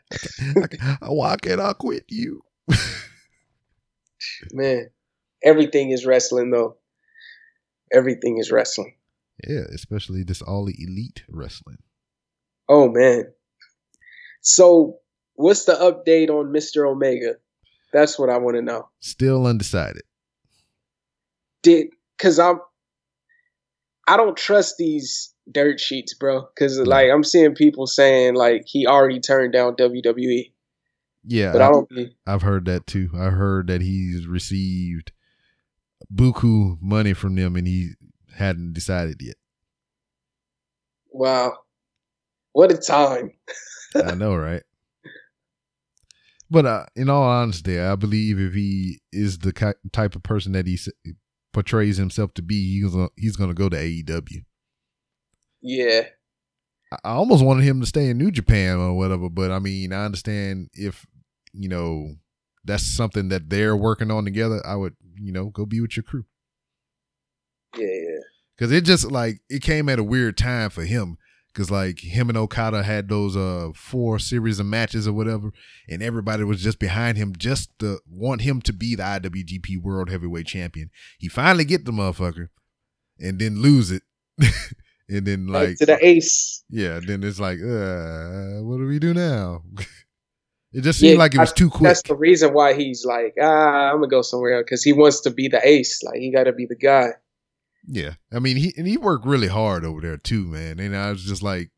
Why 1.03 1.37
can't 1.37 1.61
I 1.61 1.73
quit 1.75 2.05
you? 2.09 2.43
Man. 4.53 4.91
Everything 5.45 5.91
is 5.91 6.05
wrestling 6.07 6.51
though. 6.51 6.77
Everything 7.93 8.39
is 8.39 8.51
wrestling. 8.51 8.95
yeah, 9.49 9.63
especially 9.73 10.23
this 10.25 10.43
all 10.43 10.65
the 10.65 10.75
elite 10.83 11.23
wrestling. 11.29 11.79
Oh 12.69 12.89
man. 12.91 13.33
So 14.41 14.99
what's 15.35 15.65
the 15.67 15.75
update 15.75 16.31
on 16.31 16.53
Mr. 16.53 16.89
Omega? 16.91 17.35
That's 17.93 18.19
what 18.19 18.29
I 18.31 18.39
want 18.39 18.57
to 18.57 18.63
know. 18.63 18.89
Still 19.01 19.47
undecided. 19.47 20.03
Did 21.63 21.89
cause 22.19 22.39
I'm 22.39 22.61
I 24.09 24.17
don't 24.17 24.37
trust 24.37 24.77
these 24.79 25.35
dirt 25.51 25.81
sheets, 25.81 26.15
bro. 26.15 26.47
Cause 26.59 26.79
like 26.79 27.11
I'm 27.11 27.25
seeing 27.25 27.55
people 27.55 27.87
saying 27.87 28.35
like 28.35 28.63
he 28.67 28.87
already 28.87 29.21
turned 29.21 29.53
down 29.53 29.77
WWE. 29.77 30.53
Yeah, 31.29 31.53
But 31.53 31.63
I, 31.63 31.67
I 31.67 31.71
don't. 31.71 31.89
I've 32.27 32.43
heard 32.43 32.67
that 32.67 32.87
too. 32.87 33.11
I 33.15 33.31
heard 33.31 33.67
that 33.67 33.81
he's 33.81 34.27
received 34.27 35.11
buku 36.15 36.79
money 36.81 37.15
from 37.15 37.35
them 37.35 37.57
and 37.57 37.67
he 37.67 37.93
hadn't 38.37 38.75
decided 38.75 39.21
yet. 39.21 39.37
wow. 41.11 41.55
What 42.53 42.73
a 42.73 42.77
time. 42.79 43.33
I 43.95 44.15
know, 44.15 44.35
right? 44.35 44.63
But 46.51 46.65
uh, 46.65 46.87
in 46.95 47.11
all 47.11 47.25
honesty, 47.25 47.79
I 47.79 47.97
believe 47.97 48.39
if 48.39 48.55
he 48.55 49.01
is 49.13 49.39
the 49.39 49.53
type 49.93 50.15
of 50.15 50.23
person 50.23 50.53
that 50.53 50.67
he 50.67 50.79
portrays 51.57 51.97
himself 51.97 52.35
to 52.35 52.43
be, 52.43 52.81
he's 52.81 52.93
gonna, 52.93 53.09
he's 53.17 53.35
going 53.37 53.49
to 53.49 53.55
go 53.55 53.71
to 53.71 53.77
AEW. 53.79 54.45
Yeah. 55.63 56.03
I 56.93 56.97
I 57.03 57.11
almost 57.13 57.43
wanted 57.43 57.65
him 57.65 57.81
to 57.81 57.87
stay 57.87 58.11
in 58.11 58.19
New 58.19 58.31
Japan 58.31 58.77
or 58.77 58.95
whatever, 58.95 59.31
but 59.31 59.51
I 59.51 59.59
mean, 59.59 59.93
I 59.95 60.05
understand 60.05 60.69
if 60.75 61.07
you 61.55 61.69
know 61.71 62.17
that's 62.65 62.85
something 62.87 63.31
that 63.31 63.49
they're 63.49 63.75
working 63.75 64.11
on 64.11 64.25
together. 64.27 64.61
I 64.67 64.77
would, 64.77 64.97
you 65.19 65.33
know, 65.33 65.47
go 65.47 65.65
be 65.65 65.81
with 65.81 65.97
your 65.97 66.05
crew 66.05 66.27
Yeah, 67.77 67.87
yeah. 67.87 68.19
because 68.57 68.71
it 68.71 68.85
just 68.85 69.11
like 69.11 69.41
it 69.49 69.63
came 69.63 69.89
at 69.89 69.99
a 69.99 70.05
weird 70.05 70.37
time 70.37 70.69
for 70.71 70.85
him 70.85 71.17
because 71.57 71.71
like 71.71 72.01
him 72.01 72.29
and 72.29 72.37
Okada 72.37 72.83
had 72.83 73.09
those 73.09 73.35
uh 73.35 73.71
four 73.75 74.19
series 74.19 74.61
of 74.61 74.67
matches 74.67 75.09
or 75.09 75.15
whatever, 75.15 75.53
and 75.89 76.03
everybody 76.03 76.45
was 76.45 76.63
just 76.63 76.79
behind 76.79 77.17
him 77.17 77.35
just 77.37 77.71
to 77.79 77.99
want 78.07 78.43
him 78.43 78.61
to 78.63 78.75
be 78.75 78.95
the 78.95 79.03
IWGP 79.03 79.81
World 79.83 80.11
Heavyweight 80.11 80.47
Champion. 80.47 80.91
He 81.19 81.29
finally 81.29 81.65
get 81.65 81.87
the 81.87 81.93
motherfucker, 81.93 82.49
and 83.19 83.39
then 83.39 83.63
lose 83.63 83.91
it, 83.91 84.03
and 85.09 85.27
then 85.27 85.47
Like 85.47 85.69
like 85.69 85.77
to 85.79 85.87
the 85.87 86.07
ace. 86.07 86.63
Yeah, 86.69 87.01
then 87.03 87.25
it's 87.25 87.41
like, 87.41 87.59
uh, 87.61 88.63
what 88.63 88.77
do 88.77 88.87
we 88.87 88.99
do 88.99 89.15
now? 89.15 89.63
it 90.75 90.83
just 90.83 91.01
seemed 91.01 91.13
Yeah, 91.15 91.19
like 91.19 91.35
it 91.35 91.39
was 91.39 91.53
I- 91.53 91.57
too 91.57 91.71
quick. 91.71 91.85
That's 91.85 92.03
the 92.03 92.17
reason 92.17 92.53
why 92.53 92.75
he's 92.75 93.07
like, 93.07 93.35
ah, 93.41 93.89
I'm 93.91 93.97
gonna 93.97 94.09
go 94.09 94.21
somewhere 94.21 94.57
else 94.59 94.65
because 94.65 94.83
he 94.85 94.93
wants 94.93 95.21
to 95.23 95.31
be 95.31 95.49
the 95.49 95.67
ace. 95.67 96.03
Like 96.03 96.17
he 96.19 96.31
got 96.31 96.45
to 96.45 96.53
be 96.53 96.67
the 96.67 96.77
guy. 96.77 97.13
Yeah, 97.87 98.15
I 98.33 98.39
mean, 98.41 98.57
he 98.57 98.75
and 98.77 98.87
he 98.87 98.97
worked 98.97 99.27
really 99.27 99.49
hard 99.49 99.85
over 99.85 100.01
there 100.01 100.17
too, 100.17 100.45
man. 100.47 100.81
And 100.81 100.97
I 100.97 101.11
was 101.11 101.25
just 101.25 101.43
like, 101.43 101.71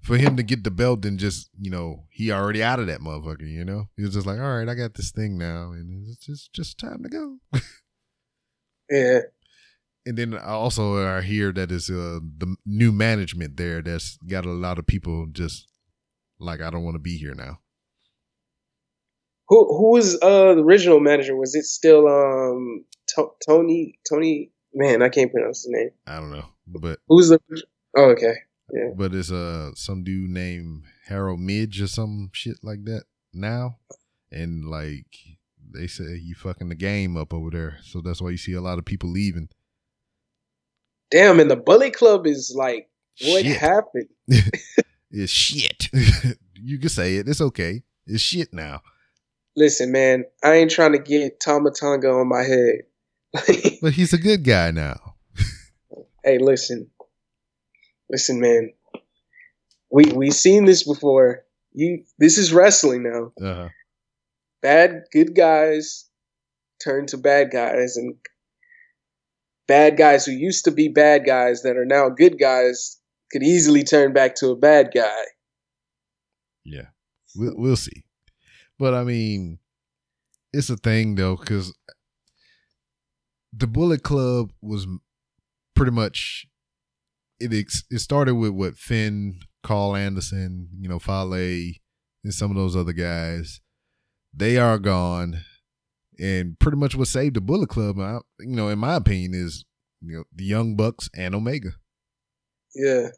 for 0.00 0.16
him 0.16 0.36
to 0.36 0.42
get 0.44 0.62
the 0.64 0.70
belt 0.70 1.04
and 1.04 1.18
just, 1.18 1.50
you 1.60 1.70
know, 1.70 2.04
he 2.10 2.30
already 2.30 2.62
out 2.62 2.78
of 2.78 2.86
that 2.86 3.00
motherfucker. 3.00 3.48
You 3.50 3.64
know, 3.64 3.88
he 3.96 4.02
was 4.04 4.14
just 4.14 4.26
like, 4.26 4.38
all 4.38 4.56
right, 4.58 4.68
I 4.68 4.74
got 4.74 4.94
this 4.94 5.10
thing 5.10 5.36
now, 5.36 5.72
and 5.72 6.06
it's 6.08 6.24
just 6.24 6.52
just 6.52 6.78
time 6.78 7.02
to 7.02 7.08
go. 7.08 7.38
Yeah, 8.90 9.20
And 10.06 10.16
then 10.16 10.32
I 10.34 10.52
also 10.52 10.96
I 11.06 11.20
hear 11.20 11.52
that 11.52 11.70
it's 11.70 11.90
uh, 11.90 12.20
the 12.38 12.56
new 12.64 12.90
management 12.90 13.58
there 13.58 13.82
that's 13.82 14.16
got 14.26 14.46
a 14.46 14.50
lot 14.50 14.78
of 14.78 14.86
people 14.86 15.26
just 15.30 15.68
like, 16.40 16.62
I 16.62 16.70
don't 16.70 16.84
want 16.84 16.94
to 16.94 17.00
be 17.00 17.18
here 17.18 17.34
now. 17.34 17.58
who 19.48 19.66
who 19.76 19.92
was 19.92 20.14
uh 20.22 20.54
the 20.54 20.62
original 20.62 21.00
manager? 21.00 21.36
Was 21.36 21.54
it 21.54 21.64
still 21.64 22.06
um 22.08 22.84
To- 23.14 23.32
Tony 23.46 23.98
Tony? 24.08 24.52
Man, 24.78 25.02
I 25.02 25.08
can't 25.08 25.32
pronounce 25.32 25.64
his 25.64 25.72
name. 25.72 25.90
I 26.06 26.16
don't 26.20 26.30
know, 26.30 26.44
but 26.68 27.00
Who's 27.08 27.28
the? 27.30 27.40
Oh, 27.96 28.10
okay. 28.10 28.34
Yeah. 28.72 28.90
but 28.94 29.12
it's 29.12 29.32
uh 29.32 29.70
some 29.74 30.04
dude 30.04 30.30
named 30.30 30.84
Harold 31.06 31.40
Meij 31.40 31.80
or 31.82 31.88
some 31.88 32.30
shit 32.32 32.58
like 32.62 32.84
that 32.84 33.04
now, 33.32 33.78
and 34.30 34.64
like 34.66 35.06
they 35.74 35.86
say 35.88 36.04
you 36.22 36.34
fucking 36.36 36.68
the 36.68 36.74
game 36.76 37.16
up 37.16 37.34
over 37.34 37.50
there, 37.50 37.78
so 37.82 38.00
that's 38.00 38.22
why 38.22 38.30
you 38.30 38.36
see 38.36 38.52
a 38.52 38.60
lot 38.60 38.78
of 38.78 38.84
people 38.84 39.10
leaving. 39.10 39.48
Damn, 41.10 41.40
and 41.40 41.50
the 41.50 41.56
Bullet 41.56 41.94
Club 41.94 42.26
is 42.26 42.54
like, 42.56 42.88
what 43.26 43.42
Shit. 43.44 43.56
happened? 43.56 44.08
It's 45.10 45.32
shit. 45.32 45.88
you 46.54 46.78
can 46.78 46.90
say 46.90 47.16
it. 47.16 47.26
It's 47.28 47.40
okay. 47.40 47.82
It's 48.06 48.22
shit 48.22 48.52
now. 48.52 48.82
Listen, 49.56 49.90
man, 49.90 50.24
I 50.44 50.52
ain't 50.56 50.70
trying 50.70 50.92
to 50.92 50.98
get 50.98 51.40
Tama 51.40 51.70
Tonga 51.70 52.10
on 52.10 52.28
my 52.28 52.42
head. 52.42 52.80
But 53.80 53.92
he's 53.92 54.12
a 54.12 54.18
good 54.18 54.44
guy 54.44 54.70
now. 54.70 55.14
hey, 56.24 56.38
listen, 56.38 56.90
listen, 58.10 58.40
man. 58.40 58.72
We 59.90 60.06
we 60.06 60.30
seen 60.30 60.64
this 60.64 60.82
before. 60.82 61.44
You, 61.72 62.04
this 62.18 62.38
is 62.38 62.52
wrestling 62.52 63.04
now. 63.04 63.32
Uh-huh. 63.40 63.68
Bad, 64.60 65.04
good 65.12 65.36
guys 65.36 66.08
turn 66.82 67.06
to 67.06 67.16
bad 67.16 67.50
guys, 67.50 67.96
and 67.96 68.16
bad 69.66 69.96
guys 69.96 70.24
who 70.24 70.32
used 70.32 70.64
to 70.64 70.70
be 70.70 70.88
bad 70.88 71.24
guys 71.24 71.62
that 71.62 71.76
are 71.76 71.84
now 71.84 72.08
good 72.08 72.38
guys 72.38 72.98
could 73.30 73.42
easily 73.42 73.84
turn 73.84 74.12
back 74.12 74.34
to 74.36 74.48
a 74.48 74.56
bad 74.56 74.90
guy. 74.94 75.22
Yeah, 76.64 76.88
we'll 77.36 77.54
we'll 77.56 77.76
see. 77.76 78.04
But 78.78 78.94
I 78.94 79.04
mean, 79.04 79.58
it's 80.52 80.70
a 80.70 80.76
thing 80.76 81.14
though, 81.14 81.36
because 81.36 81.74
the 83.52 83.66
Bullet 83.66 84.02
Club 84.02 84.52
was 84.60 84.86
pretty 85.74 85.92
much 85.92 86.46
it. 87.40 87.52
It 87.52 87.98
started 87.98 88.34
with 88.34 88.50
what 88.50 88.76
Finn, 88.76 89.40
Karl 89.62 89.96
Anderson, 89.96 90.68
you 90.78 90.88
know, 90.88 90.98
Fale, 90.98 91.32
and 91.32 92.34
some 92.34 92.50
of 92.50 92.56
those 92.56 92.76
other 92.76 92.92
guys. 92.92 93.60
They 94.34 94.58
are 94.58 94.78
gone, 94.78 95.40
and 96.18 96.58
pretty 96.58 96.76
much 96.76 96.94
what 96.94 97.08
saved 97.08 97.36
the 97.36 97.40
Bullet 97.40 97.68
Club, 97.68 97.98
I, 97.98 98.18
you 98.40 98.54
know, 98.56 98.68
in 98.68 98.78
my 98.78 98.94
opinion, 98.94 99.34
is 99.34 99.64
you 100.00 100.18
know 100.18 100.24
the 100.34 100.44
Young 100.44 100.76
Bucks 100.76 101.08
and 101.16 101.34
Omega 101.34 101.70
Yeah, 102.74 103.08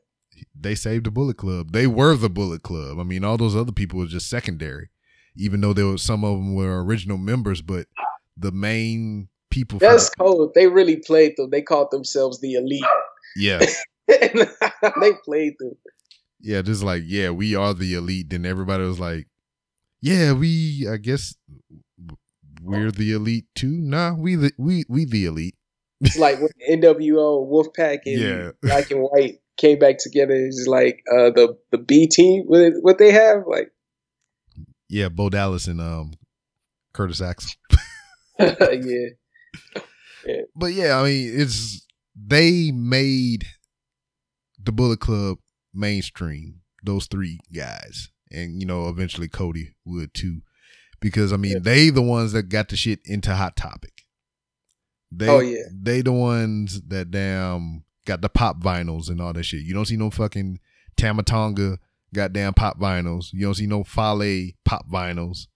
they 0.59 0.75
saved 0.75 1.07
the 1.07 1.11
Bullet 1.11 1.37
Club. 1.37 1.73
They 1.73 1.87
were 1.87 2.17
the 2.17 2.31
Bullet 2.31 2.63
Club. 2.63 2.99
I 2.99 3.03
mean, 3.03 3.25
all 3.25 3.37
those 3.37 3.57
other 3.57 3.73
people 3.73 3.99
were 3.99 4.07
just 4.07 4.31
secondary, 4.31 4.91
even 5.37 5.61
though 5.61 5.73
there 5.73 5.87
were 5.87 5.99
some 5.99 6.25
of 6.25 6.39
them 6.39 6.55
were 6.55 6.83
original 6.85 7.19
members. 7.19 7.63
But 7.63 7.87
the 8.37 8.53
main 8.53 9.29
people. 9.51 9.79
That's 9.79 10.09
cold. 10.11 10.53
They 10.55 10.67
really 10.67 10.97
played 10.97 11.35
them. 11.37 11.51
They 11.51 11.63
called 11.63 11.91
themselves 11.91 12.41
the 12.41 12.55
elite. 12.55 12.85
yeah, 13.37 13.61
they 14.09 15.13
played 15.25 15.55
them. 15.59 15.73
yeah, 16.41 16.63
just 16.63 16.83
like 16.83 17.03
yeah, 17.07 17.31
we 17.31 17.55
are 17.55 17.75
the 17.75 17.95
elite. 17.95 18.31
Then 18.31 18.47
everybody 18.47 18.85
was 18.85 19.01
like, 19.01 19.27
yeah, 20.01 20.33
we. 20.33 20.89
I 20.91 20.97
guess 20.97 21.35
we're 22.63 22.91
the 22.91 23.13
elite 23.13 23.47
too. 23.55 23.71
Nah, 23.71 24.15
we 24.15 24.37
the 24.37 24.53
we 24.59 24.85
we 24.89 25.05
the 25.05 25.27
elite. 25.27 25.55
It's 26.01 26.17
like 26.17 26.39
when 26.41 26.51
NWO, 26.81 27.47
Wolfpack, 27.47 28.01
and 28.07 28.19
Yeah. 28.21 28.51
Black 28.63 28.91
and 28.91 29.01
White 29.03 29.41
came 29.59 29.79
back 29.79 29.99
together. 29.99 30.33
It's 30.35 30.67
like 30.67 31.03
uh, 31.13 31.31
the 31.31 31.59
the 31.73 31.79
B 31.79 32.07
team. 32.07 32.45
What 32.47 32.97
they 32.99 33.13
have? 33.13 33.43
Like, 33.47 33.71
Yeah, 34.89 35.11
Bo 35.11 35.29
Dallas 35.29 35.67
and 35.67 35.81
um 35.81 36.13
Curtis 36.95 37.21
Axel. 37.21 37.53
yeah, 38.39 39.09
But 40.55 40.73
yeah, 40.75 40.99
I 41.01 41.05
mean, 41.05 41.33
it's 41.41 41.87
they 42.15 42.71
made 42.73 43.47
the 44.63 44.71
Bullet 44.73 45.01
Club 45.01 45.39
mainstream. 45.73 46.57
Those 46.85 47.07
three 47.07 47.41
guys, 47.55 48.11
and 48.31 48.59
you 48.61 48.67
know, 48.67 48.89
eventually 48.89 49.29
Cody 49.29 49.75
would 49.85 50.13
too, 50.15 50.41
because 51.01 51.33
I 51.33 51.37
mean, 51.37 51.53
Yeah. 51.53 51.59
they 51.63 51.91
the 51.91 52.03
ones 52.03 52.33
that 52.33 52.45
got 52.45 52.69
the 52.69 52.77
shit 52.77 53.01
into 53.05 53.35
Hot 53.35 53.57
Topic. 53.57 54.05
They, 55.11 55.29
Oh, 55.29 55.41
yeah. 55.41 55.65
they 55.73 56.03
the 56.03 56.13
ones 56.13 56.81
that 56.89 57.11
damn 57.11 57.85
got 58.07 58.21
the 58.23 58.29
pop 58.29 58.63
vinyls 58.63 59.09
and 59.11 59.21
all 59.21 59.33
that 59.33 59.43
shit. 59.45 59.63
You 59.65 59.75
don't 59.75 59.87
see 59.87 59.97
no 59.97 60.11
fucking 60.11 60.59
Tama 60.97 61.23
Tonga 61.23 61.79
goddamn 62.15 62.55
pop 62.55 62.79
vinyls. 62.79 63.27
You 63.33 63.43
don't 63.47 63.55
see 63.55 63.67
no 63.67 63.85
Fale 63.85 64.51
pop 64.65 64.89
vinyls. 64.91 65.47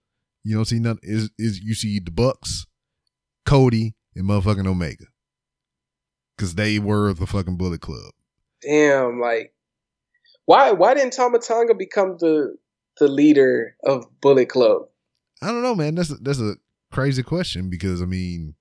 You 0.43 0.55
don't 0.55 0.65
see 0.65 0.79
none. 0.79 0.99
Is 1.01 1.29
is 1.39 1.59
you 1.59 1.73
see 1.73 1.99
the 1.99 2.11
Bucks, 2.11 2.65
Cody, 3.45 3.95
and 4.15 4.25
motherfucking 4.27 4.67
Omega, 4.67 5.05
because 6.35 6.55
they 6.55 6.79
were 6.79 7.13
the 7.13 7.27
fucking 7.27 7.57
Bullet 7.57 7.81
Club. 7.81 8.11
damn. 8.61 9.19
Like, 9.19 9.53
why 10.45 10.71
why 10.71 10.93
didn't 10.93 11.13
Tama 11.13 11.39
Tonga 11.39 11.73
become 11.75 12.17
the 12.19 12.55
the 12.99 13.07
leader 13.07 13.75
of 13.83 14.05
Bullet 14.21 14.49
Club? 14.49 14.83
I 15.41 15.47
don't 15.47 15.63
know, 15.63 15.75
man. 15.75 15.95
That's 15.95 16.11
a, 16.11 16.15
that's 16.15 16.39
a 16.39 16.55
crazy 16.91 17.23
question 17.23 17.69
because 17.69 18.01
I 18.01 18.05
mean, 18.05 18.55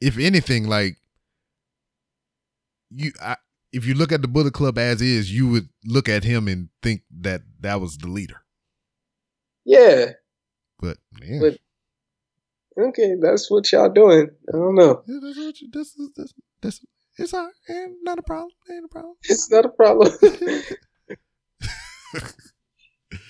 if 0.00 0.18
anything, 0.18 0.66
like 0.68 0.96
you, 2.90 3.12
I, 3.22 3.36
if 3.72 3.86
you 3.86 3.94
look 3.94 4.12
at 4.12 4.20
the 4.22 4.28
Bullet 4.28 4.52
Club 4.52 4.76
as 4.78 5.00
is, 5.00 5.32
you 5.32 5.48
would 5.48 5.68
look 5.84 6.08
at 6.08 6.24
him 6.24 6.48
and 6.48 6.68
think 6.82 7.02
that 7.20 7.42
that 7.60 7.80
was 7.80 7.96
the 7.98 8.08
leader. 8.08 8.42
Yeah. 9.64 10.12
But 10.80 10.98
yeah, 11.22 11.38
But- 11.40 11.58
Okay, 12.78 13.14
that's 13.20 13.50
what 13.50 13.70
y'all 13.72 13.90
doing. 13.90 14.30
I 14.48 14.52
don't 14.52 14.74
know. 14.74 15.02
Yeah, 15.06 15.18
that's 15.22 15.38
what 15.38 15.60
you, 15.60 15.68
that's, 15.72 15.94
that's, 16.16 16.34
that's, 16.60 16.80
it's 17.18 17.34
all 17.34 17.50
right. 17.68 17.88
Not 18.02 18.18
a 18.18 18.22
problem. 18.22 18.50
Ain't 18.70 18.86
a 18.86 18.88
problem. 18.88 19.14
It's 19.24 19.50
not 19.50 19.66
a 19.66 19.68
problem. 19.68 20.12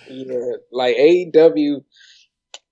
yeah, 0.09 0.53
like 0.71 0.97
AEW, 0.97 1.85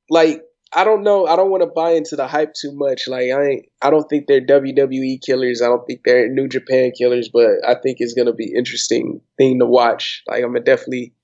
like 0.09 0.43
I 0.73 0.85
don't 0.85 1.03
know. 1.03 1.27
I 1.27 1.35
don't 1.35 1.51
want 1.51 1.64
to 1.64 1.66
buy 1.66 1.91
into 1.93 2.14
the 2.14 2.29
hype 2.29 2.55
too 2.55 2.73
much. 2.73 3.09
Like 3.09 3.31
I, 3.33 3.45
ain't, 3.45 3.66
I 3.83 3.91
don't 3.91 4.09
think 4.09 4.27
they're 4.29 4.41
WWE 4.41 5.21
killers. 5.21 5.62
I 5.62 5.66
don't 5.66 5.85
think 5.85 6.03
they're 6.05 6.29
New 6.29 6.49
Japan 6.49 6.93
killers. 6.97 7.29
But 7.33 7.49
I 7.66 7.75
think 7.75 7.97
it's 7.99 8.14
gonna 8.14 8.33
be 8.33 8.55
interesting 8.57 9.21
thing 9.37 9.59
to 9.59 9.66
watch. 9.66 10.23
Like 10.29 10.45
I'm 10.45 10.53
gonna 10.53 10.61
definitely 10.61 11.14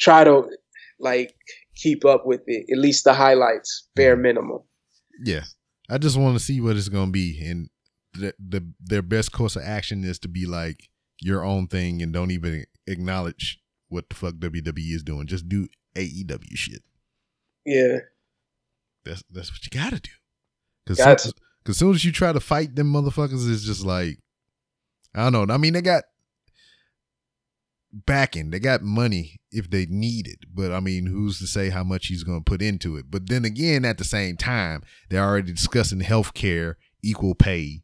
try 0.00 0.24
to 0.24 0.48
like 0.98 1.36
keep 1.74 2.04
up 2.04 2.26
with 2.26 2.42
it. 2.46 2.66
At 2.70 2.78
least 2.78 3.04
the 3.04 3.14
highlights, 3.14 3.88
bare 3.94 4.14
mm-hmm. 4.14 4.22
minimum. 4.22 4.60
Yeah, 5.24 5.44
I 5.88 5.98
just 5.98 6.16
want 6.16 6.38
to 6.38 6.44
see 6.44 6.60
what 6.60 6.76
it's 6.76 6.88
gonna 6.88 7.10
be, 7.10 7.40
and 7.46 7.68
the, 8.14 8.34
the 8.38 8.66
their 8.80 9.02
best 9.02 9.32
course 9.32 9.56
of 9.56 9.62
action 9.62 10.04
is 10.04 10.18
to 10.20 10.28
be 10.28 10.46
like 10.46 10.88
your 11.20 11.44
own 11.44 11.66
thing 11.66 12.02
and 12.02 12.12
don't 12.12 12.30
even 12.30 12.64
acknowledge 12.86 13.58
what 13.88 14.08
the 14.08 14.16
fuck 14.16 14.34
WWE 14.34 14.94
is 14.94 15.02
doing. 15.02 15.26
Just 15.26 15.48
do 15.48 15.68
AEW 15.96 16.56
shit. 16.56 16.82
Yeah, 17.64 17.98
That's 19.04 19.22
that's 19.30 19.50
what 19.50 19.64
you 19.64 19.80
gotta 19.80 20.00
do. 20.00 20.10
Cause 20.86 20.98
Got 20.98 21.20
soon, 21.20 21.32
cause 21.64 21.78
soon 21.78 21.94
as 21.94 22.04
you 22.04 22.12
try 22.12 22.32
to 22.32 22.40
fight 22.40 22.76
them 22.76 22.92
motherfuckers, 22.92 23.50
it's 23.50 23.64
just 23.64 23.84
like 23.84 24.18
I 25.14 25.30
don't 25.30 25.48
know. 25.48 25.54
I 25.54 25.56
mean, 25.58 25.72
they 25.72 25.82
got 25.82 26.04
backing, 28.06 28.50
they 28.50 28.58
got 28.58 28.82
money 28.82 29.40
if 29.52 29.70
they 29.70 29.86
need 29.86 30.26
it, 30.26 30.40
but 30.52 30.72
I 30.72 30.80
mean, 30.80 31.06
who's 31.06 31.38
to 31.38 31.46
say 31.46 31.70
how 31.70 31.84
much 31.84 32.06
he's 32.08 32.24
gonna 32.24 32.40
put 32.40 32.60
into 32.62 32.96
it? 32.96 33.06
But 33.10 33.28
then 33.28 33.44
again, 33.44 33.84
at 33.84 33.98
the 33.98 34.04
same 34.04 34.36
time, 34.36 34.82
they're 35.10 35.22
already 35.24 35.52
discussing 35.52 36.00
health 36.00 36.34
care, 36.34 36.76
equal 37.02 37.34
pay, 37.34 37.82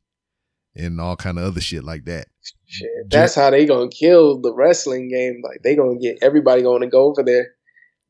and 0.74 1.00
all 1.00 1.16
kind 1.16 1.38
of 1.38 1.44
other 1.44 1.61
shit 1.61 1.84
like 1.84 2.04
that. 2.06 2.26
shit. 2.66 2.88
That's 3.08 3.34
how 3.34 3.50
they 3.50 3.66
gonna 3.66 3.88
kill 3.90 4.40
the 4.40 4.52
wrestling 4.54 5.08
game. 5.11 5.40
Like 5.44 5.62
they 5.62 5.76
gonna 5.76 5.98
get 5.98 6.18
everybody 6.22 6.62
going 6.62 6.82
to 6.82 6.88
go 6.88 7.04
over 7.04 7.22
there, 7.22 7.48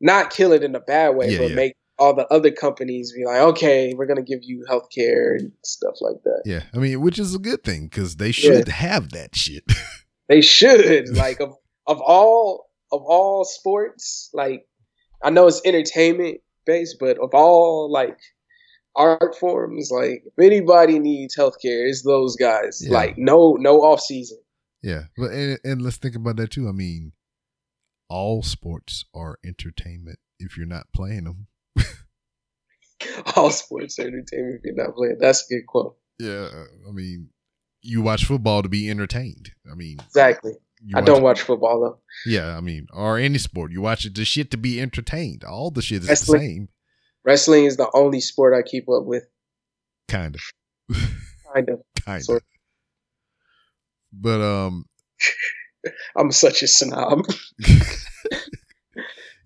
not 0.00 0.30
kill 0.30 0.52
it 0.52 0.62
in 0.62 0.74
a 0.74 0.80
bad 0.80 1.16
way, 1.16 1.30
Yeah, 1.32 1.38
but 1.38 1.48
yeah. 1.50 1.54
make 1.56 1.74
all 1.98 2.14
the 2.14 2.26
other 2.32 2.50
companies 2.50 3.12
be 3.12 3.24
like, 3.26 3.40
okay, 3.42 3.92
we're 3.94 4.06
gonna 4.06 4.22
give 4.22 4.40
you 4.42 4.64
health 4.66 4.88
care 4.94 5.34
and 5.34 5.52
stuff 5.64 5.96
like 6.00 6.22
that. 6.24 6.42
Yeah, 6.46 6.62
I 6.74 6.78
mean, 6.78 7.00
which 7.02 7.18
is 7.18 7.34
a 7.34 7.38
good 7.38 7.62
thing 7.62 7.84
because 7.88 8.16
they 8.16 8.32
should 8.32 8.68
have 8.68 9.10
that 9.10 9.36
shit. 9.36 9.64
They 10.28 10.42
should 10.42 11.08
like 11.16 11.40
of 11.40 11.56
of 11.90 12.00
all 12.00 12.70
of 12.92 13.02
all 13.02 13.44
sports. 13.44 14.30
Like 14.32 14.66
I 15.22 15.30
know 15.30 15.48
it's 15.48 15.60
entertainment 15.64 16.38
based, 16.64 16.96
but 16.98 17.18
of 17.18 17.30
all 17.34 17.90
like 17.92 18.16
art 18.96 19.36
forms, 19.38 19.90
like 19.90 20.22
if 20.24 20.44
anybody 20.44 20.98
needs 20.98 21.36
healthcare, 21.36 21.88
it's 21.88 22.02
those 22.02 22.36
guys. 22.36 22.80
Yeah. 22.82 22.92
Like 22.92 23.18
no 23.18 23.56
no 23.60 23.82
off 23.82 24.00
season. 24.00 24.38
Yeah, 24.82 25.04
but 25.18 25.32
and, 25.32 25.58
and 25.64 25.82
let's 25.82 25.98
think 25.98 26.16
about 26.16 26.36
that 26.36 26.52
too. 26.52 26.68
I 26.68 26.72
mean, 26.72 27.12
all 28.08 28.42
sports 28.42 29.04
are 29.14 29.38
entertainment 29.44 30.18
if 30.38 30.56
you're 30.56 30.66
not 30.66 30.86
playing 30.94 31.24
them. 31.24 31.46
All 33.36 33.50
sports 33.50 33.98
are 33.98 34.02
entertainment 34.06 34.60
if 34.62 34.64
you're 34.64 34.74
not 34.74 34.94
playing. 34.94 35.16
That's 35.20 35.50
a 35.50 35.54
good 35.54 35.66
quote. 35.66 35.96
Yeah, 36.18 36.48
I 36.86 36.92
mean, 36.92 37.30
you 37.82 38.02
watch 38.02 38.24
football 38.24 38.62
to 38.62 38.68
be 38.68 38.90
entertained. 38.90 39.52
I 39.70 39.74
mean, 39.74 39.98
Exactly. 40.06 40.52
I 40.94 41.00
don't 41.02 41.22
watch 41.22 41.42
football 41.42 41.80
though. 41.80 41.98
Yeah, 42.24 42.56
I 42.56 42.60
mean, 42.60 42.86
or 42.92 43.18
any 43.18 43.38
sport, 43.38 43.70
you 43.72 43.80
watch 43.82 44.04
it 44.06 44.14
the 44.14 44.24
shit 44.24 44.50
to 44.52 44.56
be 44.56 44.80
entertained. 44.80 45.44
All 45.44 45.70
the 45.70 45.82
shit 45.82 46.02
is 46.02 46.08
Wrestling. 46.08 46.40
the 46.40 46.46
same, 46.46 46.68
Wrestling 47.24 47.64
is 47.66 47.76
the 47.76 47.90
only 47.94 48.20
sport 48.20 48.54
I 48.54 48.62
keep 48.68 48.88
up 48.88 49.04
with. 49.04 49.24
kind 50.08 50.34
of, 50.34 50.40
Kind 51.54 51.68
of. 51.68 51.80
kind 52.04 52.24
of. 52.28 52.42
But 54.12 54.40
um, 54.40 54.86
I'm 56.16 56.32
such 56.32 56.62
a 56.62 56.66
snob. 56.68 57.26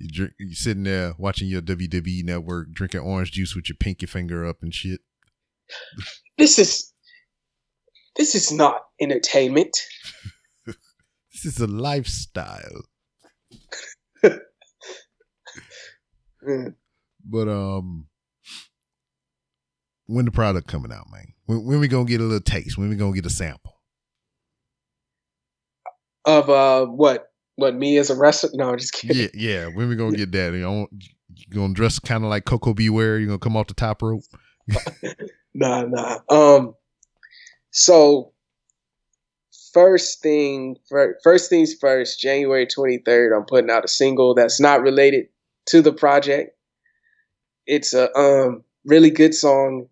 you 0.00 0.08
drink, 0.10 0.32
you 0.38 0.54
sitting 0.54 0.84
there 0.84 1.14
watching 1.18 1.48
your 1.48 1.62
WWE 1.62 2.24
network, 2.24 2.72
drinking 2.72 3.00
orange 3.00 3.32
juice 3.32 3.54
with 3.56 3.68
your 3.68 3.76
pinky 3.78 4.06
finger 4.06 4.46
up 4.46 4.62
and 4.62 4.72
shit. 4.72 5.00
This 6.38 6.58
is 6.58 6.92
this 8.16 8.34
is 8.34 8.52
not 8.52 8.82
entertainment. 9.00 9.76
This 11.44 11.56
is 11.56 11.60
a 11.60 11.66
lifestyle. 11.66 12.82
But 17.22 17.48
um, 17.48 18.06
when 20.06 20.24
the 20.24 20.30
product 20.30 20.68
coming 20.68 20.90
out, 20.90 21.04
man? 21.12 21.34
When, 21.44 21.66
when 21.66 21.80
we 21.80 21.88
gonna 21.88 22.06
get 22.06 22.20
a 22.20 22.24
little 22.24 22.40
taste? 22.40 22.78
When 22.78 22.88
we 22.88 22.96
gonna 22.96 23.14
get 23.14 23.26
a 23.26 23.30
sample? 23.30 23.78
Of 26.24 26.48
uh 26.48 26.86
what? 26.86 27.26
What 27.56 27.74
me 27.74 27.98
as 27.98 28.08
a 28.08 28.16
wrestler? 28.16 28.50
No, 28.54 28.70
I'm 28.70 28.78
just 28.78 28.94
kidding. 28.94 29.16
Yeah, 29.16 29.28
yeah. 29.34 29.66
When 29.66 29.90
we 29.90 29.96
gonna 29.96 30.16
get 30.16 30.32
that? 30.32 30.54
You 30.54 30.60
know, 30.60 30.88
you 31.28 31.54
gonna 31.54 31.74
dress 31.74 31.98
kind 31.98 32.24
of 32.24 32.30
like 32.30 32.46
Koko 32.46 32.72
B. 32.72 32.88
Ware? 32.88 33.18
You 33.18 33.26
gonna 33.26 33.38
come 33.38 33.56
off 33.56 33.66
the 33.66 33.74
top 33.74 34.00
rope? 34.02 34.22
Nah, 35.56 35.82
nah. 35.82 36.18
Um 36.30 36.74
so 37.70 38.33
first 39.74 40.22
thing 40.22 40.76
first 41.22 41.50
things 41.50 41.74
first, 41.74 42.20
January 42.20 42.66
23rd, 42.66 43.36
I'm 43.36 43.44
putting 43.44 43.70
out 43.70 43.84
a 43.84 43.88
single 43.88 44.34
that's 44.34 44.60
not 44.60 44.80
related 44.80 45.26
to 45.66 45.82
the 45.82 45.92
project. 45.92 46.56
It's 47.66 47.92
a 47.92 48.14
um 48.16 48.64
really 48.86 49.10
good 49.10 49.34
song. 49.34 49.88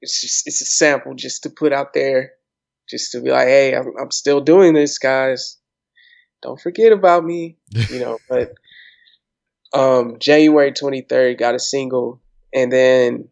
It's 0.00 0.20
just 0.20 0.46
it's 0.46 0.62
a 0.62 0.64
sample 0.66 1.14
just 1.14 1.42
to 1.42 1.50
put 1.50 1.72
out 1.72 1.92
there 1.92 2.32
just 2.88 3.12
to 3.12 3.20
be 3.20 3.30
like, 3.30 3.46
"Hey, 3.48 3.74
I'm 3.74 3.92
I'm 4.00 4.10
still 4.10 4.40
doing 4.40 4.74
this, 4.74 4.98
guys. 4.98 5.58
Don't 6.42 6.60
forget 6.60 6.92
about 6.92 7.24
me." 7.24 7.56
you 7.74 8.00
know, 8.00 8.18
but 8.28 8.54
um 9.74 10.18
January 10.18 10.72
23rd 10.72 11.38
got 11.38 11.54
a 11.54 11.58
single 11.58 12.20
and 12.54 12.70
then 12.70 13.28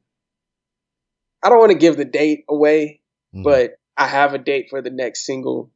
I 1.43 1.49
don't 1.49 1.59
want 1.59 1.73
to 1.73 1.79
give 1.79 1.97
the 1.97 2.05
date 2.05 2.45
away, 2.49 3.01
Mhm. 3.35 3.45
but 3.45 3.80
I 4.01 4.07
have 4.07 4.33
a 4.33 4.39
date 4.39 4.69
for 4.71 4.81
the 4.81 4.91
next 4.91 5.27
single. 5.27 5.71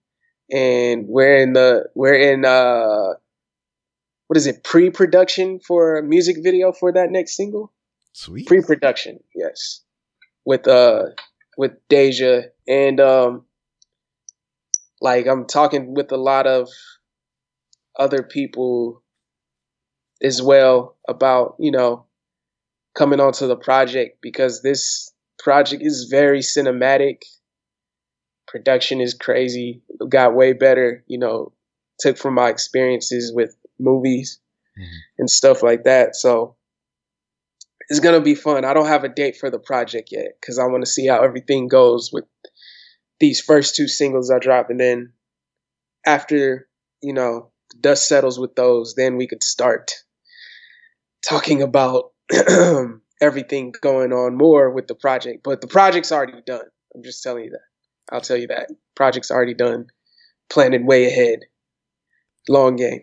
And 0.50 1.06
we're 1.06 1.36
in 1.36 1.52
the 1.52 1.90
we're 1.94 2.14
in 2.14 2.44
uh 2.46 3.14
what 4.26 4.36
is 4.38 4.46
it? 4.46 4.64
Pre-production 4.64 5.60
for 5.60 5.96
a 5.96 6.02
music 6.02 6.38
video 6.42 6.72
for 6.72 6.90
that 6.92 7.10
next 7.10 7.36
single? 7.36 7.70
Sweet. 8.12 8.46
pre-production 8.46 9.20
yes. 9.34 9.82
With 10.46 10.66
uh 10.66 11.10
with 11.58 11.72
Deja. 11.90 12.44
And 12.66 12.98
um 12.98 13.44
like 15.02 15.26
I'm 15.26 15.46
talking 15.46 15.94
with 15.94 16.10
a 16.10 16.16
lot 16.16 16.46
of 16.46 16.70
other 17.98 18.22
people 18.22 19.02
as 20.22 20.40
well 20.40 20.96
about, 21.06 21.56
you 21.58 21.70
know, 21.70 22.06
coming 22.94 23.20
onto 23.20 23.46
the 23.46 23.56
project 23.56 24.22
because 24.22 24.62
this 24.62 25.12
project 25.38 25.82
is 25.84 26.08
very 26.10 26.40
cinematic. 26.40 27.18
Production 28.54 29.00
is 29.00 29.14
crazy. 29.14 29.82
Got 30.08 30.36
way 30.36 30.52
better, 30.52 31.02
you 31.08 31.18
know, 31.18 31.52
took 31.98 32.16
from 32.16 32.34
my 32.34 32.50
experiences 32.50 33.32
with 33.34 33.56
movies 33.80 34.38
Mhm. 34.78 34.98
and 35.18 35.28
stuff 35.28 35.60
like 35.60 35.82
that. 35.82 36.14
So 36.14 36.54
it's 37.88 37.98
gonna 37.98 38.20
be 38.20 38.36
fun. 38.36 38.64
I 38.64 38.72
don't 38.72 38.86
have 38.86 39.02
a 39.02 39.08
date 39.08 39.38
for 39.38 39.50
the 39.50 39.58
project 39.58 40.12
yet 40.12 40.36
because 40.40 40.60
I 40.60 40.66
want 40.66 40.84
to 40.84 40.90
see 40.90 41.04
how 41.08 41.20
everything 41.20 41.66
goes 41.66 42.12
with 42.12 42.26
these 43.18 43.40
first 43.40 43.74
two 43.74 43.88
singles 43.88 44.30
I 44.30 44.38
drop, 44.38 44.70
and 44.70 44.78
then 44.78 45.14
after 46.06 46.68
you 47.02 47.12
know 47.12 47.50
dust 47.80 48.06
settles 48.06 48.38
with 48.38 48.54
those, 48.54 48.94
then 48.94 49.16
we 49.16 49.26
could 49.26 49.42
start 49.42 49.90
talking 51.28 51.60
about 51.60 52.12
everything 53.20 53.72
going 53.80 54.12
on 54.12 54.36
more 54.36 54.70
with 54.70 54.86
the 54.86 54.94
project. 54.94 55.42
But 55.42 55.60
the 55.60 55.66
project's 55.66 56.12
already 56.12 56.40
done. 56.46 56.66
I'm 56.94 57.02
just 57.02 57.20
telling 57.20 57.46
you 57.46 57.50
that. 57.50 57.73
I'll 58.12 58.20
tell 58.20 58.36
you 58.36 58.46
that 58.48 58.68
project's 58.94 59.30
already 59.30 59.54
done. 59.54 59.86
Planning 60.50 60.86
way 60.86 61.06
ahead. 61.06 61.40
Long 62.48 62.76
game. 62.76 63.02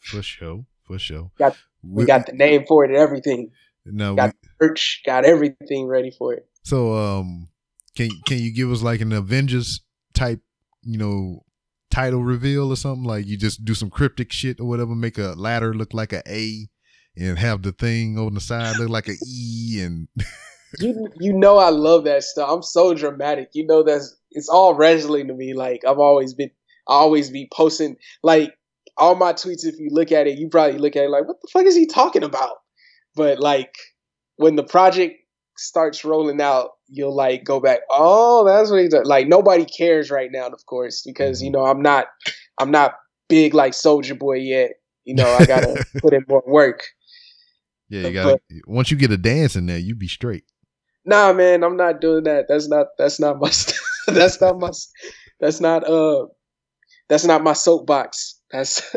For 0.00 0.22
sure. 0.22 0.66
For 0.84 0.98
sure. 0.98 1.30
Got- 1.38 1.56
We 1.82 2.04
got 2.04 2.26
the 2.26 2.32
name 2.32 2.64
for 2.66 2.84
it 2.84 2.90
and 2.90 2.98
everything. 2.98 3.50
no. 3.84 4.14
got- 4.14 4.34
we- 4.42 4.48
Merch, 4.68 5.02
got 5.04 5.24
everything 5.24 5.86
ready 5.88 6.12
for 6.16 6.34
it. 6.34 6.46
so 6.62 6.94
um, 6.94 7.48
can 7.96 8.10
can 8.26 8.38
you 8.38 8.52
give 8.52 8.70
us 8.70 8.80
like 8.82 9.00
an 9.00 9.12
Avengers 9.12 9.80
type, 10.14 10.40
you 10.82 10.96
know, 10.98 11.44
title 11.90 12.22
reveal 12.22 12.70
or 12.70 12.76
something? 12.76 13.02
Like 13.04 13.26
you 13.26 13.36
just 13.36 13.64
do 13.64 13.74
some 13.74 13.90
cryptic 13.90 14.30
shit 14.30 14.60
or 14.60 14.68
whatever, 14.68 14.94
make 14.94 15.18
a 15.18 15.34
ladder 15.36 15.74
look 15.74 15.92
like 15.92 16.12
a 16.12 16.22
A, 16.28 16.68
and 17.16 17.38
have 17.40 17.62
the 17.62 17.72
thing 17.72 18.16
on 18.18 18.34
the 18.34 18.40
side 18.40 18.76
look 18.78 18.88
like 18.90 19.08
a 19.08 19.16
E, 19.26 19.80
and 19.82 20.06
You 20.78 21.08
you 21.18 21.32
know 21.32 21.58
I 21.58 21.70
love 21.70 22.04
that 22.04 22.22
stuff. 22.22 22.48
I'm 22.50 22.62
so 22.62 22.94
dramatic. 22.94 23.50
You 23.52 23.66
know 23.66 23.82
that's 23.82 24.16
it's 24.30 24.48
all 24.48 24.74
wrestling 24.74 25.28
to 25.28 25.34
me. 25.34 25.54
Like 25.54 25.82
I've 25.86 25.98
always 25.98 26.34
been 26.34 26.50
I 26.88 26.94
always 26.94 27.30
be 27.30 27.48
posting 27.52 27.96
like 28.22 28.54
all 28.96 29.14
my 29.14 29.32
tweets 29.32 29.64
if 29.64 29.78
you 29.78 29.88
look 29.90 30.12
at 30.12 30.26
it, 30.26 30.38
you 30.38 30.48
probably 30.48 30.78
look 30.78 30.96
at 30.96 31.04
it 31.04 31.10
like 31.10 31.26
what 31.26 31.40
the 31.40 31.48
fuck 31.52 31.64
is 31.64 31.76
he 31.76 31.86
talking 31.86 32.24
about? 32.24 32.56
But 33.14 33.38
like 33.38 33.74
when 34.36 34.56
the 34.56 34.64
project 34.64 35.16
starts 35.56 36.04
rolling 36.04 36.40
out, 36.40 36.70
you'll 36.88 37.14
like 37.14 37.44
go 37.44 37.60
back, 37.60 37.80
oh, 37.90 38.44
that's 38.46 38.70
what 38.70 38.82
he's 38.82 38.94
like 39.04 39.28
nobody 39.28 39.64
cares 39.64 40.10
right 40.10 40.30
now, 40.32 40.46
of 40.46 40.64
course, 40.66 41.02
because 41.02 41.42
you 41.42 41.50
mm-hmm. 41.50 41.60
know 41.60 41.66
I'm 41.66 41.82
not 41.82 42.06
I'm 42.58 42.70
not 42.70 42.94
big 43.28 43.54
like 43.54 43.72
Soulja 43.72 44.18
Boy 44.18 44.36
yet. 44.36 44.72
You 45.04 45.14
know, 45.14 45.28
I 45.38 45.44
gotta 45.44 45.84
put 46.00 46.14
in 46.14 46.24
more 46.28 46.44
work. 46.46 46.82
yeah, 47.88 48.06
you 48.06 48.12
got 48.12 48.40
to 48.48 48.60
once 48.66 48.90
you 48.90 48.96
get 48.96 49.10
a 49.10 49.16
dance 49.16 49.56
in 49.56 49.66
there, 49.66 49.78
you 49.78 49.94
be 49.94 50.08
straight. 50.08 50.44
Nah 51.04 51.32
man 51.32 51.64
i'm 51.64 51.76
not 51.76 52.00
doing 52.00 52.24
that. 52.24 52.46
That's 52.48 52.68
not 52.68 52.88
that's 52.98 53.20
not 53.20 53.38
my 53.40 53.50
that's 54.06 54.40
not 54.40 54.58
my 54.58 54.70
that's 55.40 55.60
not 55.60 55.88
uh 55.88 56.26
that's 57.08 57.24
not 57.24 57.44
my 57.44 57.52
soapbox. 57.54 58.40
That's 58.50 58.96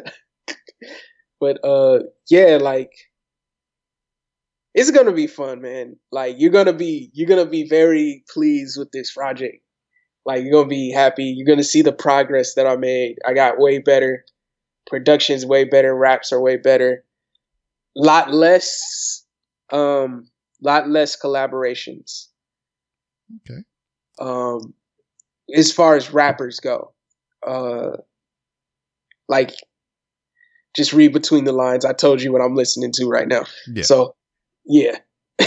but 1.39 1.63
uh 1.63 1.99
yeah 2.29 2.57
like 2.61 2.91
it's 4.73 4.91
gonna 4.91 5.13
be 5.13 5.27
fun 5.27 5.61
man. 5.61 5.97
Like 6.11 6.35
you're 6.37 6.51
gonna 6.51 6.73
be 6.73 7.09
you're 7.13 7.29
gonna 7.29 7.45
be 7.45 7.67
very 7.67 8.23
pleased 8.33 8.77
with 8.77 8.91
this 8.91 9.13
project. 9.13 9.57
Like 10.25 10.43
you're 10.43 10.51
gonna 10.51 10.67
be 10.67 10.91
happy. 10.91 11.25
You're 11.25 11.47
gonna 11.47 11.63
see 11.63 11.81
the 11.81 11.93
progress 11.93 12.55
that 12.55 12.67
i 12.67 12.75
made. 12.75 13.17
I 13.25 13.33
got 13.33 13.59
way 13.59 13.79
better. 13.79 14.25
Production's 14.87 15.45
way 15.45 15.63
better. 15.65 15.95
Raps 15.95 16.33
are 16.33 16.41
way 16.41 16.57
better. 16.57 17.03
Lot 17.95 18.33
less 18.33 19.25
um 19.71 20.27
lot 20.61 20.89
less 20.89 21.19
collaborations. 21.19 22.27
Okay. 23.41 23.61
um 24.19 24.73
as 25.55 25.71
far 25.71 25.95
as 25.95 26.13
rappers 26.13 26.59
go 26.59 26.93
uh 27.45 27.97
like 29.27 29.51
just 30.75 30.93
read 30.93 31.11
between 31.13 31.45
the 31.45 31.51
lines. 31.51 31.85
I 31.85 31.93
told 31.93 32.21
you 32.21 32.31
what 32.31 32.41
i'm 32.41 32.55
listening 32.55 32.91
to 32.93 33.07
right 33.07 33.27
now. 33.27 33.45
Yeah. 33.67 33.83
so 33.83 34.15
yeah. 34.65 34.97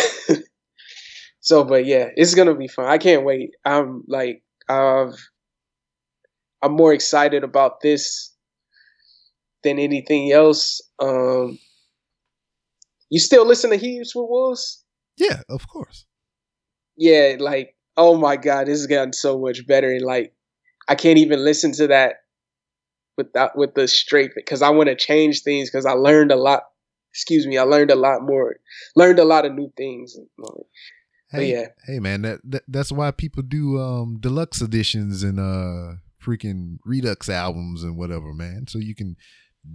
So 1.41 1.65
but 1.65 1.87
yeah 1.87 2.09
it's 2.17 2.35
gonna 2.35 2.55
be 2.55 2.69
fun. 2.69 2.87
I 2.87 2.99
can't 2.99 3.25
wait. 3.25 3.53
I'm 3.65 4.05
like 4.07 4.43
i've 4.69 5.15
i'm 6.63 6.73
more 6.73 6.93
excited 6.93 7.43
about 7.43 7.81
this 7.81 8.35
than 9.65 9.79
anything 9.79 10.33
else. 10.33 10.83
Um 10.99 11.59
you 13.09 13.19
still 13.21 13.47
listen 13.47 13.71
to 13.71 13.77
heaps 13.77 14.15
with 14.15 14.27
wolves 14.29 14.85
Yeah, 15.19 15.43
of 15.49 15.69
course. 15.69 16.07
yeah, 16.97 17.37
like 17.39 17.75
oh 17.97 18.17
my 18.17 18.37
god, 18.37 18.67
this 18.67 18.79
has 18.79 18.87
gotten 18.87 19.13
so 19.13 19.39
much 19.39 19.67
better, 19.67 19.91
and 19.91 20.03
like 20.05 20.33
I 20.89 20.95
can't 20.95 21.19
even 21.19 21.45
listen 21.45 21.73
to 21.73 21.89
that 21.89 22.17
without 23.17 23.57
with 23.57 23.75
the 23.75 23.89
straight 23.89 24.31
because 24.35 24.63
I 24.63 24.71
want 24.71 24.89
to 24.89 24.97
change 24.97 25.43
things 25.43 25.71
because 25.71 25.87
I 25.87 25.93
learned 25.93 26.33
a 26.33 26.37
lot. 26.37 26.63
Excuse 27.13 27.47
me, 27.47 27.59
I 27.59 27.63
learned 27.63 27.91
a 27.91 27.97
lot 27.97 28.23
more, 28.23 28.57
learned 28.95 29.19
a 29.19 29.25
lot 29.25 29.45
of 29.45 29.55
new 29.55 29.73
things. 29.77 30.17
But 30.39 30.55
Hey, 31.31 31.53
yeah, 31.53 31.67
hey 31.87 31.99
man, 31.99 32.23
that, 32.23 32.41
that 32.45 32.63
that's 32.69 32.91
why 32.91 33.11
people 33.11 33.43
do 33.43 33.79
um 33.79 34.19
deluxe 34.19 34.63
editions 34.63 35.23
and 35.23 35.39
uh 35.39 35.97
freaking 36.23 36.79
redux 36.85 37.29
albums 37.29 37.83
and 37.83 37.99
whatever, 37.99 38.33
man. 38.33 38.67
So 38.69 38.79
you 38.79 38.95
can 38.95 39.17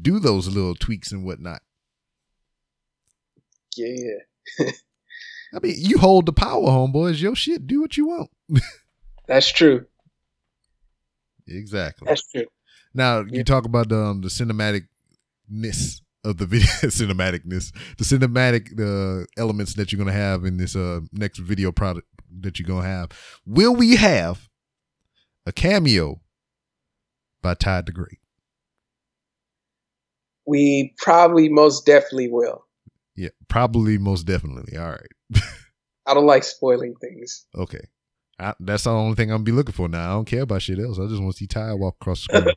do 0.02 0.20
those 0.20 0.48
little 0.48 0.74
tweaks 0.74 1.12
and 1.12 1.24
whatnot. 1.24 1.62
yeah, 3.76 4.16
yeah, 4.60 4.72
I 5.56 5.60
mean, 5.62 5.76
you 5.78 5.98
hold 5.98 6.26
the 6.26 6.34
power, 6.34 6.64
homeboys. 6.68 7.22
Your 7.22 7.36
shit. 7.36 7.68
Do 7.68 7.82
what 7.82 7.96
you 7.98 8.08
want. 8.08 8.30
that's 9.28 9.52
true. 9.52 9.86
Exactly. 11.48 12.08
That's 12.08 12.28
true. 12.30 12.46
Now 12.94 13.20
Yeah. 13.20 13.26
you 13.38 13.44
talk 13.44 13.66
about 13.66 13.90
the 13.90 13.98
um, 13.98 14.22
the 14.22 14.30
cinematicness 14.30 16.02
of 16.24 16.38
the 16.38 16.46
video, 16.46 16.68
cinematicness, 16.84 17.72
the 17.98 18.04
cinematic 18.06 18.80
uh, 18.80 19.26
elements 19.38 19.74
that 19.76 19.92
you're 19.92 19.98
gonna 20.00 20.12
have 20.12 20.46
in 20.46 20.58
this 20.58 20.76
uh 20.76 21.02
next 21.12 21.40
video 21.40 21.72
product 21.72 22.08
that 22.42 22.58
you're 22.60 22.68
gonna 22.68 22.88
have. 22.88 23.10
Will 23.46 23.76
we 23.76 23.96
have 23.98 24.50
a 25.46 25.52
cameo 25.52 26.22
by 27.42 27.54
Todd 27.56 27.86
the 27.88 27.92
Great? 27.92 28.20
We 30.46 30.94
probably 30.98 31.50
most 31.50 31.86
definitely 31.86 32.30
will. 32.30 32.66
Yeah, 33.16 33.30
probably, 33.48 33.98
most 33.98 34.24
definitely. 34.26 34.78
All 34.78 34.90
right, 34.90 35.08
I 36.06 36.14
don't 36.14 36.26
like 36.26 36.44
spoiling 36.44 36.96
things. 37.00 37.46
okay. 37.56 37.82
I, 38.40 38.54
that's 38.60 38.86
the 38.86 38.90
only 38.90 39.16
thing 39.16 39.30
I'm 39.30 39.38
gonna 39.38 39.44
be 39.44 39.52
looking 39.52 39.74
for 39.74 39.88
now. 39.88 40.10
I 40.10 40.14
don't 40.14 40.26
care 40.26 40.42
about 40.42 40.62
shit 40.62 40.80
else. 40.80 41.00
I 41.00 41.06
just 41.08 41.22
want 41.22 41.34
to 41.34 41.38
see 41.38 41.48
Ty 41.48 41.74
walk 41.76 41.98
across 42.02 42.28
the 42.28 42.56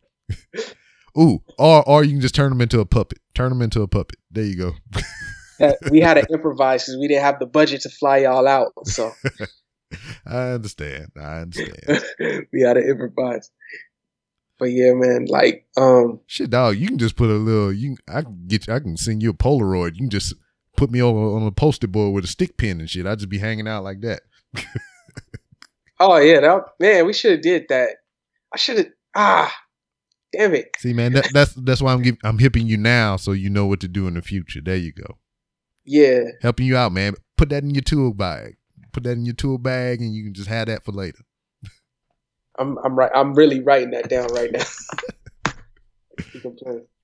screen. 0.48 0.72
Ooh, 1.18 1.42
or 1.58 1.86
or 1.88 2.04
you 2.04 2.12
can 2.12 2.20
just 2.20 2.34
turn 2.34 2.50
him 2.50 2.60
into 2.60 2.80
a 2.80 2.86
puppet. 2.86 3.18
Turn 3.34 3.52
him 3.52 3.62
into 3.62 3.82
a 3.82 3.88
puppet. 3.88 4.18
There 4.30 4.44
you 4.44 4.56
go. 4.56 4.72
We 5.90 6.00
had 6.00 6.14
to 6.14 6.26
improvise 6.30 6.84
because 6.84 6.98
we 6.98 7.08
didn't 7.08 7.22
have 7.22 7.38
the 7.38 7.46
budget 7.46 7.80
to 7.82 7.88
fly 7.88 8.18
y'all 8.18 8.46
out, 8.46 8.72
so 8.84 9.12
I 10.26 10.50
understand. 10.50 11.12
I 11.16 11.40
understand. 11.40 12.04
we 12.52 12.60
had 12.60 12.74
to 12.74 12.86
improvise. 12.86 13.50
But 14.58 14.66
yeah, 14.66 14.92
man, 14.94 15.26
like 15.26 15.66
um, 15.76 16.20
Shit, 16.26 16.50
dog. 16.50 16.76
You 16.76 16.88
can 16.88 16.98
just 16.98 17.16
put 17.16 17.30
a 17.30 17.34
little. 17.34 17.72
You, 17.72 17.96
can, 17.96 18.16
I 18.16 18.22
can 18.22 18.44
get. 18.46 18.66
You, 18.66 18.74
I 18.74 18.80
can 18.80 18.96
send 18.96 19.22
you 19.22 19.30
a 19.30 19.34
Polaroid. 19.34 19.94
You 19.94 20.00
can 20.00 20.10
just 20.10 20.34
put 20.76 20.90
me 20.90 21.02
over 21.02 21.18
on 21.18 21.46
a 21.46 21.50
poster 21.50 21.86
board 21.86 22.14
with 22.14 22.24
a 22.24 22.28
stick 22.28 22.56
pin 22.56 22.80
and 22.80 22.88
shit. 22.90 23.06
I'd 23.06 23.18
just 23.18 23.28
be 23.28 23.38
hanging 23.38 23.68
out 23.68 23.84
like 23.84 24.00
that. 24.02 24.22
Oh 25.98 26.18
yeah, 26.18 26.40
that 26.40 26.64
man, 26.78 27.06
we 27.06 27.12
should 27.12 27.32
have 27.32 27.40
did 27.42 27.66
that. 27.68 27.96
I 28.52 28.58
should 28.58 28.76
have. 28.78 28.88
Ah, 29.14 29.54
damn 30.32 30.54
it. 30.54 30.70
See, 30.78 30.92
man, 30.92 31.14
that, 31.14 31.30
that's 31.32 31.54
that's 31.54 31.80
why 31.80 31.92
I'm 31.92 32.02
giving. 32.02 32.20
I'm 32.22 32.38
hipping 32.38 32.66
you 32.66 32.76
now, 32.76 33.16
so 33.16 33.32
you 33.32 33.48
know 33.48 33.66
what 33.66 33.80
to 33.80 33.88
do 33.88 34.06
in 34.06 34.14
the 34.14 34.22
future. 34.22 34.60
There 34.62 34.76
you 34.76 34.92
go. 34.92 35.16
Yeah, 35.84 36.24
Helping 36.42 36.66
you 36.66 36.76
out, 36.76 36.92
man. 36.92 37.14
Put 37.36 37.48
that 37.50 37.62
in 37.62 37.70
your 37.70 37.82
tool 37.82 38.12
bag. 38.12 38.56
Put 38.92 39.04
that 39.04 39.12
in 39.12 39.24
your 39.24 39.34
tool 39.34 39.56
bag, 39.56 40.00
and 40.00 40.14
you 40.14 40.24
can 40.24 40.34
just 40.34 40.48
have 40.48 40.66
that 40.66 40.84
for 40.84 40.92
later. 40.92 41.20
I'm 42.58 42.76
I'm 42.78 42.94
right. 42.94 43.10
I'm 43.14 43.34
really 43.34 43.60
writing 43.60 43.90
that 43.92 44.08
down 44.10 44.28
right 44.34 44.52
now. 44.52 44.64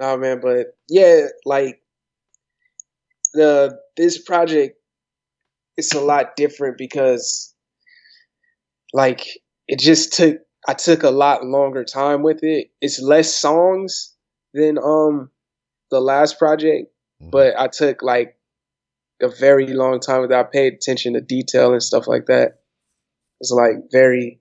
Oh 0.00 0.16
man, 0.16 0.40
but 0.40 0.76
yeah, 0.88 1.26
like 1.44 1.80
the 3.34 3.78
this 3.96 4.22
project, 4.22 4.76
it's 5.76 5.94
a 5.94 6.00
lot 6.00 6.36
different 6.36 6.78
because, 6.78 7.54
like, 8.92 9.26
it 9.66 9.78
just 9.78 10.12
took. 10.12 10.38
I 10.66 10.74
took 10.74 11.02
a 11.02 11.10
lot 11.10 11.44
longer 11.44 11.84
time 11.84 12.22
with 12.22 12.40
it. 12.42 12.70
It's 12.80 13.00
less 13.00 13.34
songs 13.34 14.14
than 14.54 14.76
um 14.78 15.30
the 15.90 16.00
last 16.00 16.38
project, 16.38 16.92
Mhm. 17.22 17.30
but 17.30 17.58
I 17.58 17.68
took 17.68 18.02
like 18.02 18.36
a 19.22 19.28
very 19.28 19.68
long 19.68 20.00
time 20.00 20.20
without 20.20 20.52
paying 20.52 20.74
attention 20.74 21.14
to 21.14 21.20
detail 21.20 21.72
and 21.72 21.82
stuff 21.82 22.06
like 22.06 22.26
that. 22.26 22.60
It's 23.40 23.50
like 23.50 23.90
very 23.90 24.40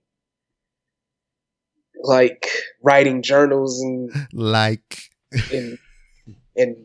like 2.04 2.48
writing 2.84 3.22
journals 3.22 3.82
and 3.82 4.12
like 4.34 5.10
and 5.52 5.78
and 6.56 6.76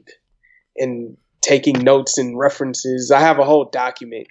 and 0.76 1.16
taking 1.43 1.78
notes 1.78 2.18
and 2.18 2.38
references. 2.38 3.11
I 3.11 3.20
have 3.20 3.38
a 3.38 3.45
whole 3.45 3.68
document 3.70 4.28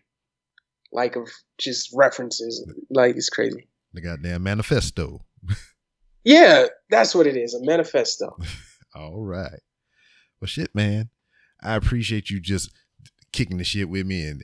like 0.92 1.16
of 1.16 1.30
just 1.58 1.90
references. 1.94 2.66
Like 2.90 3.16
it's 3.16 3.30
crazy. 3.30 3.68
the 3.94 4.02
goddamn 4.02 4.44
manifesto. 4.44 5.26
Yeah, 6.24 6.68
that's 6.92 7.16
what 7.16 7.26
it 7.26 7.36
is, 7.36 7.56
a 7.56 7.64
manifesto. 7.66 8.38
All 8.96 9.24
right. 9.24 9.60
Well, 10.40 10.48
shit, 10.48 10.76
man. 10.76 11.10
I 11.64 11.74
appreciate 11.76 12.30
you 12.30 12.40
just 12.40 12.72
kicking 13.34 13.58
the 13.58 13.64
shit 13.64 13.90
with 13.90 14.06
me 14.06 14.28
and 14.28 14.44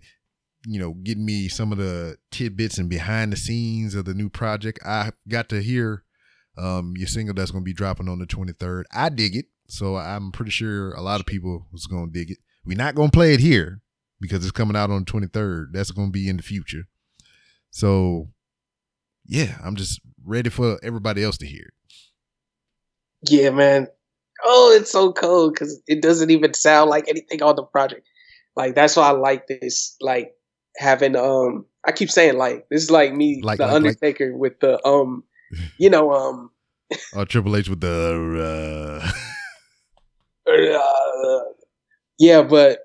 you 0.65 0.79
know 0.79 0.93
getting 0.93 1.23
me 1.25 1.47
some 1.49 1.71
of 1.71 1.77
the 1.77 2.17
tidbits 2.31 2.77
and 2.79 2.89
behind 2.89 3.31
the 3.31 3.37
scenes 3.37 3.93
of 3.93 4.05
the 4.05 4.15
new 4.15 4.27
project. 4.29 4.79
I 4.85 5.11
got 5.27 5.49
to 5.49 5.61
hear 5.61 6.03
um 6.57 6.93
your 6.97 7.07
single 7.07 7.35
that's 7.35 7.51
going 7.51 7.63
to 7.63 7.69
be 7.69 7.73
dropping 7.73 8.09
on 8.09 8.17
the 8.19 8.25
23rd. 8.25 8.85
I 8.91 9.09
dig 9.09 9.35
it, 9.35 9.45
so 9.67 9.95
I'm 9.97 10.31
pretty 10.31 10.51
sure 10.51 10.91
a 10.93 11.01
lot 11.01 11.19
of 11.19 11.25
people 11.25 11.65
was 11.71 11.85
going 11.87 12.11
to 12.11 12.19
dig 12.19 12.31
it. 12.31 12.37
We're 12.65 12.77
not 12.77 12.95
going 12.95 13.09
to 13.09 13.13
play 13.15 13.33
it 13.33 13.39
here 13.39 13.81
because 14.19 14.43
it's 14.43 14.51
coming 14.51 14.75
out 14.75 14.89
on 14.89 15.03
the 15.05 15.11
23rd. 15.11 15.67
That's 15.73 15.91
going 15.91 16.07
to 16.09 16.11
be 16.11 16.27
in 16.29 16.37
the 16.37 16.43
future. 16.43 16.87
So 17.69 18.29
yeah, 19.25 19.57
I'm 19.63 19.75
just 19.75 19.99
ready 20.25 20.49
for 20.49 20.79
everybody 20.83 21.23
else 21.23 21.37
to 21.39 21.45
hear 21.45 21.63
it. 21.63 23.29
Yeah, 23.29 23.49
man. 23.51 23.87
Oh, 24.43 24.75
it's 24.79 24.91
so 24.91 25.11
cold 25.11 25.53
because 25.53 25.81
it 25.87 26.01
doesn't 26.01 26.29
even 26.29 26.53
sound 26.53 26.89
like 26.89 27.07
anything 27.07 27.41
on 27.41 27.55
the 27.55 27.63
project. 27.63 28.07
Like 28.55 28.75
that's 28.75 28.95
why 28.95 29.07
I 29.09 29.11
like 29.11 29.47
this. 29.47 29.95
Like 30.01 30.33
having 30.77 31.15
um, 31.15 31.65
I 31.85 31.91
keep 31.91 32.09
saying 32.11 32.37
like 32.37 32.67
this 32.69 32.83
is 32.83 32.91
like 32.91 33.13
me, 33.13 33.41
Like- 33.43 33.57
the 33.57 33.65
like- 33.65 33.71
like- 33.73 33.75
Undertaker, 33.85 34.35
with 34.35 34.59
the 34.59 34.83
um, 34.87 35.23
you 35.77 35.89
know 35.89 36.11
um, 36.13 36.51
Oh, 37.15 37.25
Triple 37.25 37.55
H 37.57 37.67
with 37.69 37.81
the 37.81 39.01
uh, 39.05 39.11
uh, 40.49 41.39
yeah, 42.19 42.43
but 42.43 42.79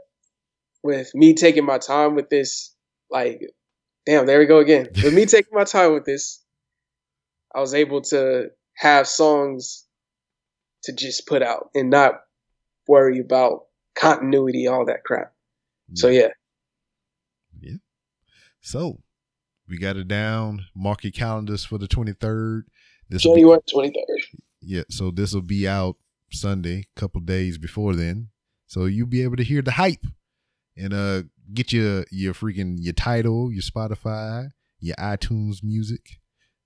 with 0.82 1.14
me 1.14 1.34
taking 1.34 1.64
my 1.64 1.78
time 1.78 2.14
with 2.14 2.28
this, 2.28 2.74
like, 3.10 3.40
damn, 4.06 4.26
there 4.26 4.38
we 4.38 4.46
go 4.46 4.58
again. 4.58 4.88
With 5.02 5.14
me 5.14 5.26
taking 5.26 5.52
my 5.52 5.64
time 5.64 5.92
with 5.94 6.04
this, 6.04 6.42
I 7.54 7.60
was 7.60 7.74
able 7.74 8.00
to 8.02 8.50
have 8.74 9.06
songs 9.06 9.86
to 10.84 10.92
just 10.92 11.26
put 11.26 11.42
out 11.42 11.70
and 11.74 11.90
not 11.90 12.14
worry 12.88 13.20
about 13.20 13.66
continuity, 13.94 14.66
all 14.66 14.86
that 14.86 15.04
crap. 15.04 15.32
So 15.94 16.08
yeah. 16.08 16.28
yeah, 17.60 17.76
So 18.60 18.98
we 19.68 19.78
got 19.78 19.96
it 19.96 20.08
down. 20.08 20.64
Mark 20.74 21.04
your 21.04 21.12
calendars 21.12 21.64
for 21.64 21.78
the 21.78 21.86
23rd. 21.86 22.62
This 23.08 23.22
January 23.22 23.60
twenty 23.70 23.90
third. 23.90 24.40
yeah, 24.62 24.84
so 24.88 25.10
this 25.10 25.34
will 25.34 25.42
be 25.42 25.68
out 25.68 25.96
Sunday, 26.34 26.86
a 26.96 27.00
couple 27.00 27.20
days 27.20 27.58
before 27.58 27.94
then. 27.94 28.28
So 28.66 28.86
you'll 28.86 29.06
be 29.06 29.22
able 29.22 29.36
to 29.36 29.44
hear 29.44 29.62
the 29.62 29.72
hype 29.72 30.06
and 30.76 30.94
uh 30.94 31.22
get 31.52 31.72
your 31.72 32.04
your 32.10 32.34
freaking 32.34 32.76
your 32.78 32.94
title, 32.94 33.52
your 33.52 33.62
Spotify, 33.62 34.50
your 34.80 34.96
iTunes 34.96 35.62
music, 35.62 36.20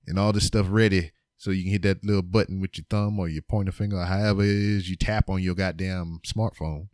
and 0.06 0.18
all 0.18 0.32
this 0.32 0.46
stuff 0.46 0.66
ready. 0.70 1.12
So 1.38 1.50
you 1.50 1.64
can 1.64 1.72
hit 1.72 1.82
that 1.82 2.04
little 2.04 2.22
button 2.22 2.60
with 2.60 2.78
your 2.78 2.86
thumb 2.88 3.18
or 3.18 3.28
your 3.28 3.42
pointer 3.42 3.72
finger, 3.72 3.98
or 3.98 4.04
however 4.04 4.42
it 4.42 4.50
is 4.50 4.88
you 4.88 4.96
tap 4.96 5.28
on 5.28 5.42
your 5.42 5.54
goddamn 5.54 6.20
smartphone, 6.26 6.88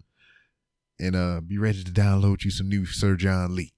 and 0.98 1.14
uh 1.14 1.40
be 1.40 1.58
ready 1.58 1.84
to 1.84 1.92
download 1.92 2.44
you 2.44 2.50
some 2.50 2.68
new 2.68 2.86
Sir 2.86 3.16
John 3.16 3.54
Lee. 3.54 3.74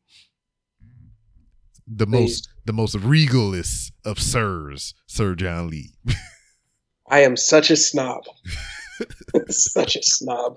The 1.86 2.06
Please. 2.06 2.12
most 2.12 2.48
the 2.64 2.72
most 2.72 2.94
regalest 2.94 3.92
of 4.04 4.18
sirs, 4.18 4.94
Sir 5.06 5.34
John 5.34 5.68
Lee. 5.68 5.94
I 7.08 7.20
am 7.20 7.36
such 7.36 7.70
a 7.70 7.76
snob. 7.76 8.24
such 9.48 9.96
a 9.96 10.02
snob. 10.02 10.56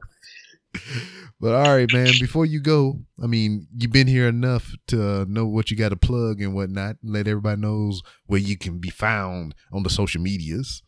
But 1.40 1.54
all 1.54 1.76
right, 1.76 1.92
man. 1.92 2.12
Before 2.20 2.46
you 2.46 2.62
go, 2.62 3.00
I 3.22 3.28
mean, 3.28 3.68
you've 3.76 3.92
been 3.92 4.08
here 4.08 4.28
enough 4.28 4.74
to 4.88 5.26
know 5.26 5.46
what 5.46 5.70
you 5.70 5.78
got 5.78 5.90
to 5.90 5.96
plug 5.96 6.42
and 6.42 6.54
whatnot. 6.54 6.98
Let 7.04 7.28
everybody 7.28 7.62
knows 7.62 8.02
where 8.26 8.40
you 8.40 8.58
can 8.58 8.80
be 8.80 8.90
found 8.90 9.56
on 9.72 9.84
the 9.84 9.90
social 9.90 10.22
medias. 10.22 10.82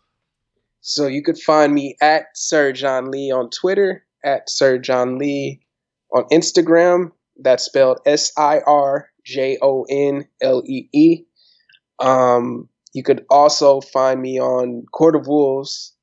So 0.82 1.08
you 1.08 1.24
could 1.24 1.38
find 1.38 1.74
me 1.74 1.96
at 2.02 2.26
Sir 2.36 2.72
John 2.72 3.12
Lee 3.12 3.32
on 3.32 3.50
Twitter, 3.50 4.06
at 4.24 4.50
Sir 4.50 4.78
John 4.78 5.18
Lee 5.18 5.62
on 6.14 6.24
Instagram. 6.32 7.12
That's 7.42 7.64
spelled 7.64 8.00
S 8.06 8.32
I 8.38 8.60
R 8.66 9.10
J 9.26 9.58
O 9.62 9.86
N 9.90 10.26
L 10.42 10.64
E 10.66 10.90
E. 10.94 11.26
Um, 12.00 12.70
you 12.94 13.04
could 13.04 13.26
also 13.30 13.82
find 13.82 14.22
me 14.22 14.40
on 14.40 14.86
Court 14.92 15.16
of 15.16 15.28
Wolves, 15.28 15.94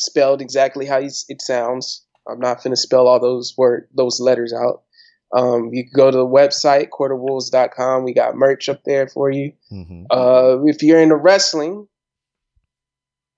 spelled 0.00 0.40
exactly 0.40 0.86
how 0.86 0.98
you- 0.98 1.10
it 1.28 1.42
sounds. 1.42 2.06
I'm 2.28 2.40
not 2.40 2.62
going 2.62 2.72
to 2.72 2.76
spell 2.80 3.06
all 3.08 3.20
those 3.20 3.54
word 3.56 3.88
those 3.94 4.20
letters 4.20 4.52
out. 4.52 4.82
Um, 5.32 5.70
you 5.72 5.84
can 5.84 5.92
go 5.94 6.10
to 6.10 6.16
the 6.16 6.26
website 6.26 6.88
courtofwolves.com. 6.90 8.04
We 8.04 8.12
got 8.14 8.34
merch 8.34 8.68
up 8.68 8.82
there 8.84 9.06
for 9.08 9.30
you. 9.30 9.52
Mm-hmm. 9.72 10.04
Uh, 10.10 10.64
if 10.64 10.82
you're 10.82 11.00
into 11.00 11.16
wrestling 11.16 11.86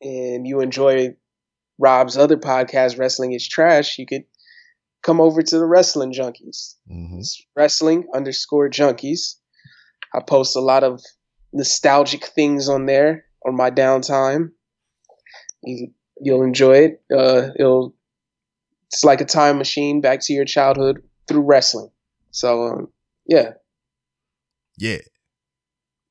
and 0.01 0.47
you 0.47 0.61
enjoy 0.61 1.15
Rob's 1.79 2.17
other 2.17 2.37
podcast, 2.37 2.99
Wrestling 2.99 3.33
is 3.33 3.47
Trash, 3.47 3.99
you 3.99 4.07
could 4.07 4.25
come 5.03 5.21
over 5.21 5.43
to 5.43 5.59
the 5.59 5.67
Wrestling 5.67 6.13
Junkies. 6.13 6.75
Mm-hmm. 6.91 7.19
It's 7.19 7.43
wrestling 7.57 8.09
underscore 8.15 8.71
junkies. 8.71 9.35
I 10.15 10.21
post 10.21 10.57
a 10.57 10.61
lot 10.61 10.85
of 10.85 11.01
nostalgic 11.53 12.25
things 12.27 12.69
on 12.69 12.87
there 12.87 13.27
on 13.47 13.57
my 13.57 13.71
downtime. 13.71 14.51
You, 15.63 15.89
you'll 16.23 16.43
enjoy 16.43 16.77
it. 16.77 17.03
Uh, 17.15 17.49
it'll 17.59 17.95
it's 18.91 19.05
like 19.05 19.21
a 19.21 19.25
time 19.25 19.59
machine 19.59 20.01
back 20.01 20.21
to 20.23 20.33
your 20.33 20.45
childhood 20.45 21.03
through 21.27 21.43
wrestling. 21.43 21.91
So 22.31 22.67
um, 22.67 22.89
yeah, 23.27 23.53
Yeah. 24.79 24.99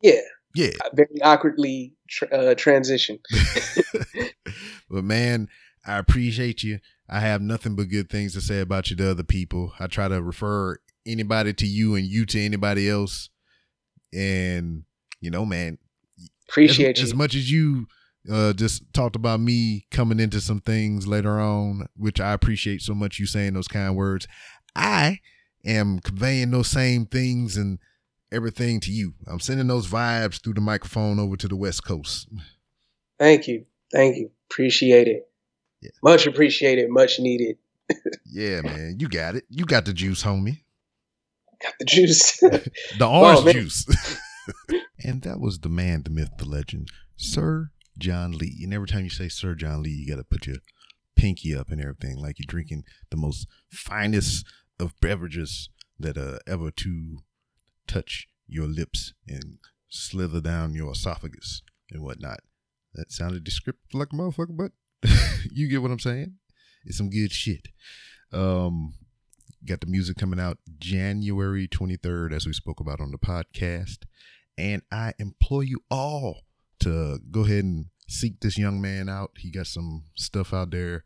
yeah, 0.01 0.21
Yeah. 0.55 0.71
very 0.93 1.21
awkwardly 1.21 1.93
tr- 2.09 2.25
uh, 2.33 2.55
transition. 2.55 3.19
but 4.89 5.03
man, 5.03 5.47
I 5.85 5.97
appreciate 5.97 6.63
you. 6.63 6.79
I 7.09 7.19
have 7.19 7.41
nothing 7.41 7.75
but 7.75 7.89
good 7.89 8.09
things 8.09 8.33
to 8.33 8.41
say 8.41 8.61
about 8.61 8.89
you 8.89 8.95
to 8.97 9.11
other 9.11 9.23
people. 9.23 9.73
I 9.79 9.87
try 9.87 10.07
to 10.07 10.21
refer 10.21 10.77
anybody 11.05 11.53
to 11.53 11.65
you 11.67 11.95
and 11.95 12.05
you 12.05 12.25
to 12.27 12.39
anybody 12.39 12.89
else. 12.89 13.29
And, 14.13 14.83
you 15.19 15.29
know, 15.31 15.45
man, 15.45 15.77
Appreciate 16.49 16.97
as, 16.97 17.01
you. 17.03 17.07
as 17.09 17.13
much 17.15 17.35
as 17.35 17.49
you 17.51 17.87
uh, 18.29 18.53
just 18.53 18.83
talked 18.93 19.15
about 19.15 19.39
me 19.39 19.85
coming 19.91 20.19
into 20.19 20.41
some 20.41 20.61
things 20.61 21.07
later 21.07 21.39
on, 21.39 21.87
which 21.95 22.19
I 22.19 22.33
appreciate 22.33 22.81
so 22.81 22.93
much 22.93 23.19
you 23.19 23.25
saying 23.25 23.53
those 23.53 23.67
kind 23.67 23.95
words. 23.95 24.27
I 24.75 25.19
am 25.65 25.99
conveying 25.99 26.51
those 26.51 26.67
same 26.67 27.05
things 27.05 27.57
and 27.57 27.79
everything 28.31 28.79
to 28.81 28.91
you. 28.91 29.13
I'm 29.27 29.39
sending 29.39 29.67
those 29.67 29.87
vibes 29.87 30.41
through 30.41 30.53
the 30.53 30.61
microphone 30.61 31.19
over 31.19 31.35
to 31.37 31.47
the 31.47 31.55
West 31.55 31.83
Coast. 31.83 32.27
Thank 33.19 33.47
you. 33.47 33.65
Thank 33.91 34.17
you. 34.17 34.31
Appreciate 34.49 35.07
it. 35.07 35.29
Yeah. 35.81 35.89
Much 36.03 36.27
appreciated. 36.27 36.89
Much 36.89 37.19
needed. 37.19 37.57
Yeah, 38.33 38.61
man, 38.61 38.95
you 38.97 39.09
got 39.09 39.35
it. 39.35 39.43
You 39.49 39.65
got 39.65 39.83
the 39.83 39.91
juice, 39.91 40.23
homie. 40.23 40.61
Got 41.61 41.73
the 41.79 41.85
juice. 41.85 42.41
The 42.97 43.05
orange 43.05 43.43
man. 43.43 43.53
juice. 43.53 43.85
and 45.03 45.21
that 45.23 45.41
was 45.41 45.59
the 45.59 45.67
man, 45.67 46.03
the 46.03 46.09
myth, 46.09 46.29
the 46.37 46.45
legend, 46.45 46.87
Sir 47.17 47.71
John 48.01 48.31
Lee. 48.31 48.59
And 48.63 48.73
every 48.73 48.87
time 48.87 49.03
you 49.03 49.09
say 49.09 49.29
Sir 49.29 49.55
John 49.55 49.83
Lee, 49.83 49.91
you 49.91 50.07
got 50.07 50.17
to 50.17 50.25
put 50.25 50.47
your 50.47 50.57
pinky 51.15 51.55
up 51.55 51.69
and 51.69 51.79
everything, 51.79 52.17
like 52.17 52.39
you're 52.39 52.45
drinking 52.47 52.83
the 53.09 53.17
most 53.17 53.47
finest 53.69 54.45
of 54.79 54.99
beverages 54.99 55.69
that 55.99 56.17
uh, 56.17 56.39
ever 56.47 56.71
to 56.71 57.19
touch 57.87 58.27
your 58.47 58.67
lips 58.67 59.13
and 59.27 59.59
slither 59.87 60.41
down 60.41 60.73
your 60.73 60.91
esophagus 60.91 61.61
and 61.91 62.03
whatnot. 62.03 62.39
That 62.95 63.11
sounded 63.11 63.43
descriptive 63.43 63.93
like 63.93 64.09
a 64.11 64.15
motherfucker, 64.15 64.57
but 64.57 64.71
you 65.51 65.69
get 65.69 65.81
what 65.81 65.91
I'm 65.91 65.99
saying. 65.99 66.35
It's 66.83 66.97
some 66.97 67.09
good 67.09 67.31
shit. 67.31 67.67
Um, 68.33 68.95
got 69.65 69.81
the 69.81 69.87
music 69.87 70.17
coming 70.17 70.39
out 70.39 70.57
January 70.79 71.67
23rd, 71.67 72.33
as 72.33 72.47
we 72.47 72.53
spoke 72.53 72.79
about 72.79 72.99
on 72.99 73.11
the 73.11 73.17
podcast. 73.17 73.99
And 74.57 74.81
I 74.91 75.13
implore 75.19 75.63
you 75.63 75.83
all 75.89 76.41
to 76.79 77.19
go 77.29 77.41
ahead 77.41 77.63
and 77.63 77.85
seek 78.11 78.39
this 78.41 78.57
young 78.57 78.81
man 78.81 79.09
out. 79.09 79.31
He 79.37 79.49
got 79.49 79.67
some 79.67 80.03
stuff 80.15 80.53
out 80.53 80.71
there 80.71 81.03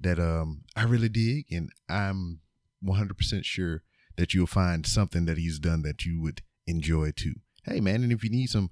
that 0.00 0.18
um 0.18 0.62
I 0.76 0.84
really 0.84 1.08
dig, 1.08 1.46
and 1.50 1.70
I'm 1.88 2.40
100% 2.84 3.44
sure 3.44 3.82
that 4.16 4.34
you'll 4.34 4.46
find 4.46 4.86
something 4.86 5.24
that 5.24 5.38
he's 5.38 5.58
done 5.58 5.82
that 5.82 6.04
you 6.04 6.20
would 6.20 6.42
enjoy 6.66 7.12
too. 7.14 7.34
Hey 7.64 7.80
man, 7.80 8.02
and 8.02 8.12
if 8.12 8.24
you 8.24 8.30
need 8.30 8.48
some 8.48 8.70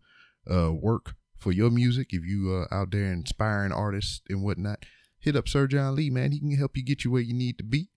uh 0.51 0.73
work 0.73 1.15
for 1.37 1.53
your 1.53 1.71
music, 1.71 2.09
if 2.11 2.25
you 2.25 2.67
uh 2.71 2.75
out 2.75 2.91
there 2.91 3.13
inspiring 3.13 3.73
artists 3.73 4.21
and 4.29 4.43
whatnot, 4.43 4.85
hit 5.19 5.37
up 5.37 5.49
Sir 5.49 5.67
John 5.67 5.97
Lee, 5.97 6.11
man. 6.11 6.33
He 6.33 6.41
can 6.41 6.57
help 6.57 6.77
you 6.77 6.85
get 6.85 7.05
you 7.05 7.11
where 7.11 7.23
you 7.23 7.35
need 7.35 7.59
to 7.59 7.65
be. 7.65 7.89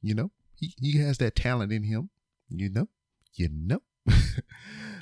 You 0.00 0.14
know, 0.14 0.30
he, 0.54 0.74
he 0.78 0.98
has 0.98 1.18
that 1.18 1.36
talent 1.36 1.72
in 1.72 1.84
him. 1.84 2.10
You 2.48 2.70
know, 2.70 2.88
you 3.34 3.48
know. 3.52 3.82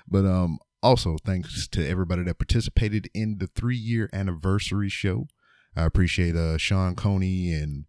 but 0.08 0.24
um, 0.24 0.58
also 0.86 1.16
thanks 1.24 1.66
to 1.66 1.84
everybody 1.86 2.22
that 2.22 2.38
participated 2.38 3.10
in 3.12 3.38
the 3.38 3.48
three 3.48 3.76
year 3.76 4.08
anniversary 4.12 4.88
show. 4.88 5.26
I 5.74 5.82
appreciate 5.84 6.36
uh 6.36 6.58
Sean 6.58 6.94
Coney 6.94 7.52
and 7.52 7.86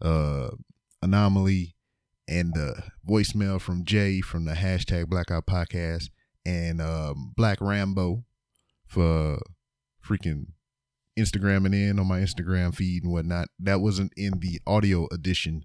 uh 0.00 0.50
Anomaly 1.02 1.74
and 2.28 2.54
the 2.54 2.84
voicemail 3.08 3.60
from 3.60 3.84
Jay 3.84 4.20
from 4.20 4.44
the 4.44 4.54
hashtag 4.54 5.08
Blackout 5.08 5.46
Podcast 5.46 6.10
and 6.44 6.80
um, 6.80 7.32
Black 7.36 7.58
Rambo 7.60 8.24
for 8.86 9.38
freaking 10.04 10.46
Instagramming 11.18 11.74
in 11.74 11.98
on 11.98 12.06
my 12.06 12.20
Instagram 12.20 12.74
feed 12.74 13.02
and 13.02 13.12
whatnot. 13.12 13.48
That 13.58 13.80
wasn't 13.80 14.12
in 14.16 14.38
the 14.40 14.60
audio 14.66 15.08
edition 15.12 15.64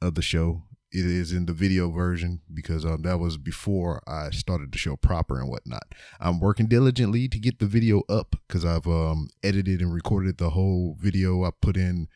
of 0.00 0.14
the 0.14 0.22
show. 0.22 0.62
It 0.96 1.04
is 1.04 1.30
in 1.30 1.44
the 1.44 1.52
video 1.52 1.90
version 1.90 2.40
because 2.54 2.86
um, 2.86 3.02
that 3.02 3.18
was 3.18 3.36
before 3.36 4.02
I 4.06 4.30
started 4.30 4.72
the 4.72 4.78
show 4.78 4.96
proper 4.96 5.38
and 5.38 5.50
whatnot. 5.50 5.94
I'm 6.18 6.40
working 6.40 6.68
diligently 6.68 7.28
to 7.28 7.38
get 7.38 7.58
the 7.58 7.66
video 7.66 8.00
up 8.08 8.34
because 8.48 8.64
I've 8.64 8.86
um, 8.86 9.28
edited 9.42 9.82
and 9.82 9.92
recorded 9.92 10.38
the 10.38 10.48
whole 10.48 10.96
video. 10.98 11.44
I 11.44 11.50
put 11.60 11.76
in 11.76 12.08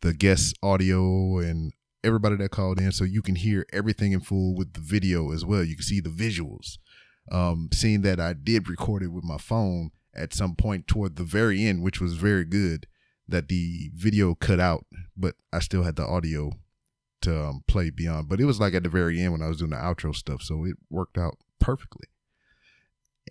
the 0.00 0.12
guest 0.12 0.56
audio 0.64 1.38
and 1.38 1.74
everybody 2.02 2.34
that 2.38 2.50
called 2.50 2.80
in 2.80 2.90
so 2.90 3.04
you 3.04 3.22
can 3.22 3.36
hear 3.36 3.66
everything 3.72 4.10
in 4.10 4.18
full 4.18 4.56
with 4.56 4.72
the 4.72 4.80
video 4.80 5.30
as 5.30 5.44
well. 5.44 5.62
You 5.62 5.76
can 5.76 5.84
see 5.84 6.00
the 6.00 6.10
visuals. 6.10 6.78
Um, 7.30 7.68
seeing 7.72 8.02
that 8.02 8.18
I 8.18 8.32
did 8.32 8.68
record 8.68 9.04
it 9.04 9.12
with 9.12 9.22
my 9.22 9.38
phone 9.38 9.92
at 10.12 10.34
some 10.34 10.56
point 10.56 10.88
toward 10.88 11.14
the 11.14 11.22
very 11.22 11.64
end, 11.64 11.84
which 11.84 12.00
was 12.00 12.14
very 12.14 12.44
good, 12.44 12.88
that 13.28 13.46
the 13.46 13.92
video 13.94 14.34
cut 14.34 14.58
out, 14.58 14.86
but 15.16 15.36
I 15.52 15.60
still 15.60 15.84
had 15.84 15.94
the 15.94 16.04
audio 16.04 16.50
to 17.24 17.44
um, 17.46 17.64
play 17.66 17.90
beyond. 17.90 18.28
But 18.28 18.40
it 18.40 18.44
was 18.44 18.60
like 18.60 18.74
at 18.74 18.82
the 18.82 18.88
very 18.88 19.20
end 19.20 19.32
when 19.32 19.42
I 19.42 19.48
was 19.48 19.58
doing 19.58 19.70
the 19.70 19.76
outro 19.76 20.14
stuff, 20.14 20.42
so 20.42 20.64
it 20.64 20.76
worked 20.90 21.18
out 21.18 21.36
perfectly. 21.60 22.08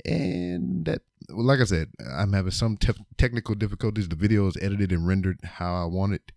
And 0.06 0.86
that, 0.86 1.02
like 1.30 1.60
I 1.60 1.66
said, 1.66 1.89
I'm 2.12 2.34
having 2.34 2.52
some 2.52 2.78
te- 2.78 3.06
technical 3.18 3.56
difficulties. 3.56 4.10
The 4.10 4.16
video 4.16 4.48
is 4.48 4.58
edited 4.60 4.91
and 4.91 5.08
rendered 5.08 5.39
how 5.44 5.76
I 5.76 5.86
want 5.86 6.14
it 6.14 6.32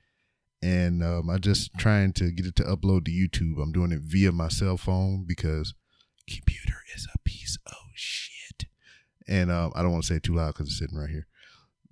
and 0.63 1.03
um, 1.03 1.31
I'm 1.31 1.41
just 1.41 1.71
trying 1.79 2.13
to 2.15 2.31
get 2.31 2.47
it 2.47 2.57
to 2.57 2.65
upload 2.65 3.05
to 3.05 3.11
YouTube. 3.11 3.63
I'm 3.63 3.73
doing 3.73 3.93
it 3.93 4.01
via 4.01 4.33
my 4.33 4.49
cell 4.49 4.77
phone 4.77 5.25
because 5.27 5.75
computer 6.29 6.79
is 6.97 7.07
a 7.15 7.19
piece 7.19 7.59
of 7.67 7.77
shit. 7.95 8.65
And 9.29 9.51
um, 9.51 9.73
I 9.75 9.83
don't 9.83 9.93
want 9.93 10.05
to 10.05 10.09
say 10.09 10.17
it 10.17 10.23
too 10.23 10.35
loud 10.35 10.55
because 10.55 10.69
it's 10.69 10.79
sitting 10.79 10.99
right 10.99 11.11
here. 11.11 11.27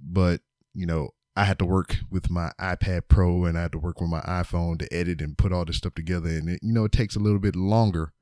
But 0.01 0.41
you 0.73 0.87
know, 0.87 1.11
I 1.37 1.45
had 1.45 1.59
to 1.59 1.65
work 1.65 1.97
with 2.11 2.31
my 2.31 2.53
iPad 2.61 3.03
Pro 3.09 3.45
and 3.45 3.59
I 3.59 3.63
had 3.63 3.73
to 3.73 3.79
work 3.79 4.01
with 4.01 4.11
my 4.11 4.21
iPhone 4.21 4.79
to 4.79 4.95
edit 4.95 5.21
and 5.21 5.37
put 5.37 5.53
all 5.53 5.65
this 5.65 5.79
stuff 5.79 5.95
together. 5.95 6.29
And 6.29 6.49
it, 6.49 6.61
you 6.63 6.73
know, 6.73 6.85
it 6.85 6.93
takes 6.93 7.17
a 7.17 7.21
little 7.21 7.41
bit 7.41 7.57
longer 7.57 8.13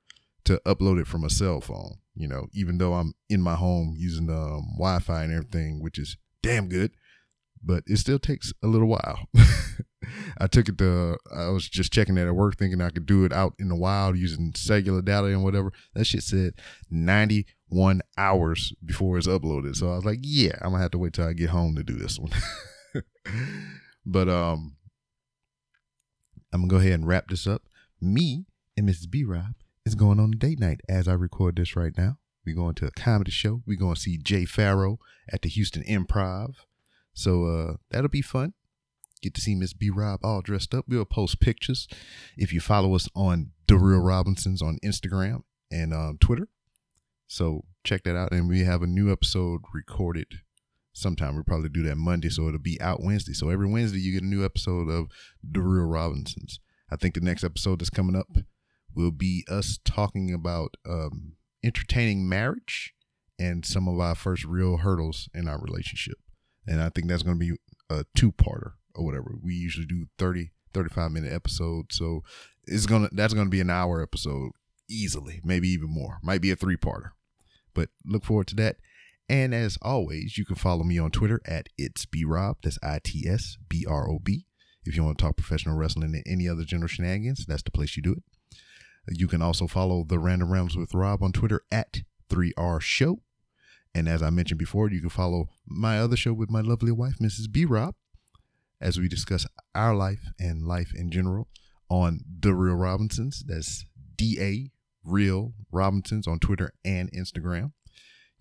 to 0.44 0.60
upload 0.66 1.00
it 1.00 1.06
from 1.06 1.24
a 1.24 1.30
cell 1.30 1.60
phone. 1.60 1.98
You 2.14 2.28
know, 2.28 2.48
even 2.52 2.78
though 2.78 2.94
I'm 2.94 3.14
in 3.28 3.40
my 3.40 3.54
home 3.54 3.94
using 3.96 4.28
um, 4.30 4.74
Wi-Fi 4.76 5.24
and 5.24 5.32
everything, 5.32 5.82
which 5.82 5.98
is 5.98 6.16
damn 6.42 6.68
good 6.68 6.92
but 7.62 7.84
it 7.86 7.98
still 7.98 8.18
takes 8.18 8.52
a 8.62 8.66
little 8.66 8.88
while. 8.88 9.28
I 10.38 10.46
took 10.48 10.68
it 10.68 10.78
to, 10.78 11.16
I 11.34 11.48
was 11.48 11.68
just 11.68 11.92
checking 11.92 12.18
it 12.18 12.26
at 12.26 12.34
work 12.34 12.58
thinking 12.58 12.80
I 12.80 12.90
could 12.90 13.06
do 13.06 13.24
it 13.24 13.32
out 13.32 13.54
in 13.58 13.68
the 13.68 13.76
wild 13.76 14.18
using 14.18 14.52
cellular 14.54 15.00
data 15.00 15.28
and 15.28 15.44
whatever. 15.44 15.72
That 15.94 16.04
shit 16.04 16.22
said 16.22 16.54
91 16.90 18.00
hours 18.18 18.74
before 18.84 19.16
it's 19.16 19.28
uploaded. 19.28 19.76
So 19.76 19.92
I 19.92 19.96
was 19.96 20.04
like, 20.04 20.18
yeah, 20.22 20.56
I'm 20.60 20.72
gonna 20.72 20.82
have 20.82 20.90
to 20.92 20.98
wait 20.98 21.12
till 21.12 21.26
I 21.26 21.32
get 21.32 21.50
home 21.50 21.76
to 21.76 21.84
do 21.84 21.94
this 21.94 22.18
one. 22.18 22.32
but 24.06 24.28
um, 24.28 24.76
I'm 26.52 26.62
gonna 26.62 26.68
go 26.68 26.76
ahead 26.76 26.92
and 26.92 27.06
wrap 27.06 27.28
this 27.28 27.46
up. 27.46 27.62
Me 28.00 28.46
and 28.76 28.88
Mrs. 28.88 29.10
B 29.10 29.24
Rob 29.24 29.54
is 29.84 29.94
going 29.94 30.20
on 30.20 30.32
a 30.34 30.36
date 30.36 30.60
night 30.60 30.80
as 30.88 31.08
I 31.08 31.14
record 31.14 31.56
this 31.56 31.76
right 31.76 31.96
now. 31.96 32.18
We're 32.44 32.56
going 32.56 32.74
to 32.76 32.86
a 32.86 32.90
comedy 32.90 33.30
show. 33.30 33.62
We're 33.66 33.78
going 33.78 33.94
to 33.94 34.00
see 34.00 34.18
Jay 34.18 34.44
Pharoah 34.44 34.96
at 35.32 35.42
the 35.42 35.48
Houston 35.48 35.82
Improv. 35.84 36.54
So 37.14 37.44
uh, 37.44 37.76
that'll 37.90 38.08
be 38.08 38.22
fun. 38.22 38.54
Get 39.22 39.34
to 39.34 39.40
see 39.40 39.54
Miss 39.54 39.72
B 39.72 39.90
Rob 39.90 40.20
all 40.24 40.40
dressed 40.40 40.74
up. 40.74 40.86
We'll 40.88 41.04
post 41.04 41.38
pictures 41.38 41.86
if 42.36 42.52
you 42.52 42.60
follow 42.60 42.94
us 42.96 43.08
on 43.14 43.52
The 43.68 43.76
Real 43.76 44.00
Robinsons 44.00 44.60
on 44.60 44.78
Instagram 44.84 45.42
and 45.70 45.94
um, 45.94 46.18
Twitter. 46.20 46.48
So 47.28 47.64
check 47.84 48.02
that 48.04 48.16
out. 48.16 48.32
And 48.32 48.48
we 48.48 48.64
have 48.64 48.82
a 48.82 48.88
new 48.88 49.12
episode 49.12 49.60
recorded 49.72 50.40
sometime. 50.92 51.34
We'll 51.34 51.44
probably 51.44 51.68
do 51.68 51.82
that 51.84 51.96
Monday, 51.96 52.28
so 52.28 52.48
it'll 52.48 52.58
be 52.58 52.80
out 52.80 53.02
Wednesday. 53.02 53.32
So 53.32 53.48
every 53.48 53.68
Wednesday 53.68 53.98
you 53.98 54.12
get 54.12 54.22
a 54.22 54.26
new 54.26 54.44
episode 54.44 54.88
of 54.88 55.08
The 55.42 55.60
Real 55.60 55.86
Robinsons. 55.86 56.60
I 56.90 56.96
think 56.96 57.14
the 57.14 57.20
next 57.20 57.44
episode 57.44 57.80
that's 57.80 57.90
coming 57.90 58.16
up 58.16 58.28
will 58.94 59.10
be 59.10 59.44
us 59.50 59.78
talking 59.84 60.32
about 60.34 60.76
um, 60.88 61.32
entertaining 61.64 62.28
marriage 62.28 62.94
and 63.38 63.64
some 63.64 63.88
of 63.88 63.98
our 63.98 64.14
first 64.14 64.44
real 64.44 64.78
hurdles 64.78 65.28
in 65.34 65.48
our 65.48 65.58
relationship 65.58 66.18
and 66.66 66.82
I 66.82 66.88
think 66.88 67.08
that's 67.08 67.22
going 67.22 67.38
to 67.38 67.44
be 67.44 67.56
a 67.90 68.04
two 68.14 68.32
parter 68.32 68.72
or 68.94 69.04
whatever. 69.04 69.34
We 69.42 69.54
usually 69.54 69.86
do 69.86 70.06
30, 70.18 70.52
35 70.72 71.12
minute 71.12 71.32
episodes, 71.32 71.96
so 71.96 72.22
it's 72.64 72.86
gonna 72.86 73.08
that's 73.12 73.34
gonna 73.34 73.50
be 73.50 73.60
an 73.60 73.70
hour 73.70 74.02
episode 74.02 74.52
easily, 74.88 75.40
maybe 75.44 75.68
even 75.68 75.90
more. 75.90 76.18
Might 76.22 76.40
be 76.40 76.50
a 76.50 76.56
three 76.56 76.76
parter, 76.76 77.10
but 77.74 77.88
look 78.04 78.24
forward 78.24 78.46
to 78.48 78.54
that. 78.56 78.76
And 79.32 79.54
as 79.54 79.78
always, 79.80 80.36
you 80.36 80.44
can 80.44 80.56
follow 80.56 80.84
me 80.84 80.98
on 80.98 81.10
Twitter 81.10 81.40
at 81.46 81.70
it's 81.78 82.04
b 82.04 82.22
rob. 82.22 82.58
That's 82.62 82.78
I 82.82 82.98
T 83.02 83.26
S 83.26 83.56
B 83.66 83.86
R 83.88 84.06
O 84.10 84.18
B. 84.22 84.44
If 84.84 84.94
you 84.94 85.02
want 85.02 85.16
to 85.16 85.24
talk 85.24 85.38
professional 85.38 85.74
wrestling 85.74 86.14
and 86.14 86.22
any 86.26 86.46
other 86.46 86.64
general 86.64 86.88
shenanigans, 86.88 87.46
that's 87.46 87.62
the 87.62 87.70
place 87.70 87.96
you 87.96 88.02
do 88.02 88.12
it. 88.12 88.22
You 89.08 89.26
can 89.28 89.40
also 89.40 89.66
follow 89.66 90.04
the 90.06 90.18
Random 90.18 90.52
Rants 90.52 90.76
with 90.76 90.92
Rob 90.92 91.22
on 91.22 91.32
Twitter 91.32 91.62
at 91.72 92.02
3R 92.28 92.82
Show. 92.82 93.22
And 93.94 94.06
as 94.06 94.22
I 94.22 94.28
mentioned 94.28 94.58
before, 94.58 94.90
you 94.90 95.00
can 95.00 95.08
follow 95.08 95.48
my 95.66 95.98
other 95.98 96.16
show 96.16 96.34
with 96.34 96.50
my 96.50 96.60
lovely 96.60 96.92
wife, 96.92 97.14
Mrs. 97.18 97.50
B 97.50 97.64
Rob, 97.64 97.94
as 98.82 99.00
we 99.00 99.08
discuss 99.08 99.46
our 99.74 99.94
life 99.94 100.20
and 100.38 100.66
life 100.66 100.92
in 100.94 101.10
general 101.10 101.48
on 101.88 102.20
The 102.38 102.52
Real 102.52 102.76
Robinsons. 102.76 103.44
That's 103.46 103.86
D 104.14 104.36
A 104.38 104.70
Real 105.02 105.54
Robinsons 105.70 106.26
on 106.26 106.38
Twitter 106.38 106.74
and 106.84 107.10
Instagram. 107.12 107.72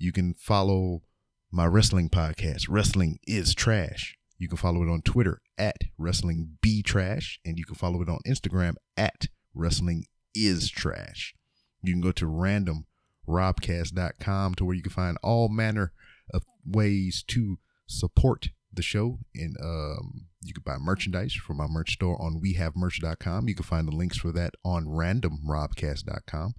You 0.02 0.12
can 0.12 0.34
follow 0.34 1.04
my 1.52 1.68
wrestling 1.68 2.10
podcast, 2.10 2.66
Wrestling 2.68 3.20
is 3.28 3.54
Trash. 3.54 4.18
You 4.40 4.48
can 4.48 4.58
follow 4.58 4.82
it 4.82 4.90
on 4.90 5.04
Twitter 5.04 5.44
at 5.60 5.78
Wrestling 5.96 6.58
Trash, 6.84 7.40
and 7.46 7.60
you 7.60 7.66
can 7.66 7.76
follow 7.76 8.02
it 8.02 8.10
on 8.10 8.18
Instagram 8.26 8.78
at 8.98 9.28
Wrestling 9.54 10.06
is 10.34 10.72
Trash. 10.72 11.36
You 11.84 11.94
can 11.94 12.02
go 12.02 12.12
to 12.14 12.26
random 12.26 12.88
robcast.com 13.28 14.56
to 14.56 14.66
where 14.66 14.76
you 14.76 14.82
can 14.82 14.92
find 14.92 15.20
all 15.22 15.50
manner 15.50 15.94
of 16.34 16.46
ways 16.66 17.24
to 17.28 17.60
support 17.86 18.50
the 18.74 18.82
show 18.82 19.20
and 19.36 19.56
um, 19.62 20.28
you 20.42 20.54
can 20.54 20.64
buy 20.66 20.78
merchandise 20.78 21.34
from 21.34 21.58
my 21.58 21.68
merch 21.68 21.94
store 21.94 22.22
on 22.22 22.42
wehavemerch.com 22.42 23.48
you 23.48 23.56
can 23.56 23.64
find 23.64 23.88
the 23.88 23.96
links 23.96 24.18
for 24.18 24.32
that 24.32 24.54
on 24.64 24.86
randomrobcast.com 24.86 26.54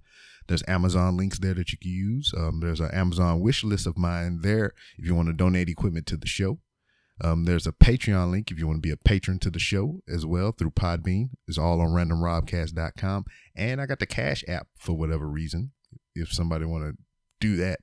there's 0.47 0.63
amazon 0.67 1.17
links 1.17 1.39
there 1.39 1.53
that 1.53 1.71
you 1.71 1.77
can 1.77 1.91
use. 1.91 2.33
Um, 2.37 2.59
there's 2.59 2.79
an 2.79 2.91
amazon 2.91 3.39
wish 3.39 3.63
list 3.63 3.87
of 3.87 3.97
mine 3.97 4.39
there 4.41 4.73
if 4.97 5.05
you 5.05 5.15
want 5.15 5.27
to 5.27 5.33
donate 5.33 5.69
equipment 5.69 6.05
to 6.07 6.17
the 6.17 6.27
show. 6.27 6.59
Um, 7.21 7.45
there's 7.45 7.67
a 7.67 7.71
patreon 7.71 8.31
link 8.31 8.51
if 8.51 8.57
you 8.57 8.67
want 8.67 8.77
to 8.77 8.87
be 8.87 8.91
a 8.91 8.97
patron 8.97 9.39
to 9.39 9.49
the 9.49 9.59
show 9.59 10.01
as 10.07 10.25
well 10.25 10.51
through 10.51 10.71
podbean. 10.71 11.29
It's 11.47 11.57
all 11.57 11.79
on 11.79 11.89
randomrobcast.com 11.89 13.25
and 13.55 13.79
i 13.79 13.85
got 13.85 13.99
the 13.99 14.05
cash 14.05 14.43
app 14.47 14.67
for 14.77 14.93
whatever 14.93 15.27
reason 15.27 15.71
if 16.15 16.31
somebody 16.33 16.65
want 16.65 16.83
to 16.83 16.97
do 17.39 17.55
that. 17.57 17.79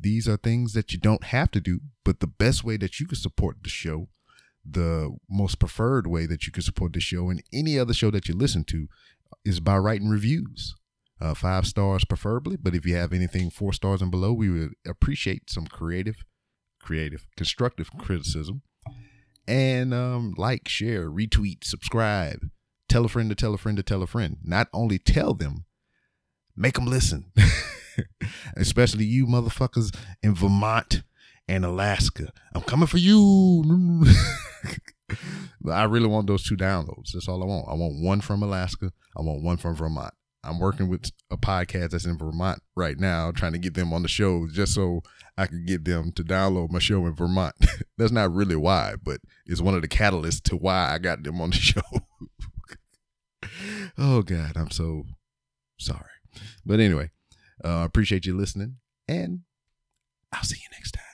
These 0.00 0.28
are 0.28 0.36
things 0.36 0.72
that 0.74 0.92
you 0.92 0.98
don't 0.98 1.24
have 1.24 1.50
to 1.52 1.60
do, 1.60 1.80
but 2.04 2.20
the 2.20 2.26
best 2.26 2.64
way 2.64 2.76
that 2.76 3.00
you 3.00 3.06
can 3.06 3.16
support 3.16 3.58
the 3.62 3.68
show, 3.68 4.08
the 4.64 5.16
most 5.28 5.58
preferred 5.58 6.06
way 6.06 6.26
that 6.26 6.46
you 6.46 6.52
can 6.52 6.62
support 6.62 6.92
the 6.92 7.00
show 7.00 7.30
and 7.30 7.42
any 7.52 7.78
other 7.78 7.94
show 7.94 8.10
that 8.10 8.28
you 8.28 8.34
listen 8.34 8.64
to 8.64 8.88
is 9.44 9.60
by 9.60 9.76
writing 9.76 10.08
reviews. 10.08 10.74
Uh, 11.20 11.34
five 11.34 11.66
stars 11.66 12.04
preferably, 12.04 12.56
but 12.56 12.76
if 12.76 12.86
you 12.86 12.94
have 12.94 13.12
anything 13.12 13.50
four 13.50 13.72
stars 13.72 14.00
and 14.00 14.10
below, 14.10 14.32
we 14.32 14.48
would 14.48 14.74
appreciate 14.86 15.50
some 15.50 15.66
creative, 15.66 16.24
creative, 16.80 17.26
constructive 17.36 17.90
criticism. 17.98 18.62
And 19.48 19.92
um, 19.92 20.34
like, 20.36 20.68
share, 20.68 21.10
retweet, 21.10 21.64
subscribe, 21.64 22.48
tell 22.88 23.04
a 23.04 23.08
friend 23.08 23.28
to 23.30 23.34
tell 23.34 23.52
a 23.52 23.58
friend 23.58 23.76
to 23.78 23.82
tell 23.82 24.02
a 24.02 24.06
friend. 24.06 24.36
Not 24.44 24.68
only 24.72 24.98
tell 24.98 25.34
them, 25.34 25.64
make 26.54 26.74
them 26.74 26.86
listen. 26.86 27.32
Especially 28.56 29.04
you 29.04 29.26
motherfuckers 29.26 29.94
in 30.22 30.34
Vermont 30.34 31.02
and 31.48 31.64
Alaska. 31.64 32.32
I'm 32.54 32.62
coming 32.62 32.86
for 32.86 32.98
you. 32.98 34.04
I 35.70 35.84
really 35.84 36.06
want 36.06 36.26
those 36.26 36.44
two 36.44 36.56
downloads. 36.56 37.12
That's 37.12 37.28
all 37.28 37.42
I 37.42 37.46
want. 37.46 37.66
I 37.68 37.74
want 37.74 38.02
one 38.02 38.20
from 38.20 38.42
Alaska. 38.42 38.92
I 39.16 39.22
want 39.22 39.42
one 39.42 39.56
from 39.56 39.74
Vermont. 39.74 40.14
I'm 40.44 40.60
working 40.60 40.88
with 40.88 41.10
a 41.30 41.36
podcast 41.36 41.90
that's 41.90 42.06
in 42.06 42.16
Vermont 42.16 42.62
right 42.76 42.98
now, 42.98 43.32
trying 43.32 43.52
to 43.52 43.58
get 43.58 43.74
them 43.74 43.92
on 43.92 44.02
the 44.02 44.08
show 44.08 44.46
just 44.50 44.74
so 44.74 45.02
I 45.36 45.46
can 45.46 45.64
get 45.66 45.84
them 45.84 46.12
to 46.12 46.22
download 46.22 46.70
my 46.70 46.78
show 46.78 47.06
in 47.06 47.14
Vermont. 47.14 47.54
that's 47.98 48.12
not 48.12 48.32
really 48.32 48.56
why, 48.56 48.94
but 49.02 49.20
it's 49.46 49.60
one 49.60 49.74
of 49.74 49.82
the 49.82 49.88
catalysts 49.88 50.42
to 50.44 50.56
why 50.56 50.92
I 50.94 50.98
got 50.98 51.22
them 51.22 51.40
on 51.40 51.50
the 51.50 51.56
show. 51.56 51.80
oh 53.98 54.22
God, 54.22 54.56
I'm 54.56 54.70
so 54.70 55.04
sorry. 55.78 56.04
But 56.64 56.80
anyway, 56.80 57.10
uh, 57.64 57.78
I 57.78 57.84
appreciate 57.84 58.26
you 58.26 58.36
listening, 58.36 58.76
and 59.06 59.40
I'll 60.32 60.44
see 60.44 60.56
you 60.56 60.68
next 60.72 60.92
time. 60.92 61.07